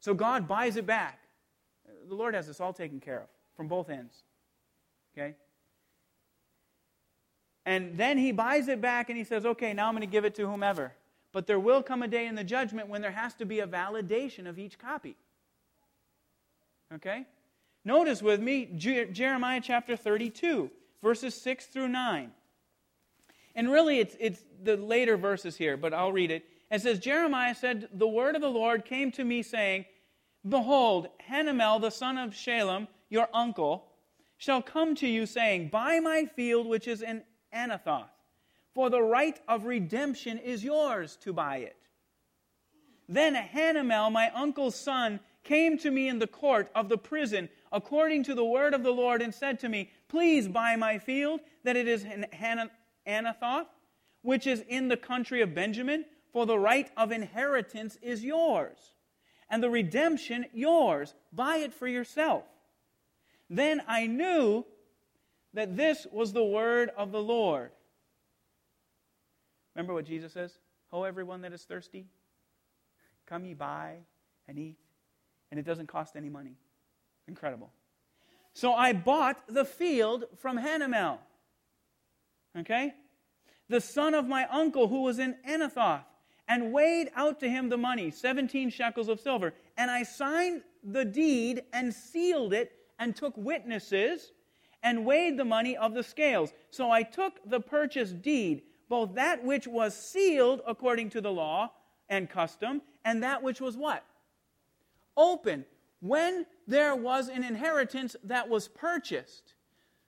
So 0.00 0.14
God 0.14 0.48
buys 0.48 0.76
it 0.76 0.86
back. 0.86 1.20
The 2.08 2.14
Lord 2.14 2.34
has 2.34 2.46
this 2.46 2.60
all 2.60 2.72
taken 2.72 2.98
care 2.98 3.20
of 3.20 3.28
from 3.56 3.68
both 3.68 3.90
ends. 3.90 4.22
Okay? 5.16 5.34
And 7.66 7.98
then 7.98 8.18
he 8.18 8.32
buys 8.32 8.68
it 8.68 8.80
back 8.80 9.10
and 9.10 9.18
he 9.18 9.24
says, 9.24 9.44
okay, 9.44 9.74
now 9.74 9.88
I'm 9.88 9.94
going 9.94 10.00
to 10.00 10.10
give 10.10 10.24
it 10.24 10.34
to 10.36 10.46
whomever. 10.48 10.92
But 11.32 11.46
there 11.46 11.60
will 11.60 11.82
come 11.82 12.02
a 12.02 12.08
day 12.08 12.26
in 12.26 12.34
the 12.34 12.44
judgment 12.44 12.88
when 12.88 13.02
there 13.02 13.10
has 13.10 13.34
to 13.34 13.44
be 13.44 13.60
a 13.60 13.66
validation 13.66 14.48
of 14.48 14.58
each 14.58 14.78
copy. 14.78 15.16
Okay? 16.94 17.26
Notice 17.84 18.22
with 18.22 18.40
me 18.40 18.66
Jeremiah 18.76 19.60
chapter 19.62 19.96
32, 19.96 20.70
verses 21.02 21.34
6 21.34 21.66
through 21.66 21.88
9. 21.88 22.30
And 23.54 23.70
really, 23.70 23.98
it's, 23.98 24.16
it's 24.20 24.44
the 24.62 24.76
later 24.76 25.16
verses 25.16 25.56
here, 25.56 25.76
but 25.76 25.92
I'll 25.92 26.12
read 26.12 26.30
it. 26.30 26.44
It 26.70 26.82
says, 26.82 26.98
Jeremiah 26.98 27.54
said, 27.54 27.88
The 27.92 28.06
word 28.06 28.36
of 28.36 28.42
the 28.42 28.50
Lord 28.50 28.84
came 28.84 29.10
to 29.12 29.24
me, 29.24 29.42
saying, 29.42 29.86
Behold, 30.48 31.08
Hanamel, 31.28 31.80
the 31.80 31.90
son 31.90 32.18
of 32.18 32.30
Shallum, 32.30 32.88
your 33.08 33.28
uncle, 33.32 33.86
shall 34.36 34.62
come 34.62 34.94
to 34.96 35.08
you, 35.08 35.26
saying, 35.26 35.68
Buy 35.68 35.98
my 36.00 36.26
field 36.36 36.66
which 36.66 36.86
is 36.86 37.02
in 37.02 37.22
Anathoth, 37.54 38.10
for 38.78 38.90
the 38.90 39.02
right 39.02 39.40
of 39.48 39.64
redemption 39.64 40.38
is 40.38 40.62
yours 40.62 41.16
to 41.16 41.32
buy 41.32 41.56
it. 41.56 41.74
Then 43.08 43.34
Hanamel, 43.34 44.12
my 44.12 44.30
uncle's 44.30 44.76
son, 44.76 45.18
came 45.42 45.78
to 45.78 45.90
me 45.90 46.06
in 46.06 46.20
the 46.20 46.28
court 46.28 46.70
of 46.76 46.88
the 46.88 46.96
prison 46.96 47.48
according 47.72 48.22
to 48.22 48.36
the 48.36 48.44
word 48.44 48.74
of 48.74 48.84
the 48.84 48.92
Lord 48.92 49.20
and 49.20 49.34
said 49.34 49.58
to 49.58 49.68
me, 49.68 49.90
Please 50.06 50.46
buy 50.46 50.76
my 50.76 50.98
field, 50.98 51.40
that 51.64 51.74
it 51.74 51.88
is 51.88 52.04
in 52.04 52.24
Anathoth, 53.04 53.66
which 54.22 54.46
is 54.46 54.62
in 54.68 54.86
the 54.86 54.96
country 54.96 55.40
of 55.40 55.56
Benjamin, 55.56 56.04
for 56.32 56.46
the 56.46 56.56
right 56.56 56.88
of 56.96 57.10
inheritance 57.10 57.98
is 58.00 58.22
yours, 58.22 58.92
and 59.50 59.60
the 59.60 59.70
redemption 59.70 60.46
yours. 60.52 61.14
Buy 61.32 61.56
it 61.56 61.74
for 61.74 61.88
yourself. 61.88 62.44
Then 63.50 63.82
I 63.88 64.06
knew 64.06 64.64
that 65.52 65.76
this 65.76 66.06
was 66.12 66.32
the 66.32 66.44
word 66.44 66.90
of 66.96 67.10
the 67.10 67.20
Lord. 67.20 67.72
Remember 69.78 69.94
what 69.94 70.06
Jesus 70.06 70.32
says? 70.32 70.58
Ho, 70.90 71.04
everyone 71.04 71.42
that 71.42 71.52
is 71.52 71.62
thirsty, 71.62 72.08
come 73.26 73.44
ye 73.44 73.54
buy 73.54 73.98
and 74.48 74.58
eat. 74.58 74.76
And 75.52 75.60
it 75.60 75.64
doesn't 75.64 75.86
cost 75.86 76.16
any 76.16 76.28
money. 76.28 76.56
Incredible. 77.28 77.70
So 78.54 78.74
I 78.74 78.92
bought 78.92 79.46
the 79.46 79.64
field 79.64 80.24
from 80.38 80.58
Hanamel. 80.58 81.18
Okay? 82.58 82.92
The 83.68 83.80
son 83.80 84.14
of 84.14 84.26
my 84.26 84.48
uncle 84.50 84.88
who 84.88 85.02
was 85.02 85.20
in 85.20 85.36
Anathoth, 85.48 86.02
and 86.48 86.72
weighed 86.72 87.10
out 87.14 87.38
to 87.38 87.48
him 87.48 87.68
the 87.68 87.78
money, 87.78 88.10
17 88.10 88.70
shekels 88.70 89.08
of 89.08 89.20
silver. 89.20 89.54
And 89.76 89.92
I 89.92 90.02
signed 90.02 90.62
the 90.82 91.04
deed 91.04 91.62
and 91.72 91.94
sealed 91.94 92.52
it 92.52 92.72
and 92.98 93.14
took 93.14 93.36
witnesses 93.36 94.32
and 94.82 95.06
weighed 95.06 95.36
the 95.36 95.44
money 95.44 95.76
of 95.76 95.94
the 95.94 96.02
scales. 96.02 96.52
So 96.70 96.90
I 96.90 97.04
took 97.04 97.34
the 97.48 97.60
purchase 97.60 98.10
deed, 98.10 98.62
both 98.88 99.14
that 99.14 99.44
which 99.44 99.66
was 99.66 99.94
sealed 99.94 100.62
according 100.66 101.10
to 101.10 101.20
the 101.20 101.32
law 101.32 101.72
and 102.08 102.28
custom, 102.28 102.82
and 103.04 103.22
that 103.22 103.42
which 103.42 103.60
was 103.60 103.76
what? 103.76 104.04
Open. 105.16 105.64
When 106.00 106.46
there 106.66 106.94
was 106.94 107.28
an 107.28 107.44
inheritance 107.44 108.16
that 108.24 108.48
was 108.48 108.68
purchased, 108.68 109.54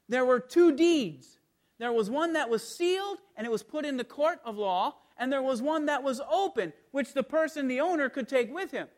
there 0.08 0.24
were 0.24 0.40
two 0.40 0.72
deeds. 0.76 1.38
There 1.78 1.92
was 1.92 2.10
one 2.10 2.34
that 2.34 2.50
was 2.50 2.76
sealed 2.76 3.18
and 3.36 3.46
it 3.46 3.50
was 3.50 3.62
put 3.62 3.84
in 3.84 3.96
the 3.96 4.04
court 4.04 4.40
of 4.44 4.56
law, 4.56 4.96
and 5.16 5.32
there 5.32 5.42
was 5.42 5.60
one 5.60 5.86
that 5.86 6.02
was 6.02 6.20
open, 6.30 6.72
which 6.92 7.12
the 7.12 7.22
person, 7.22 7.68
the 7.68 7.80
owner, 7.80 8.08
could 8.08 8.28
take 8.28 8.52
with 8.52 8.70
him. 8.70 8.88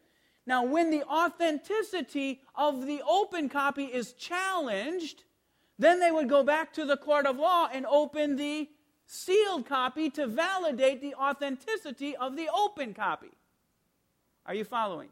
Now, 0.47 0.65
when 0.65 0.91
the 0.91 1.05
authenticity 1.05 2.41
of 2.55 2.87
the 2.87 3.03
open 3.09 3.49
copy 3.49 3.85
is 3.85 4.13
challenged, 4.13 5.25
then 5.79 6.01
they 6.01 6.11
would 6.11 6.29
go 6.29 6.43
back 6.43 6.73
to 6.75 6.85
the 6.85 6.97
court 6.97 7.27
of 7.27 7.39
law 7.39 7.69
and 7.73 7.87
open 7.87 8.37
the 8.37 8.69
sealed 9.07 9.67
copy 9.67 10.11
to 10.11 10.27
validate 10.27 11.01
the 11.01 11.15
authenticity 11.15 12.17
of 12.17 12.37
the 12.37 12.49
open 12.55 12.95
copy. 12.95 13.31
Are 14.47 14.55
you 14.55 14.65
following? 14.65 15.09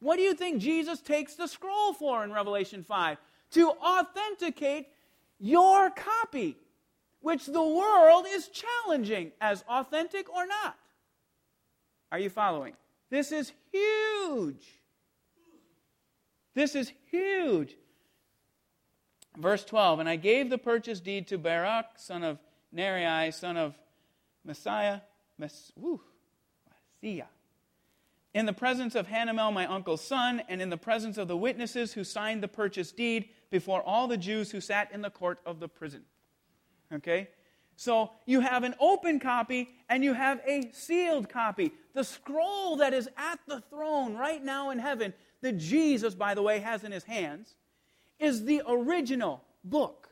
What 0.00 0.16
do 0.16 0.22
you 0.22 0.34
think 0.34 0.60
Jesus 0.60 1.00
takes 1.00 1.34
the 1.34 1.46
scroll 1.46 1.92
for 1.92 2.24
in 2.24 2.32
Revelation 2.32 2.82
5? 2.82 3.18
To 3.52 3.70
authenticate 3.70 4.88
your 5.38 5.90
copy, 5.90 6.56
which 7.20 7.46
the 7.46 7.62
world 7.62 8.26
is 8.28 8.48
challenging 8.48 9.32
as 9.40 9.64
authentic 9.68 10.32
or 10.34 10.46
not. 10.46 10.76
Are 12.10 12.18
you 12.18 12.30
following? 12.30 12.74
This 13.10 13.30
is 13.32 13.52
huge. 13.70 14.66
This 16.54 16.74
is 16.74 16.92
huge. 17.10 17.76
Verse 19.36 19.64
12 19.64 20.00
And 20.00 20.08
I 20.08 20.16
gave 20.16 20.50
the 20.50 20.58
purchase 20.58 21.00
deed 21.00 21.26
to 21.28 21.38
Barak, 21.38 21.86
son 21.96 22.22
of 22.22 22.38
Neriah, 22.74 23.32
son 23.32 23.56
of 23.56 23.78
Messiah, 24.44 25.00
Mess, 25.38 25.72
woo, 25.76 26.00
Messiah, 27.02 27.26
in 28.34 28.46
the 28.46 28.52
presence 28.52 28.94
of 28.94 29.06
Hanamel, 29.08 29.52
my 29.52 29.66
uncle's 29.66 30.02
son, 30.02 30.42
and 30.48 30.62
in 30.62 30.70
the 30.70 30.76
presence 30.78 31.18
of 31.18 31.28
the 31.28 31.36
witnesses 31.36 31.92
who 31.92 32.02
signed 32.02 32.42
the 32.42 32.48
purchase 32.48 32.90
deed 32.90 33.28
before 33.50 33.82
all 33.82 34.08
the 34.08 34.16
Jews 34.16 34.50
who 34.50 34.60
sat 34.60 34.90
in 34.92 35.02
the 35.02 35.10
court 35.10 35.38
of 35.44 35.60
the 35.60 35.68
prison. 35.68 36.02
Okay? 36.92 37.28
So 37.76 38.10
you 38.24 38.40
have 38.40 38.64
an 38.64 38.74
open 38.80 39.20
copy 39.20 39.68
and 39.88 40.02
you 40.02 40.14
have 40.14 40.40
a 40.46 40.70
sealed 40.72 41.28
copy. 41.28 41.72
The 41.94 42.04
scroll 42.04 42.76
that 42.76 42.94
is 42.94 43.08
at 43.18 43.38
the 43.46 43.60
throne 43.60 44.14
right 44.14 44.42
now 44.42 44.70
in 44.70 44.78
heaven, 44.78 45.12
that 45.42 45.58
Jesus, 45.58 46.14
by 46.14 46.34
the 46.34 46.42
way, 46.42 46.60
has 46.60 46.84
in 46.84 46.92
his 46.92 47.04
hands, 47.04 47.54
is 48.18 48.44
the 48.44 48.62
original 48.66 49.42
book 49.62 50.08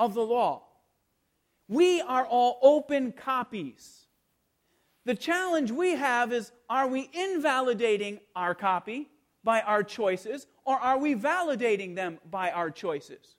of 0.00 0.14
the 0.14 0.22
law. 0.22 0.64
We 1.68 2.00
are 2.02 2.26
all 2.26 2.58
open 2.62 3.12
copies. 3.12 4.06
The 5.04 5.14
challenge 5.14 5.70
we 5.70 5.92
have 5.92 6.32
is 6.32 6.52
are 6.68 6.86
we 6.86 7.10
invalidating 7.12 8.20
our 8.34 8.54
copy 8.54 9.10
by 9.42 9.60
our 9.60 9.82
choices, 9.82 10.46
or 10.64 10.76
are 10.76 10.98
we 10.98 11.14
validating 11.14 11.94
them 11.94 12.18
by 12.30 12.50
our 12.50 12.70
choices? 12.70 13.36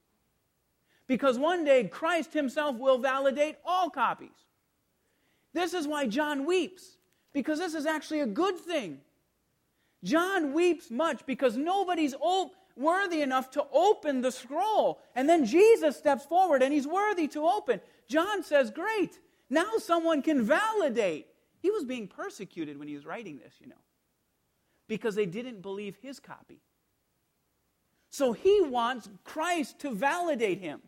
Because 1.07 1.37
one 1.37 1.63
day 1.63 1.83
Christ 1.85 2.33
himself 2.33 2.77
will 2.77 2.97
validate 2.97 3.57
all 3.65 3.89
copies. 3.89 4.29
This 5.53 5.73
is 5.73 5.87
why 5.87 6.05
John 6.07 6.45
weeps, 6.45 6.97
because 7.33 7.59
this 7.59 7.73
is 7.73 7.85
actually 7.85 8.21
a 8.21 8.27
good 8.27 8.57
thing. 8.57 8.99
John 10.03 10.53
weeps 10.53 10.91
much 10.91 11.25
because 11.25 11.57
nobody's 11.57 12.13
worthy 12.75 13.21
enough 13.21 13.49
to 13.51 13.65
open 13.71 14.21
the 14.21 14.31
scroll. 14.31 14.99
And 15.15 15.27
then 15.27 15.45
Jesus 15.45 15.97
steps 15.97 16.25
forward 16.25 16.61
and 16.61 16.73
he's 16.73 16.85
worthy 16.85 17.27
to 17.29 17.47
open. 17.47 17.81
John 18.07 18.43
says, 18.43 18.71
Great, 18.71 19.19
now 19.49 19.73
someone 19.77 20.21
can 20.21 20.43
validate. 20.43 21.27
He 21.59 21.71
was 21.71 21.83
being 21.83 22.07
persecuted 22.07 22.77
when 22.77 22.87
he 22.87 22.95
was 22.95 23.05
writing 23.05 23.37
this, 23.37 23.55
you 23.59 23.67
know, 23.67 23.75
because 24.87 25.15
they 25.15 25.25
didn't 25.25 25.61
believe 25.61 25.97
his 26.01 26.19
copy. 26.19 26.61
So 28.09 28.33
he 28.33 28.61
wants 28.61 29.09
Christ 29.23 29.79
to 29.79 29.93
validate 29.93 30.59
him. 30.59 30.81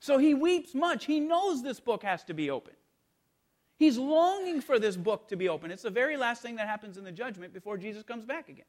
So 0.00 0.18
he 0.18 0.34
weeps 0.34 0.74
much. 0.74 1.04
He 1.04 1.20
knows 1.20 1.62
this 1.62 1.80
book 1.80 2.02
has 2.02 2.24
to 2.24 2.34
be 2.34 2.50
open. 2.50 2.74
He's 3.78 3.96
longing 3.96 4.60
for 4.60 4.78
this 4.78 4.96
book 4.96 5.28
to 5.28 5.36
be 5.36 5.48
open. 5.48 5.70
It's 5.70 5.84
the 5.84 5.90
very 5.90 6.16
last 6.16 6.42
thing 6.42 6.56
that 6.56 6.68
happens 6.68 6.98
in 6.98 7.04
the 7.04 7.12
judgment 7.12 7.54
before 7.54 7.78
Jesus 7.78 8.02
comes 8.02 8.26
back 8.26 8.48
again. 8.48 8.66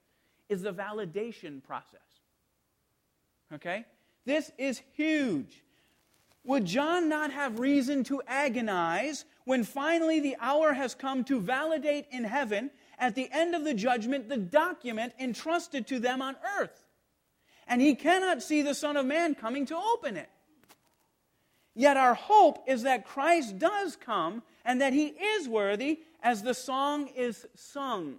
Is 0.47 0.61
the 0.61 0.73
validation 0.73 1.63
process. 1.63 1.99
Okay? 3.53 3.85
This 4.25 4.51
is 4.57 4.81
huge. 4.93 5.63
Would 6.43 6.65
John 6.65 7.07
not 7.07 7.31
have 7.31 7.59
reason 7.59 8.03
to 8.05 8.21
agonize 8.27 9.25
when 9.45 9.63
finally 9.63 10.19
the 10.19 10.37
hour 10.39 10.73
has 10.73 10.95
come 10.95 11.23
to 11.25 11.39
validate 11.39 12.07
in 12.11 12.23
heaven, 12.23 12.71
at 12.97 13.15
the 13.15 13.29
end 13.31 13.55
of 13.55 13.63
the 13.63 13.73
judgment, 13.73 14.29
the 14.29 14.37
document 14.37 15.13
entrusted 15.19 15.87
to 15.87 15.99
them 15.99 16.21
on 16.21 16.35
earth? 16.59 16.85
And 17.67 17.81
he 17.81 17.95
cannot 17.95 18.41
see 18.41 18.61
the 18.61 18.73
Son 18.73 18.97
of 18.97 19.05
Man 19.05 19.35
coming 19.35 19.65
to 19.67 19.77
open 19.77 20.17
it. 20.17 20.29
Yet 21.75 21.95
our 21.95 22.15
hope 22.15 22.63
is 22.67 22.83
that 22.83 23.05
Christ 23.05 23.59
does 23.59 23.95
come 23.95 24.43
and 24.65 24.81
that 24.81 24.93
he 24.93 25.07
is 25.07 25.47
worthy 25.47 26.01
as 26.21 26.43
the 26.43 26.53
song 26.53 27.07
is 27.15 27.45
sung. 27.55 28.17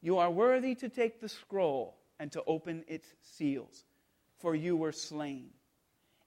You 0.00 0.18
are 0.18 0.30
worthy 0.30 0.74
to 0.76 0.88
take 0.88 1.20
the 1.20 1.28
scroll 1.28 1.96
and 2.18 2.30
to 2.32 2.42
open 2.46 2.84
its 2.86 3.08
seals, 3.22 3.84
for 4.38 4.54
you 4.54 4.76
were 4.76 4.92
slain 4.92 5.50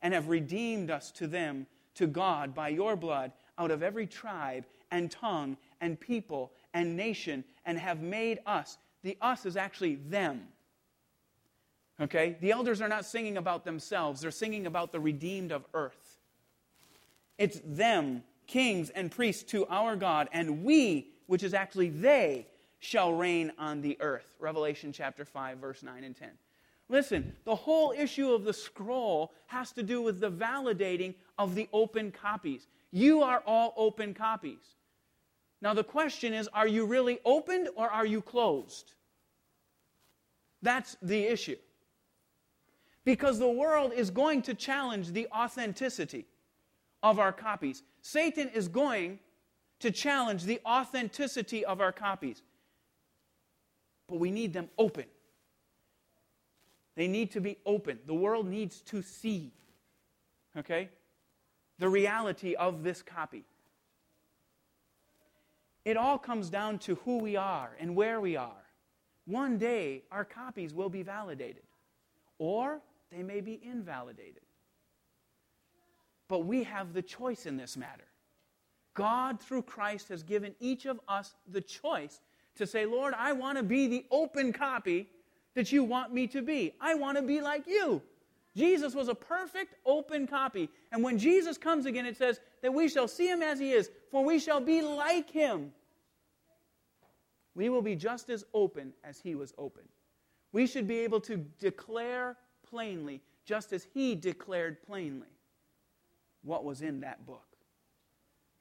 and 0.03 0.13
have 0.13 0.27
redeemed 0.27 0.91
us 0.91 1.09
to 1.11 1.25
them, 1.25 1.65
to 1.95 2.05
God, 2.05 2.53
by 2.53 2.67
your 2.67 2.95
blood, 2.95 3.31
out 3.57 3.71
of 3.71 3.81
every 3.81 4.05
tribe 4.05 4.65
and 4.91 5.09
tongue 5.09 5.57
and 5.81 5.99
people 5.99 6.51
and 6.73 6.95
nation, 6.95 7.43
and 7.65 7.79
have 7.79 8.01
made 8.01 8.39
us. 8.45 8.77
The 9.03 9.17
us 9.21 9.45
is 9.45 9.55
actually 9.55 9.95
them. 9.95 10.41
Okay? 12.01 12.35
The 12.41 12.51
elders 12.51 12.81
are 12.81 12.87
not 12.89 13.05
singing 13.05 13.37
about 13.37 13.63
themselves, 13.63 14.21
they're 14.21 14.31
singing 14.31 14.67
about 14.67 14.91
the 14.91 14.99
redeemed 14.99 15.51
of 15.51 15.65
earth. 15.73 16.19
It's 17.37 17.59
them, 17.65 18.23
kings 18.45 18.89
and 18.89 19.09
priests 19.09 19.43
to 19.51 19.65
our 19.67 19.95
God, 19.95 20.29
and 20.33 20.63
we, 20.63 21.07
which 21.27 21.43
is 21.43 21.53
actually 21.53 21.89
they, 21.89 22.47
shall 22.79 23.13
reign 23.13 23.53
on 23.57 23.81
the 23.81 23.97
earth. 24.01 24.35
Revelation 24.39 24.91
chapter 24.91 25.23
5, 25.23 25.57
verse 25.57 25.81
9 25.81 26.03
and 26.03 26.15
10. 26.15 26.29
Listen, 26.93 27.33
the 27.43 27.55
whole 27.55 27.91
issue 27.97 28.31
of 28.31 28.43
the 28.43 28.53
scroll 28.53 29.33
has 29.47 29.71
to 29.71 29.81
do 29.81 29.99
with 30.03 30.19
the 30.19 30.29
validating 30.29 31.15
of 31.39 31.55
the 31.55 31.67
open 31.73 32.11
copies. 32.11 32.67
You 32.91 33.23
are 33.23 33.41
all 33.47 33.73
open 33.77 34.13
copies. 34.13 34.75
Now, 35.59 35.73
the 35.73 35.83
question 35.83 36.35
is 36.35 36.47
are 36.53 36.67
you 36.67 36.85
really 36.85 37.17
opened 37.25 37.69
or 37.75 37.89
are 37.89 38.05
you 38.05 38.21
closed? 38.21 38.93
That's 40.61 40.95
the 41.01 41.23
issue. 41.23 41.55
Because 43.05 43.39
the 43.39 43.49
world 43.49 43.91
is 43.91 44.11
going 44.11 44.43
to 44.43 44.53
challenge 44.53 45.13
the 45.13 45.27
authenticity 45.33 46.27
of 47.01 47.17
our 47.17 47.33
copies. 47.33 47.81
Satan 48.03 48.49
is 48.49 48.67
going 48.67 49.17
to 49.79 49.89
challenge 49.89 50.43
the 50.43 50.61
authenticity 50.63 51.65
of 51.65 51.81
our 51.81 51.91
copies. 51.91 52.43
But 54.07 54.19
we 54.19 54.29
need 54.29 54.53
them 54.53 54.69
open. 54.77 55.05
They 56.95 57.07
need 57.07 57.31
to 57.31 57.41
be 57.41 57.57
open. 57.65 57.99
The 58.05 58.13
world 58.13 58.47
needs 58.47 58.81
to 58.81 59.01
see, 59.01 59.51
okay, 60.57 60.89
the 61.79 61.89
reality 61.89 62.53
of 62.55 62.83
this 62.83 63.01
copy. 63.01 63.45
It 65.85 65.97
all 65.97 66.17
comes 66.17 66.49
down 66.49 66.79
to 66.79 66.95
who 66.95 67.17
we 67.17 67.35
are 67.35 67.71
and 67.79 67.95
where 67.95 68.21
we 68.21 68.35
are. 68.35 68.63
One 69.25 69.57
day, 69.57 70.03
our 70.11 70.23
copies 70.25 70.73
will 70.73 70.89
be 70.89 71.01
validated, 71.01 71.63
or 72.37 72.79
they 73.11 73.23
may 73.23 73.41
be 73.41 73.59
invalidated. 73.63 74.43
But 76.27 76.45
we 76.45 76.63
have 76.63 76.93
the 76.93 77.01
choice 77.01 77.45
in 77.45 77.57
this 77.57 77.75
matter. 77.75 78.05
God, 78.93 79.39
through 79.39 79.63
Christ, 79.63 80.09
has 80.09 80.23
given 80.23 80.55
each 80.59 80.85
of 80.85 80.99
us 81.07 81.33
the 81.51 81.61
choice 81.61 82.21
to 82.55 82.67
say, 82.67 82.85
Lord, 82.85 83.13
I 83.17 83.33
want 83.33 83.57
to 83.57 83.63
be 83.63 83.87
the 83.87 84.05
open 84.11 84.53
copy 84.53 85.09
that 85.55 85.71
you 85.71 85.83
want 85.83 86.13
me 86.13 86.27
to 86.27 86.41
be. 86.41 86.73
I 86.79 86.95
want 86.95 87.17
to 87.17 87.23
be 87.23 87.41
like 87.41 87.67
you. 87.67 88.01
Jesus 88.55 88.93
was 88.93 89.07
a 89.07 89.15
perfect 89.15 89.75
open 89.85 90.27
copy. 90.27 90.69
And 90.91 91.03
when 91.03 91.17
Jesus 91.17 91.57
comes 91.57 91.85
again, 91.85 92.05
it 92.05 92.17
says 92.17 92.39
that 92.61 92.73
we 92.73 92.87
shall 92.87 93.07
see 93.07 93.27
him 93.27 93.41
as 93.41 93.59
he 93.59 93.71
is, 93.71 93.89
for 94.11 94.23
we 94.23 94.39
shall 94.39 94.61
be 94.61 94.81
like 94.81 95.29
him. 95.29 95.71
We 97.55 97.69
will 97.69 97.81
be 97.81 97.95
just 97.95 98.29
as 98.29 98.45
open 98.53 98.93
as 99.03 99.19
he 99.19 99.35
was 99.35 99.53
open. 99.57 99.83
We 100.51 100.67
should 100.67 100.87
be 100.87 100.99
able 100.99 101.19
to 101.21 101.37
declare 101.59 102.37
plainly, 102.67 103.21
just 103.45 103.73
as 103.73 103.87
he 103.93 104.15
declared 104.15 104.81
plainly, 104.83 105.27
what 106.43 106.63
was 106.63 106.81
in 106.81 106.99
that 107.01 107.25
book 107.25 107.45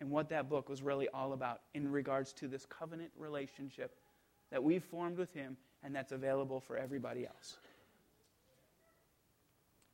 and 0.01 0.11
what 0.11 0.28
that 0.30 0.49
book 0.49 0.68
was 0.68 0.82
really 0.82 1.09
all 1.11 1.32
about 1.32 1.61
in 1.74 1.90
regards 1.90 2.32
to 2.34 2.49
this 2.49 2.66
covenant 2.66 3.11
relationship 3.16 3.95
that 4.51 4.62
we've 4.62 4.84
formed 4.84 5.18
with 5.18 5.32
him 5.32 5.57
and 5.84 5.94
that's 5.94 6.12
available 6.12 6.60
for 6.60 6.76
everybody 6.76 7.26
else. 7.26 7.56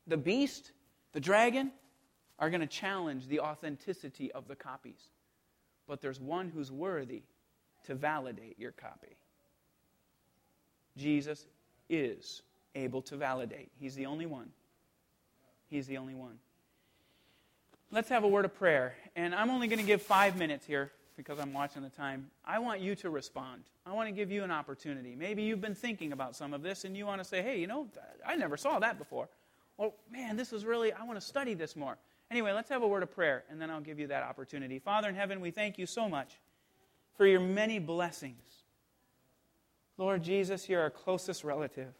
The 0.07 0.17
beast, 0.17 0.73
the 1.13 1.21
dragon, 1.21 1.71
are 2.39 2.51
going 2.51 2.61
to 2.61 2.67
challenge 2.67 3.27
the 3.27 3.41
authenticity 3.41 4.31
of 4.33 4.49
the 4.49 4.57
copies. 4.57 5.11
But 5.87 6.01
there's 6.01 6.21
one 6.21 6.49
who's 6.49 6.71
worthy 6.71 7.23
to 7.87 7.95
validate 7.95 8.59
your 8.59 8.73
copy. 8.73 9.17
Jesus 10.97 11.47
is 11.89 12.43
able 12.75 13.03
to 13.03 13.17
validate. 13.17 13.71
He's 13.79 13.95
the 13.95 14.07
only 14.07 14.27
one. 14.27 14.51
He's 15.69 15.87
the 15.87 15.99
only 15.99 16.15
one. 16.15 16.39
Let's 17.91 18.09
have 18.11 18.25
a 18.25 18.29
word 18.29 18.45
of 18.45 18.55
prayer. 18.55 18.95
And 19.17 19.35
I'm 19.35 19.51
only 19.51 19.69
going 19.69 19.79
to 19.79 19.87
give 19.87 20.03
five 20.03 20.37
minutes 20.37 20.67
here 20.67 20.93
because 21.19 21.41
I'm 21.41 21.53
watching 21.53 21.83
the 21.83 21.91
time. 21.91 22.31
I 22.47 22.61
want 22.61 22.81
you 22.81 22.95
to 22.95 23.11
respond. 23.11 23.65
I 23.85 23.93
want 23.93 24.09
to 24.09 24.13
give 24.13 24.31
you 24.31 24.45
an 24.45 24.53
opportunity. 24.53 25.17
Maybe 25.17 25.43
you've 25.43 25.61
been 25.61 25.75
thinking 25.75 26.13
about 26.13 26.37
some 26.37 26.55
of 26.55 26.63
this 26.63 26.85
and 26.85 26.97
you 26.97 27.05
want 27.05 27.21
to 27.21 27.25
say, 27.25 27.43
hey, 27.43 27.61
you 27.61 27.67
know, 27.67 27.89
I 28.25 28.37
never 28.37 28.57
saw 28.57 28.79
that 28.79 28.99
before. 28.99 29.29
Well, 29.77 29.95
man, 30.11 30.37
this 30.37 30.53
is 30.53 30.65
really, 30.65 30.93
I 30.93 31.03
want 31.03 31.21
to 31.21 31.27
study 31.27 31.55
this 31.55 31.75
more. 31.75 31.99
Anyway, 32.31 32.53
let's 32.53 32.69
have 32.71 32.83
a 32.83 32.89
word 32.89 33.03
of 33.03 33.11
prayer 33.11 33.43
and 33.51 33.61
then 33.61 33.69
I'll 33.69 33.81
give 33.81 33.99
you 33.99 34.07
that 34.07 34.23
opportunity. 34.23 34.79
Father 34.79 35.09
in 35.09 35.17
heaven, 35.17 35.41
we 35.41 35.51
thank 35.51 35.77
you 35.77 35.87
so 35.87 36.09
much 36.09 36.39
for 37.17 37.27
your 37.27 37.41
many 37.41 37.81
blessings. 37.81 38.63
Lord 39.97 40.23
Jesus, 40.23 40.69
you're 40.69 40.81
our 40.81 40.91
closest 40.91 41.43
relative. 41.43 41.93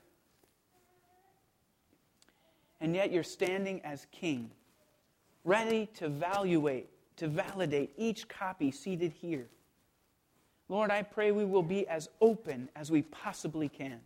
And 2.81 2.95
yet 2.95 3.11
you're 3.11 3.25
standing 3.25 3.81
as 3.85 4.07
king, 4.13 4.53
ready 5.43 5.87
to 5.97 6.07
evaluate 6.07 6.89
to 7.19 7.29
validate 7.29 7.93
each 7.97 8.29
copy 8.29 8.71
seated 8.71 9.13
here. 9.13 9.49
Lord, 10.69 10.91
I 10.91 11.03
pray 11.03 11.33
we 11.33 11.45
will 11.45 11.63
be 11.63 11.87
as 11.89 12.09
open 12.21 12.69
as 12.77 12.91
we 12.91 13.03
possibly 13.03 13.69
can 13.69 14.01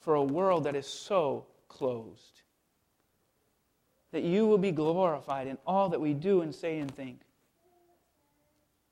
for 0.00 0.14
a 0.14 0.22
world 0.22 0.64
that 0.64 0.76
is 0.76 0.86
so 0.86 1.46
closed. 1.68 2.42
That 4.10 4.22
you 4.22 4.46
will 4.46 4.58
be 4.58 4.72
glorified 4.72 5.46
in 5.46 5.58
all 5.66 5.88
that 5.88 6.00
we 6.00 6.12
do 6.12 6.42
and 6.42 6.54
say 6.54 6.78
and 6.78 6.94
think. 6.94 7.20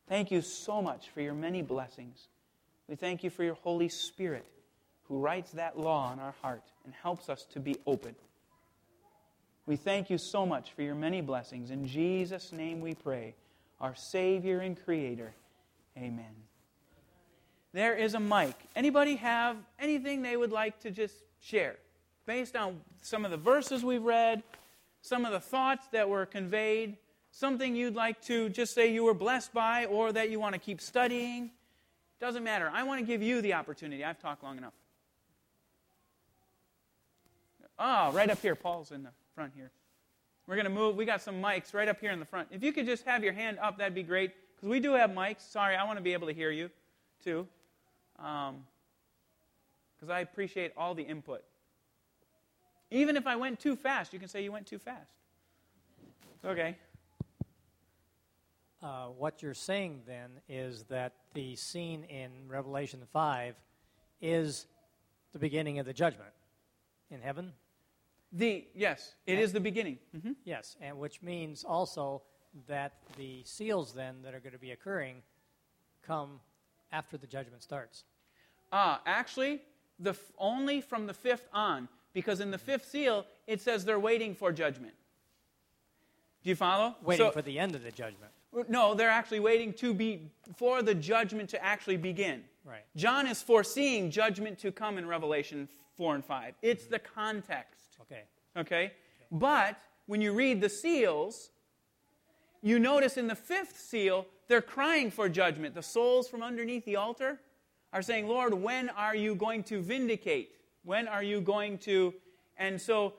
Thank 0.08 0.30
you 0.30 0.40
so 0.40 0.80
much 0.80 1.10
for 1.10 1.20
your 1.20 1.34
many 1.34 1.62
blessings. 1.62 2.28
We 2.88 2.96
thank 2.96 3.22
you 3.22 3.30
for 3.30 3.44
your 3.44 3.54
Holy 3.54 3.88
Spirit 3.88 4.46
who 5.04 5.18
writes 5.18 5.50
that 5.52 5.78
law 5.78 6.12
in 6.12 6.18
our 6.18 6.34
heart 6.40 6.64
and 6.84 6.94
helps 6.94 7.28
us 7.28 7.44
to 7.52 7.60
be 7.60 7.76
open. 7.86 8.14
We 9.70 9.76
thank 9.76 10.10
you 10.10 10.18
so 10.18 10.44
much 10.44 10.72
for 10.72 10.82
your 10.82 10.96
many 10.96 11.20
blessings. 11.20 11.70
In 11.70 11.86
Jesus' 11.86 12.50
name 12.50 12.80
we 12.80 12.92
pray, 12.92 13.36
our 13.80 13.94
Savior 13.94 14.58
and 14.58 14.76
Creator. 14.84 15.32
Amen. 15.96 16.34
There 17.72 17.94
is 17.94 18.14
a 18.14 18.18
mic. 18.18 18.56
Anybody 18.74 19.14
have 19.14 19.56
anything 19.78 20.22
they 20.22 20.36
would 20.36 20.50
like 20.50 20.80
to 20.80 20.90
just 20.90 21.14
share 21.38 21.76
based 22.26 22.56
on 22.56 22.80
some 23.00 23.24
of 23.24 23.30
the 23.30 23.36
verses 23.36 23.84
we've 23.84 24.02
read, 24.02 24.42
some 25.02 25.24
of 25.24 25.30
the 25.30 25.38
thoughts 25.38 25.86
that 25.92 26.08
were 26.08 26.26
conveyed, 26.26 26.96
something 27.30 27.76
you'd 27.76 27.94
like 27.94 28.20
to 28.22 28.48
just 28.48 28.74
say 28.74 28.92
you 28.92 29.04
were 29.04 29.14
blessed 29.14 29.54
by 29.54 29.84
or 29.84 30.10
that 30.10 30.30
you 30.30 30.40
want 30.40 30.54
to 30.54 30.58
keep 30.58 30.80
studying? 30.80 31.48
Doesn't 32.20 32.42
matter. 32.42 32.68
I 32.74 32.82
want 32.82 32.98
to 32.98 33.06
give 33.06 33.22
you 33.22 33.40
the 33.40 33.54
opportunity. 33.54 34.04
I've 34.04 34.18
talked 34.18 34.42
long 34.42 34.58
enough. 34.58 34.74
Oh, 37.78 38.10
right 38.10 38.28
up 38.28 38.42
here. 38.42 38.56
Paul's 38.56 38.90
in 38.90 39.04
the 39.04 39.10
front 39.40 39.54
here. 39.56 39.70
We're 40.46 40.56
going 40.56 40.66
to 40.66 40.70
move. 40.70 40.96
We 40.96 41.06
got 41.06 41.22
some 41.22 41.40
mics 41.40 41.72
right 41.72 41.88
up 41.88 41.98
here 41.98 42.10
in 42.10 42.20
the 42.20 42.26
front. 42.26 42.48
If 42.50 42.62
you 42.62 42.74
could 42.74 42.84
just 42.84 43.06
have 43.06 43.24
your 43.24 43.32
hand 43.32 43.58
up, 43.58 43.78
that'd 43.78 43.94
be 43.94 44.02
great. 44.02 44.32
Because 44.54 44.68
we 44.68 44.80
do 44.80 44.92
have 44.92 45.08
mics. 45.08 45.50
Sorry, 45.50 45.76
I 45.76 45.84
want 45.84 45.96
to 45.96 46.02
be 46.02 46.12
able 46.12 46.26
to 46.26 46.34
hear 46.34 46.50
you, 46.50 46.68
too. 47.24 47.48
Because 48.16 48.50
um, 50.02 50.10
I 50.10 50.20
appreciate 50.20 50.72
all 50.76 50.94
the 50.94 51.02
input. 51.02 51.42
Even 52.90 53.16
if 53.16 53.26
I 53.26 53.34
went 53.34 53.60
too 53.60 53.76
fast, 53.76 54.12
you 54.12 54.18
can 54.18 54.28
say 54.28 54.44
you 54.44 54.52
went 54.52 54.66
too 54.66 54.78
fast. 54.78 55.10
Okay. 56.44 56.76
Uh, 58.82 59.06
what 59.06 59.40
you're 59.40 59.54
saying 59.54 60.02
then 60.06 60.32
is 60.50 60.82
that 60.90 61.14
the 61.32 61.56
scene 61.56 62.04
in 62.04 62.30
Revelation 62.46 63.00
5 63.10 63.54
is 64.20 64.66
the 65.32 65.38
beginning 65.38 65.78
of 65.78 65.86
the 65.86 65.94
judgment 65.94 66.28
in 67.10 67.22
heaven? 67.22 67.54
The 68.32 68.66
yes, 68.74 69.14
it 69.26 69.32
and, 69.32 69.40
is 69.40 69.52
the 69.52 69.60
beginning. 69.60 69.98
Mm-hmm. 70.16 70.32
Yes, 70.44 70.76
and 70.80 70.98
which 70.98 71.22
means 71.22 71.64
also 71.64 72.22
that 72.68 72.94
the 73.16 73.42
seals 73.44 73.92
then 73.92 74.16
that 74.22 74.34
are 74.34 74.40
going 74.40 74.52
to 74.52 74.58
be 74.58 74.70
occurring 74.70 75.22
come 76.06 76.40
after 76.92 77.16
the 77.16 77.26
judgment 77.26 77.62
starts? 77.62 78.04
Ah, 78.72 79.00
actually, 79.04 79.62
the 79.98 80.10
f- 80.10 80.32
only 80.38 80.80
from 80.80 81.06
the 81.06 81.14
fifth 81.14 81.48
on, 81.52 81.88
because 82.12 82.40
in 82.40 82.50
the 82.50 82.58
fifth 82.58 82.88
seal 82.88 83.26
it 83.46 83.60
says 83.60 83.84
they're 83.84 84.00
waiting 84.00 84.34
for 84.34 84.52
judgment. 84.52 84.94
Do 86.42 86.50
you 86.50 86.56
follow? 86.56 86.96
Waiting 87.02 87.26
So- 87.26 87.32
for 87.32 87.42
the 87.42 87.58
end 87.58 87.74
of 87.74 87.82
the 87.82 87.90
judgment. 87.90 88.32
No, 88.68 88.94
they're 88.94 89.10
actually 89.10 89.38
waiting 89.38 89.72
to 89.74 89.94
be 89.94 90.28
for 90.56 90.82
the 90.82 90.94
judgment 90.94 91.50
to 91.50 91.64
actually 91.64 91.96
begin. 91.96 92.42
Right. 92.64 92.82
John 92.96 93.28
is 93.28 93.40
foreseeing 93.42 94.10
judgment 94.10 94.58
to 94.60 94.72
come 94.72 94.98
in 94.98 95.06
Revelation 95.06 95.68
4 95.96 96.16
and 96.16 96.24
5. 96.24 96.54
It's 96.60 96.86
the 96.86 96.98
context. 96.98 97.79
Okay. 98.02 98.22
Okay? 98.56 98.92
But 99.30 99.78
when 100.06 100.20
you 100.20 100.32
read 100.32 100.60
the 100.60 100.68
seals, 100.68 101.50
you 102.62 102.78
notice 102.78 103.16
in 103.16 103.26
the 103.26 103.34
fifth 103.34 103.78
seal, 103.78 104.26
they're 104.48 104.60
crying 104.60 105.10
for 105.10 105.28
judgment. 105.28 105.74
The 105.74 105.82
souls 105.82 106.28
from 106.28 106.42
underneath 106.42 106.84
the 106.84 106.96
altar 106.96 107.38
are 107.92 108.02
saying, 108.02 108.28
Lord, 108.28 108.54
when 108.54 108.88
are 108.90 109.14
you 109.14 109.34
going 109.34 109.62
to 109.64 109.80
vindicate? 109.80 110.56
When 110.84 111.08
are 111.08 111.22
you 111.22 111.40
going 111.40 111.78
to. 111.78 112.14
And 112.56 112.80
so 112.80 113.14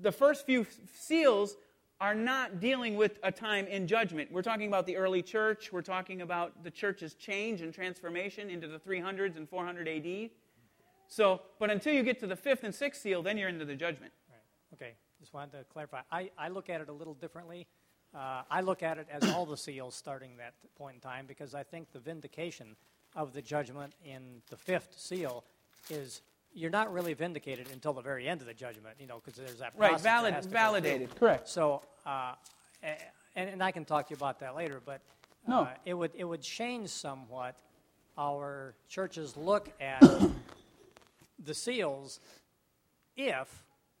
the 0.00 0.12
first 0.12 0.46
few 0.46 0.66
seals 0.94 1.56
are 2.00 2.14
not 2.14 2.60
dealing 2.60 2.96
with 2.96 3.18
a 3.24 3.32
time 3.32 3.66
in 3.66 3.86
judgment. 3.86 4.30
We're 4.30 4.42
talking 4.42 4.68
about 4.68 4.86
the 4.86 4.96
early 4.96 5.22
church. 5.22 5.72
We're 5.72 5.82
talking 5.82 6.22
about 6.22 6.62
the 6.62 6.70
church's 6.70 7.14
change 7.14 7.60
and 7.60 7.74
transformation 7.74 8.50
into 8.50 8.68
the 8.68 8.78
300s 8.78 9.36
and 9.36 9.48
400 9.48 9.88
AD. 9.88 10.30
So, 11.08 11.40
but 11.58 11.70
until 11.70 11.94
you 11.94 12.02
get 12.02 12.20
to 12.20 12.26
the 12.26 12.36
fifth 12.36 12.64
and 12.64 12.74
sixth 12.74 13.02
seal, 13.02 13.22
then 13.22 13.36
you're 13.38 13.48
into 13.48 13.64
the 13.64 13.74
judgment. 13.74 14.12
Right. 14.30 14.74
Okay. 14.74 14.92
Just 15.20 15.34
wanted 15.34 15.52
to 15.58 15.64
clarify. 15.72 16.00
I, 16.12 16.30
I 16.38 16.48
look 16.48 16.70
at 16.70 16.80
it 16.80 16.88
a 16.88 16.92
little 16.92 17.14
differently. 17.14 17.66
Uh, 18.14 18.42
I 18.50 18.60
look 18.60 18.82
at 18.82 18.98
it 18.98 19.06
as 19.10 19.24
all 19.24 19.44
the 19.44 19.56
seals 19.56 19.94
starting 19.94 20.36
that 20.38 20.54
point 20.76 20.94
in 20.96 21.00
time 21.00 21.26
because 21.26 21.54
I 21.54 21.62
think 21.62 21.92
the 21.92 21.98
vindication 21.98 22.76
of 23.16 23.32
the 23.32 23.42
judgment 23.42 23.94
in 24.04 24.42
the 24.50 24.56
fifth 24.56 24.94
seal 24.96 25.44
is 25.90 26.22
you're 26.54 26.70
not 26.70 26.92
really 26.92 27.14
vindicated 27.14 27.68
until 27.72 27.92
the 27.92 28.00
very 28.00 28.28
end 28.28 28.40
of 28.40 28.46
the 28.46 28.54
judgment, 28.54 28.96
you 28.98 29.06
know, 29.06 29.20
because 29.22 29.38
there's 29.38 29.58
that 29.58 29.72
Right, 29.76 29.90
process 29.90 30.22
that 30.22 30.32
has 30.32 30.44
to 30.46 30.50
validated. 30.50 31.14
Correct. 31.16 31.48
So, 31.48 31.82
uh, 32.06 32.34
and, 32.82 33.50
and 33.50 33.62
I 33.62 33.70
can 33.70 33.84
talk 33.84 34.06
to 34.08 34.12
you 34.12 34.16
about 34.16 34.40
that 34.40 34.54
later, 34.56 34.80
but 34.84 35.00
uh, 35.46 35.50
No. 35.50 35.68
it 35.84 35.94
would 35.94 36.12
it 36.14 36.24
would 36.24 36.42
change 36.42 36.88
somewhat 36.90 37.56
our 38.16 38.74
church's 38.88 39.36
look 39.36 39.70
at 39.80 40.02
the 41.44 41.54
seals 41.54 42.20
if 43.16 43.48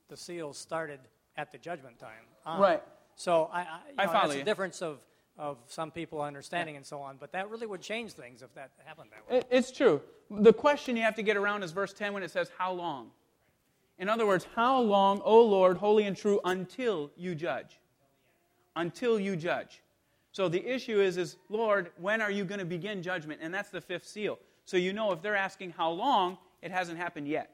the 0.08 0.16
seals 0.16 0.56
started 0.58 1.00
at 1.36 1.52
the 1.52 1.58
judgment 1.58 1.98
time. 1.98 2.10
on. 2.46 2.60
Right. 2.60 2.82
So 3.16 3.50
I, 3.52 3.60
I, 3.60 3.62
you 3.62 3.94
I 3.98 4.04
know, 4.06 4.12
follow 4.12 4.22
that's 4.28 4.36
you. 4.36 4.42
a 4.42 4.44
difference 4.44 4.80
of, 4.82 4.98
of 5.36 5.58
some 5.66 5.90
people 5.90 6.20
understanding 6.20 6.76
and 6.76 6.84
so 6.86 7.00
on, 7.00 7.16
but 7.18 7.32
that 7.32 7.50
really 7.50 7.66
would 7.66 7.80
change 7.80 8.12
things 8.12 8.42
if 8.42 8.52
that 8.54 8.70
happened 8.84 9.10
that 9.12 9.30
way. 9.32 9.38
It- 9.40 9.46
It's 9.50 9.70
true. 9.72 10.00
The 10.30 10.52
question 10.52 10.96
you 10.96 11.02
have 11.02 11.14
to 11.16 11.22
get 11.22 11.36
around 11.36 11.62
is 11.62 11.72
verse 11.72 11.92
10 11.92 12.12
when 12.12 12.22
it 12.22 12.30
says, 12.30 12.50
How 12.58 12.72
long? 12.72 13.10
In 13.98 14.08
other 14.08 14.26
words, 14.26 14.46
how 14.54 14.78
long, 14.80 15.20
O 15.24 15.42
Lord, 15.42 15.76
holy 15.78 16.04
and 16.04 16.16
true, 16.16 16.40
until 16.44 17.10
you 17.16 17.34
judge? 17.34 17.80
Until 18.76 19.18
you 19.18 19.34
judge. 19.36 19.82
So 20.30 20.48
the 20.48 20.64
issue 20.64 21.00
is, 21.00 21.16
is 21.16 21.36
Lord, 21.48 21.90
when 21.98 22.20
are 22.20 22.30
you 22.30 22.44
going 22.44 22.60
to 22.60 22.64
begin 22.64 23.02
judgment? 23.02 23.40
And 23.42 23.52
that's 23.52 23.70
the 23.70 23.80
fifth 23.80 24.06
seal. 24.06 24.38
So 24.66 24.76
you 24.76 24.92
know 24.92 25.10
if 25.12 25.20
they're 25.22 25.34
asking 25.34 25.70
how 25.76 25.90
long, 25.90 26.38
it 26.62 26.70
hasn't 26.70 26.98
happened 26.98 27.28
yet. 27.28 27.50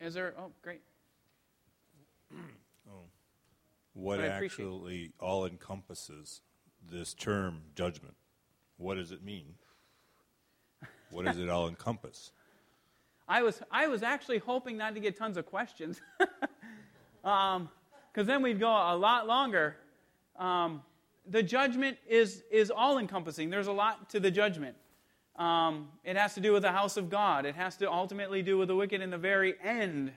Is 0.00 0.14
there? 0.14 0.34
Oh, 0.38 0.52
great. 0.62 0.82
What 3.96 4.18
But 4.18 4.28
actually 4.28 5.12
all 5.18 5.46
encompasses 5.46 6.42
this 6.86 7.14
term 7.14 7.62
judgment? 7.74 8.14
What 8.76 8.96
does 8.96 9.10
it 9.10 9.24
mean? 9.24 9.54
What 11.10 11.24
does 11.24 11.38
it 11.38 11.48
all 11.48 11.66
encompass? 11.66 12.32
I 13.28 13.42
was, 13.42 13.62
I 13.70 13.86
was 13.86 14.02
actually 14.02 14.36
hoping 14.36 14.76
not 14.76 14.94
to 14.94 15.00
get 15.00 15.16
tons 15.16 15.36
of 15.36 15.46
questions. 15.46 16.00
Because 17.22 18.28
then 18.28 18.40
we'd 18.40 18.60
go 18.60 18.70
a 18.70 18.96
lot 18.96 19.26
longer. 19.26 19.76
Um, 20.38 20.82
the 21.28 21.42
judgment 21.42 21.98
is, 22.08 22.42
is 22.50 22.70
all 22.70 22.98
encompassing, 22.98 23.50
there's 23.50 23.66
a 23.66 23.72
lot 23.72 24.10
to 24.10 24.20
the 24.20 24.30
judgment. 24.30 24.76
Um, 25.36 25.88
it 26.04 26.16
has 26.16 26.34
to 26.34 26.40
do 26.40 26.52
with 26.52 26.62
the 26.62 26.72
house 26.72 26.96
of 26.96 27.10
God, 27.10 27.44
it 27.44 27.54
has 27.54 27.76
to 27.78 27.90
ultimately 27.90 28.42
do 28.42 28.58
with 28.58 28.68
the 28.68 28.76
wicked 28.76 29.00
in 29.00 29.10
the 29.10 29.18
very 29.18 29.54
end, 29.62 30.12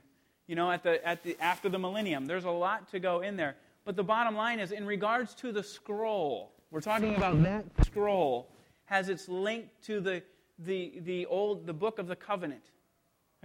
you 0.48 0.56
know, 0.56 0.72
at 0.72 0.84
the, 0.84 1.06
at 1.06 1.24
the, 1.24 1.38
after 1.40 1.70
the 1.70 1.80
millennium. 1.80 2.26
There's 2.26 2.46
a 2.46 2.52
lot 2.52 2.90
to 2.92 3.00
go 3.00 3.22
in 3.22 3.36
there. 3.36 3.56
But 3.86 3.96
the 3.96 4.04
bottom 4.04 4.36
line 4.36 4.60
is, 4.60 4.72
in 4.72 4.86
regards 4.86 5.34
to 5.36 5.52
the 5.52 5.64
scroll, 5.64 6.54
we're 6.72 6.82
talking 6.82 7.16
about 7.16 7.42
that 7.44 7.66
scroll 7.86 8.50
has 8.86 9.10
its 9.10 9.28
link 9.28 9.68
to 9.84 10.00
the, 10.00 10.24
the, 10.60 11.00
the 11.04 11.26
old 11.28 11.66
the 11.66 11.74
book 11.74 12.00
of 12.00 12.08
the 12.08 12.16
covenant 12.16 12.64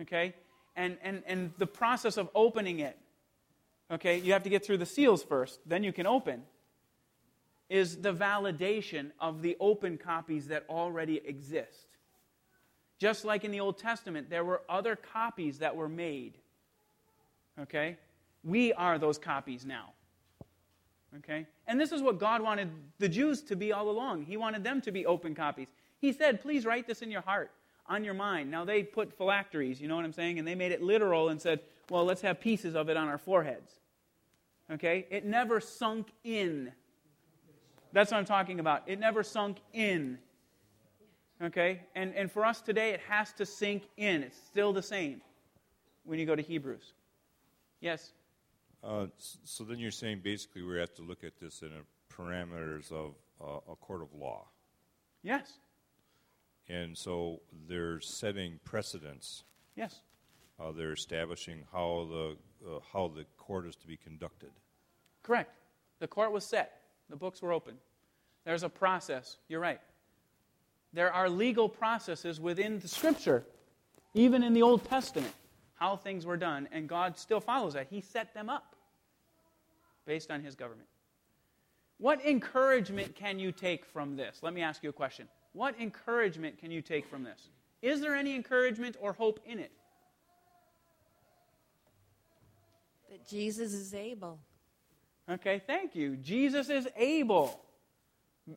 okay 0.01 0.35
and, 0.77 0.97
and 1.03 1.23
and 1.27 1.53
the 1.59 1.67
process 1.67 2.17
of 2.17 2.29
opening 2.35 2.81
it 2.81 2.99
okay 3.91 4.19
you 4.19 4.33
have 4.33 4.43
to 4.43 4.51
get 4.51 4.65
through 4.65 4.79
the 4.79 4.87
seals 4.87 5.23
first 5.23 5.61
then 5.67 5.85
you 5.85 5.93
can 5.93 6.07
open 6.07 6.43
is 7.69 7.97
the 7.97 8.13
validation 8.13 9.11
of 9.21 9.43
the 9.43 9.57
open 9.61 9.97
copies 9.97 10.49
that 10.49 10.65
already 10.69 11.21
exist. 11.25 11.87
Just 12.99 13.25
like 13.25 13.45
in 13.45 13.51
the 13.51 13.61
old 13.61 13.79
testament 13.79 14.31
there 14.31 14.45
were 14.45 14.63
other 14.69 14.97
copies 14.97 15.59
that 15.59 15.75
were 15.75 15.89
made. 15.89 16.39
Okay? 17.61 17.97
We 18.43 18.73
are 18.73 18.99
those 18.99 19.19
copies 19.19 19.65
now. 19.65 19.93
Okay? 21.19 21.47
And 21.67 21.81
this 21.81 21.93
is 21.93 22.03
what 22.03 22.19
god 22.19 22.43
wanted 22.43 22.71
the 22.99 23.09
jews 23.09 23.43
to 23.43 23.57
be 23.57 23.73
all 23.73 23.89
along. 23.89 24.25
He 24.25 24.37
wanted 24.37 24.65
them 24.65 24.81
to 24.83 24.93
be 24.93 25.07
open 25.07 25.35
copies. 25.35 25.69
He 25.99 26.13
said 26.13 26.43
please 26.43 26.67
write 26.67 26.87
this 26.87 27.03
in 27.03 27.11
your 27.11 27.23
heart 27.23 27.51
on 27.87 28.05
your 28.05 28.15
mind. 28.15 28.51
Now 28.51 28.65
they 28.65 28.83
put 28.83 29.13
phylacteries 29.13 29.81
you 29.81 29.89
know 29.89 29.97
what 29.97 30.05
i'm 30.05 30.13
saying? 30.13 30.39
And 30.39 30.47
they 30.47 30.55
made 30.55 30.73
it 30.73 30.83
literal 30.83 31.31
and 31.31 31.41
said 31.41 31.61
well 31.91 32.05
let's 32.05 32.23
have 32.23 32.41
pieces 32.41 32.75
of 32.75 32.89
it 32.89 32.97
on 32.97 33.09
our 33.09 33.19
foreheads. 33.19 33.73
Okay? 34.71 35.07
It 35.11 35.25
never 35.25 35.61
sunk 35.61 36.09
in 36.25 36.73
that's 37.95 38.11
what 38.11 38.19
i'm 38.19 38.25
talking 38.27 38.61
about. 38.61 38.83
It 38.87 38.99
never 39.01 39.23
sunk 39.23 39.59
in. 39.73 40.19
Okay? 41.43 41.81
And, 41.95 42.15
and 42.15 42.31
for 42.31 42.45
us 42.45 42.61
today 42.61 42.91
it 42.91 43.01
has 43.09 43.33
to 43.35 43.47
sink 43.47 43.85
in. 43.97 44.23
It's 44.23 44.37
still 44.37 44.73
the 44.73 44.83
same 44.83 45.23
when 46.05 46.19
you 46.19 46.27
go 46.27 46.37
to 46.37 46.43
hebrews. 46.43 46.93
Yes? 47.81 48.13
Uh, 48.83 49.07
so 49.45 49.65
then 49.65 49.79
you're 49.79 49.91
saying 49.91 50.21
basically 50.23 50.63
we 50.63 50.79
have 50.79 50.95
to 50.95 51.03
look 51.03 51.25
at 51.25 51.39
this 51.41 51.63
in 51.63 51.69
a 51.69 52.13
parameters 52.15 52.93
of 52.93 53.15
uh, 53.41 53.73
a 53.73 53.77
court 53.77 54.03
of 54.03 54.09
law. 54.15 54.47
yes. 55.23 55.55
And 56.69 56.97
so 56.97 57.41
they're 57.69 58.01
setting 58.01 58.59
precedents. 58.65 59.45
yes. 59.77 60.01
Uh, 60.59 60.71
they're 60.73 60.93
establishing 60.93 61.65
how 61.73 62.07
the, 62.09 62.37
uh, 62.67 62.79
how 62.93 63.09
the 63.09 63.25
court 63.37 63.67
is 63.67 63.75
to 63.77 63.87
be 63.87 63.97
conducted. 63.97 64.51
Correct. 65.23 65.53
The 65.99 66.07
court 66.07 66.31
was 66.33 66.45
set, 66.45 66.84
the 67.11 67.17
books 67.17 67.43
were 67.43 67.53
open. 67.53 67.75
There's 68.45 68.63
a 68.63 68.69
process. 68.69 69.39
You're 69.49 69.61
right. 69.61 69.81
There 70.93 71.13
are 71.13 71.29
legal 71.29 71.69
processes 71.69 72.41
within 72.41 72.79
the 72.79 72.89
scripture, 72.89 73.45
even 74.15 74.43
in 74.43 74.53
the 74.53 74.63
Old 74.63 74.85
Testament, 74.85 75.33
how 75.75 75.97
things 75.97 76.25
were 76.25 76.37
done, 76.37 76.69
and 76.71 76.89
God 76.89 77.19
still 77.19 77.41
follows 77.41 77.75
that. 77.75 77.89
He 77.91 78.01
set 78.01 78.33
them 78.33 78.49
up 78.49 78.77
based 80.07 80.31
on 80.31 80.41
his 80.41 80.55
government. 80.55 80.89
What 81.99 82.25
encouragement 82.25 83.15
can 83.15 83.39
you 83.39 83.51
take 83.53 83.85
from 83.85 84.17
this? 84.17 84.41
Let 84.43 84.55
me 84.55 84.63
ask 84.63 84.83
you 84.83 84.91
a 84.91 84.93
question. 84.93 85.29
What 85.53 85.75
encouragement 85.81 86.59
can 86.59 86.71
you 86.71 86.83
take 86.83 87.07
from 87.07 87.23
this? 87.23 87.49
Is 87.83 88.01
there 88.01 88.15
any 88.15 88.35
encouragement 88.35 88.97
or 89.01 89.13
hope 89.13 89.41
in 89.47 89.59
it? 89.59 89.73
That 93.11 93.29
Jesus 93.29 93.73
is 93.73 93.95
able. 93.95 94.39
Okay, 95.29 95.63
thank 95.67 95.95
you. 95.95 96.17
Jesus 96.17 96.69
is 96.69 96.87
able. 96.97 97.61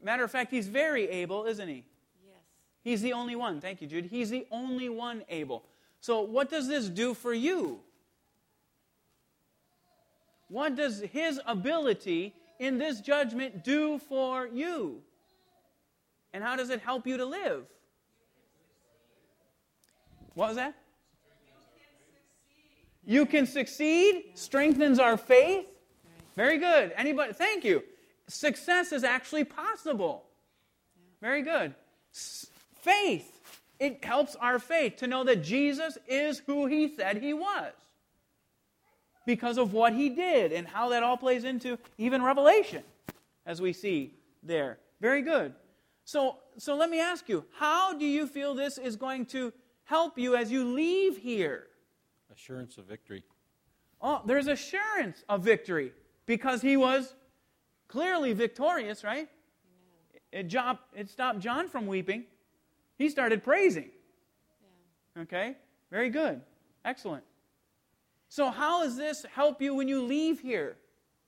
Matter 0.03 0.24
of 0.24 0.32
fact, 0.32 0.51
he's 0.51 0.68
very 0.68 1.07
able, 1.09 1.45
isn't 1.45 1.68
he? 1.68 1.86
Yes. 2.26 2.36
He's 2.84 3.01
the 3.01 3.13
only 3.13 3.36
one. 3.36 3.61
Thank 3.61 3.82
you, 3.82 3.88
Jude. 3.88 4.05
He's 4.05 4.30
the 4.30 4.45
only 4.51 4.89
one 4.89 5.24
able. 5.30 5.63
So, 6.01 6.22
what 6.22 6.49
does 6.49 6.68
this 6.68 6.89
do 6.89 7.13
for 7.13 7.34
you? 7.34 7.80
What 10.49 10.76
does 10.76 11.01
his 11.01 11.39
ability 11.45 12.34
in 12.59 12.78
this 12.78 13.01
judgment 13.01 13.63
do 13.63 13.97
for 13.97 14.47
you? 14.47 15.01
And 16.34 16.43
how 16.43 16.55
does 16.55 16.70
it 16.70 16.82
help 16.82 17.07
you 17.07 17.18
to 17.18 17.26
live? 17.26 17.65
What 20.34 20.49
was 20.49 20.57
that? 20.57 20.76
You 23.05 23.26
can 23.26 23.45
succeed, 23.45 24.32
strengthens 24.34 24.99
our 24.99 25.18
faith. 25.18 25.65
Very 26.38 26.60
good. 26.60 26.94
Anybody? 26.96 27.34
Thank 27.34 27.66
you. 27.66 27.84
Success 28.28 28.94
is 28.94 29.04
actually 29.04 29.44
possible. 29.44 30.24
Very 31.20 31.42
good. 31.42 31.76
S- 32.14 32.48
faith. 32.76 33.42
It 33.80 34.06
helps 34.06 34.36
our 34.38 34.60
faith 34.60 34.98
to 34.98 35.08
know 35.08 35.24
that 35.26 35.44
Jesus 35.44 35.98
is 36.08 36.40
who 36.48 36.68
he 36.68 36.96
said 36.96 37.18
he 37.18 37.34
was. 37.34 37.74
because 39.26 39.58
of 39.58 39.74
what 39.74 39.92
he 39.94 40.08
did 40.10 40.54
and 40.54 40.66
how 40.66 40.88
that 40.90 41.04
all 41.04 41.18
plays 41.18 41.44
into 41.44 41.78
even 41.98 42.22
Revelation, 42.24 42.82
as 43.46 43.62
we 43.62 43.74
see 43.74 44.14
there. 44.42 44.78
Very 45.02 45.22
good. 45.22 45.54
So, 46.06 46.38
so 46.58 46.78
let 46.78 46.90
me 46.90 47.02
ask 47.02 47.28
you 47.28 47.44
how 47.60 47.94
do 47.94 48.06
you 48.06 48.26
feel 48.26 48.56
this 48.56 48.78
is 48.78 48.96
going 48.96 49.26
to 49.28 49.52
help 49.84 50.18
you 50.18 50.38
as 50.38 50.50
you 50.50 50.64
leave 50.74 51.18
here? 51.18 51.68
Assurance 52.34 52.78
of 52.78 52.86
victory. 52.86 53.24
Oh, 54.02 54.22
there's 54.26 54.48
assurance 54.48 55.24
of 55.28 55.42
victory 55.44 55.92
because 56.28 56.61
he 56.61 56.78
was 56.78 57.15
clearly 57.88 58.34
victorious, 58.34 59.03
right? 59.03 59.28
It, 60.32 60.53
it 60.93 61.09
stopped 61.09 61.39
John 61.39 61.67
from 61.67 61.88
weeping. 61.88 62.25
He 62.97 63.09
started 63.09 63.43
praising. 63.43 63.89
Okay? 65.17 65.55
Very 65.89 66.11
good. 66.11 66.41
Excellent. 66.86 67.23
So, 68.30 68.49
how 68.51 68.84
does 68.84 68.97
this 68.97 69.25
help 69.34 69.61
you 69.61 69.73
when 69.73 69.88
you 69.88 70.03
leave 70.03 70.41
here? 70.41 70.75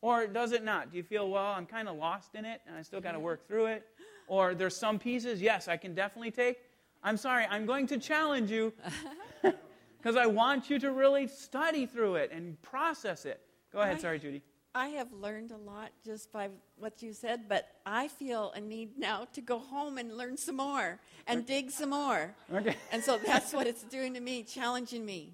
Or 0.02 0.28
does 0.28 0.52
it 0.52 0.64
not? 0.64 0.92
Do 0.92 0.98
you 0.98 1.04
feel, 1.04 1.30
well, 1.30 1.54
I'm 1.54 1.66
kind 1.66 1.88
of 1.90 1.98
lost 1.98 2.36
in 2.36 2.46
it 2.46 2.62
and 2.68 2.78
I 2.78 2.82
still 2.84 3.02
got 3.02 3.14
to 3.14 3.20
work 3.20 3.48
through 3.48 3.68
it? 3.68 3.88
Or 4.28 4.54
there's 4.54 4.78
some 4.78 5.00
pieces, 5.00 5.42
yes, 5.42 5.68
I 5.68 5.76
can 5.76 5.96
definitely 5.96 6.32
take. 6.32 6.60
I'm 7.04 7.18
sorry, 7.18 7.46
I'm 7.50 7.66
going 7.66 7.88
to 7.88 7.98
challenge 7.98 8.52
you 8.52 8.74
because 9.98 10.16
I 10.16 10.26
want 10.28 10.70
you 10.70 10.78
to 10.80 10.92
really 10.92 11.28
study 11.28 11.86
through 11.86 12.16
it 12.16 12.32
and 12.32 12.62
process 12.62 13.26
it. 13.26 13.42
Go 13.72 13.80
ahead, 13.80 14.00
sorry, 14.02 14.20
Judy. 14.20 14.42
I 14.76 14.90
have 14.90 15.12
learned 15.12 15.52
a 15.52 15.58
lot 15.58 15.90
just 16.06 16.32
by 16.32 16.50
what 16.78 17.02
you 17.02 17.12
said, 17.12 17.50
but 17.50 17.68
I 17.86 18.08
feel 18.08 18.52
a 18.56 18.62
need 18.62 18.98
now 19.00 19.28
to 19.34 19.42
go 19.42 19.58
home 19.58 19.98
and 19.98 20.16
learn 20.16 20.38
some 20.38 20.58
more 20.58 21.00
and 21.26 21.46
dig 21.46 21.72
some 21.72 21.90
more. 21.90 22.36
Okay. 22.54 22.76
And 22.92 23.04
so 23.04 23.20
that's 23.26 23.52
what 23.52 23.66
it's 23.66 23.82
doing 23.84 24.14
to 24.14 24.20
me, 24.20 24.44
challenging 24.44 25.06
me. 25.06 25.34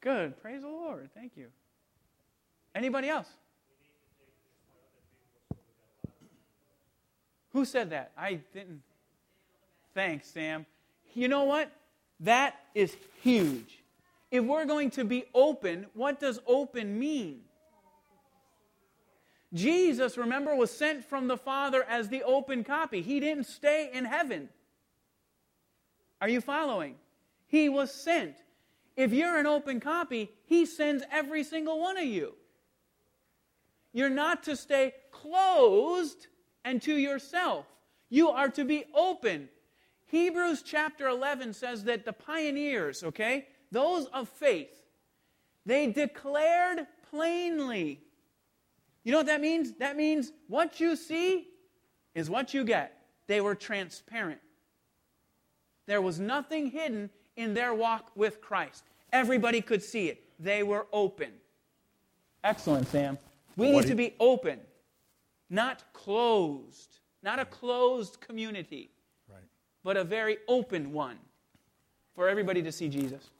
Good. 0.00 0.40
Praise 0.40 0.62
the 0.62 0.68
Lord. 0.68 1.10
Thank 1.14 1.36
you. 1.36 1.48
Anybody 2.74 3.08
else? 3.08 3.28
Who 7.52 7.66
said 7.66 7.90
that? 7.90 8.12
I 8.16 8.40
didn't. 8.54 8.82
Thanks, 9.94 10.28
Sam. 10.28 10.64
You 11.14 11.28
know 11.28 11.44
what? 11.44 11.70
That 12.20 12.54
is 12.74 12.96
huge. 13.22 13.82
If 14.30 14.42
we're 14.44 14.64
going 14.64 14.90
to 14.92 15.04
be 15.04 15.24
open, 15.34 15.86
what 15.92 16.18
does 16.18 16.40
open 16.46 16.98
mean? 16.98 17.42
Jesus, 19.54 20.16
remember, 20.16 20.54
was 20.56 20.70
sent 20.70 21.04
from 21.04 21.28
the 21.28 21.36
Father 21.36 21.84
as 21.84 22.08
the 22.08 22.22
open 22.22 22.64
copy. 22.64 23.02
He 23.02 23.20
didn't 23.20 23.44
stay 23.44 23.90
in 23.92 24.04
heaven. 24.04 24.48
Are 26.20 26.28
you 26.28 26.40
following? 26.40 26.94
He 27.46 27.68
was 27.68 27.92
sent. 27.92 28.36
If 28.96 29.12
you're 29.12 29.38
an 29.38 29.46
open 29.46 29.80
copy, 29.80 30.30
He 30.44 30.64
sends 30.64 31.04
every 31.10 31.44
single 31.44 31.80
one 31.80 31.98
of 31.98 32.04
you. 32.04 32.34
You're 33.92 34.10
not 34.10 34.44
to 34.44 34.56
stay 34.56 34.94
closed 35.10 36.28
and 36.64 36.80
to 36.82 36.96
yourself. 36.96 37.66
You 38.08 38.30
are 38.30 38.48
to 38.50 38.64
be 38.64 38.84
open. 38.94 39.48
Hebrews 40.06 40.62
chapter 40.62 41.08
11 41.08 41.54
says 41.54 41.84
that 41.84 42.04
the 42.04 42.12
pioneers, 42.12 43.02
okay, 43.02 43.46
those 43.70 44.06
of 44.06 44.28
faith, 44.28 44.82
they 45.64 45.86
declared 45.86 46.86
plainly. 47.10 48.00
You 49.04 49.12
know 49.12 49.18
what 49.18 49.26
that 49.26 49.40
means? 49.40 49.72
That 49.78 49.96
means 49.96 50.32
what 50.48 50.80
you 50.80 50.96
see 50.96 51.48
is 52.14 52.30
what 52.30 52.54
you 52.54 52.64
get. 52.64 52.96
They 53.26 53.40
were 53.40 53.54
transparent. 53.54 54.40
There 55.86 56.00
was 56.00 56.20
nothing 56.20 56.70
hidden 56.70 57.10
in 57.36 57.54
their 57.54 57.74
walk 57.74 58.10
with 58.14 58.40
Christ. 58.40 58.84
Everybody 59.12 59.60
could 59.60 59.82
see 59.82 60.08
it. 60.08 60.22
They 60.38 60.62
were 60.62 60.86
open. 60.92 61.32
Excellent, 62.44 62.88
Sam. 62.88 63.18
We 63.56 63.70
need 63.70 63.86
to 63.86 63.94
be 63.94 64.14
open, 64.18 64.60
not 65.50 65.82
closed, 65.92 67.00
not 67.22 67.38
a 67.38 67.44
closed 67.44 68.20
community, 68.20 68.90
Right. 69.28 69.42
but 69.84 69.96
a 69.96 70.04
very 70.04 70.38
open 70.48 70.92
one 70.92 71.18
for 72.14 72.28
everybody 72.28 72.62
to 72.62 72.72
see 72.72 72.88
Jesus. 72.88 73.30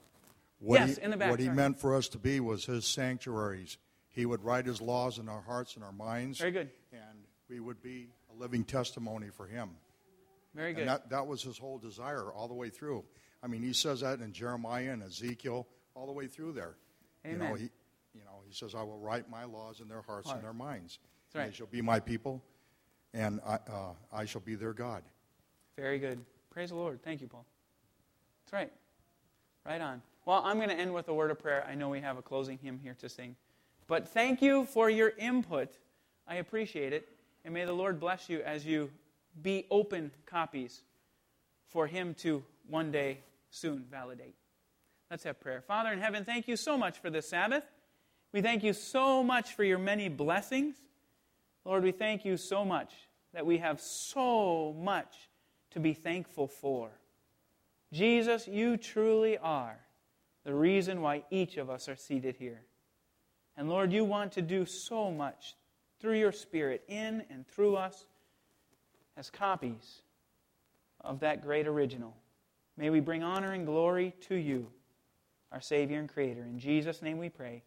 What 0.58 0.80
Yes, 0.80 0.96
he, 0.96 1.02
in 1.02 1.10
the 1.10 1.16
back, 1.16 1.30
What 1.30 1.40
he 1.40 1.48
meant 1.48 1.80
for 1.80 1.94
us 1.96 2.08
to 2.08 2.18
be 2.18 2.38
was 2.40 2.66
his 2.66 2.86
sanctuaries. 2.86 3.78
He 4.12 4.26
would 4.26 4.44
write 4.44 4.66
his 4.66 4.80
laws 4.80 5.18
in 5.18 5.28
our 5.28 5.40
hearts 5.40 5.74
and 5.74 5.84
our 5.84 5.92
minds. 5.92 6.38
Very 6.38 6.52
good. 6.52 6.70
And 6.92 7.24
we 7.48 7.60
would 7.60 7.82
be 7.82 8.08
a 8.30 8.40
living 8.40 8.64
testimony 8.64 9.28
for 9.28 9.46
him. 9.46 9.70
Very 10.54 10.74
good. 10.74 10.82
And 10.82 10.90
that, 10.90 11.10
that 11.10 11.26
was 11.26 11.42
his 11.42 11.58
whole 11.58 11.78
desire 11.78 12.30
all 12.30 12.46
the 12.46 12.54
way 12.54 12.68
through. 12.68 13.04
I 13.42 13.46
mean, 13.46 13.62
he 13.62 13.72
says 13.72 14.00
that 14.00 14.20
in 14.20 14.32
Jeremiah 14.32 14.92
and 14.92 15.02
Ezekiel, 15.02 15.66
all 15.94 16.06
the 16.06 16.12
way 16.12 16.26
through 16.26 16.52
there. 16.52 16.76
Amen. 17.26 17.40
You 17.40 17.48
know, 17.48 17.54
he, 17.54 17.70
you 18.14 18.24
know, 18.24 18.42
he 18.46 18.54
says, 18.54 18.74
I 18.74 18.82
will 18.82 18.98
write 18.98 19.30
my 19.30 19.44
laws 19.44 19.80
in 19.80 19.88
their 19.88 20.02
hearts 20.02 20.26
Heart. 20.26 20.38
and 20.38 20.44
their 20.44 20.52
minds. 20.52 20.98
That's 21.32 21.40
right. 21.40 21.50
They 21.50 21.56
shall 21.56 21.66
be 21.66 21.80
my 21.80 22.00
people, 22.00 22.42
and 23.14 23.40
I, 23.46 23.54
uh, 23.54 23.92
I 24.12 24.26
shall 24.26 24.42
be 24.42 24.54
their 24.54 24.74
God. 24.74 25.02
Very 25.76 25.98
good. 25.98 26.20
Praise 26.50 26.68
the 26.68 26.76
Lord. 26.76 27.02
Thank 27.02 27.22
you, 27.22 27.28
Paul. 27.28 27.46
That's 28.44 28.52
right. 28.52 28.72
Right 29.64 29.80
on. 29.80 30.02
Well, 30.26 30.42
I'm 30.44 30.58
going 30.58 30.68
to 30.68 30.78
end 30.78 30.92
with 30.92 31.08
a 31.08 31.14
word 31.14 31.30
of 31.30 31.38
prayer. 31.38 31.66
I 31.68 31.74
know 31.74 31.88
we 31.88 32.00
have 32.00 32.18
a 32.18 32.22
closing 32.22 32.58
hymn 32.58 32.78
here 32.82 32.94
to 33.00 33.08
sing. 33.08 33.36
But 33.92 34.08
thank 34.08 34.40
you 34.40 34.64
for 34.64 34.88
your 34.88 35.12
input. 35.18 35.76
I 36.26 36.36
appreciate 36.36 36.94
it. 36.94 37.10
And 37.44 37.52
may 37.52 37.66
the 37.66 37.74
Lord 37.74 38.00
bless 38.00 38.26
you 38.26 38.40
as 38.40 38.64
you 38.64 38.90
be 39.42 39.66
open 39.70 40.10
copies 40.24 40.80
for 41.68 41.86
Him 41.86 42.14
to 42.20 42.42
one 42.70 42.90
day 42.90 43.18
soon 43.50 43.84
validate. 43.90 44.34
Let's 45.10 45.24
have 45.24 45.38
prayer. 45.38 45.60
Father 45.60 45.92
in 45.92 45.98
heaven, 45.98 46.24
thank 46.24 46.48
you 46.48 46.56
so 46.56 46.78
much 46.78 47.00
for 47.00 47.10
this 47.10 47.28
Sabbath. 47.28 47.64
We 48.32 48.40
thank 48.40 48.64
you 48.64 48.72
so 48.72 49.22
much 49.22 49.52
for 49.52 49.62
your 49.62 49.78
many 49.78 50.08
blessings. 50.08 50.76
Lord, 51.66 51.82
we 51.82 51.92
thank 51.92 52.24
you 52.24 52.38
so 52.38 52.64
much 52.64 52.94
that 53.34 53.44
we 53.44 53.58
have 53.58 53.78
so 53.78 54.72
much 54.72 55.28
to 55.72 55.80
be 55.80 55.92
thankful 55.92 56.48
for. 56.48 56.92
Jesus, 57.92 58.48
you 58.48 58.78
truly 58.78 59.36
are 59.36 59.76
the 60.46 60.54
reason 60.54 61.02
why 61.02 61.24
each 61.30 61.58
of 61.58 61.68
us 61.68 61.90
are 61.90 61.96
seated 61.96 62.36
here. 62.36 62.62
And 63.56 63.68
Lord, 63.68 63.92
you 63.92 64.04
want 64.04 64.32
to 64.32 64.42
do 64.42 64.64
so 64.64 65.10
much 65.10 65.56
through 66.00 66.18
your 66.18 66.32
Spirit 66.32 66.82
in 66.88 67.24
and 67.30 67.46
through 67.46 67.76
us 67.76 68.06
as 69.16 69.30
copies 69.30 70.02
of 71.00 71.20
that 71.20 71.42
great 71.42 71.66
original. 71.66 72.16
May 72.76 72.90
we 72.90 73.00
bring 73.00 73.22
honor 73.22 73.52
and 73.52 73.66
glory 73.66 74.14
to 74.22 74.34
you, 74.34 74.68
our 75.50 75.60
Savior 75.60 75.98
and 75.98 76.08
Creator. 76.08 76.42
In 76.42 76.58
Jesus' 76.58 77.02
name 77.02 77.18
we 77.18 77.28
pray. 77.28 77.62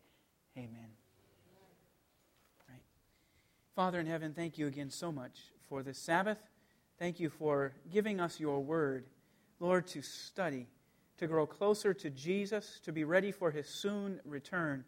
Amen. 0.58 0.90
Right. 2.68 2.82
Father 3.76 4.00
in 4.00 4.08
heaven, 4.08 4.34
thank 4.34 4.58
you 4.58 4.68
again 4.68 4.90
so 4.90 5.12
much 5.12 5.38
for 5.70 5.84
this 5.84 6.00
Sabbath. 6.00 6.40
Thank 6.98 7.20
you 7.20 7.30
for 7.30 7.74
giving 7.92 8.20
us 8.20 8.40
your 8.40 8.64
word, 8.64 9.06
Lord, 9.60 9.86
to 9.88 10.02
study, 10.02 10.68
to 11.18 11.28
grow 11.28 11.46
closer 11.46 11.94
to 11.94 12.10
Jesus, 12.10 12.80
to 12.86 12.92
be 12.92 13.04
ready 13.04 13.32
for 13.32 13.52
his 13.52 13.68
soon 13.68 14.20
return. 14.26 14.86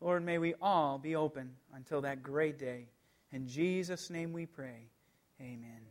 Lord, 0.00 0.24
may 0.24 0.38
we 0.38 0.54
all 0.62 0.98
be 0.98 1.14
open 1.16 1.56
until 1.74 2.00
that 2.02 2.22
great 2.22 2.58
day. 2.58 2.86
In 3.32 3.46
Jesus' 3.46 4.10
name 4.10 4.32
we 4.32 4.46
pray. 4.46 4.88
Amen. 5.40 5.89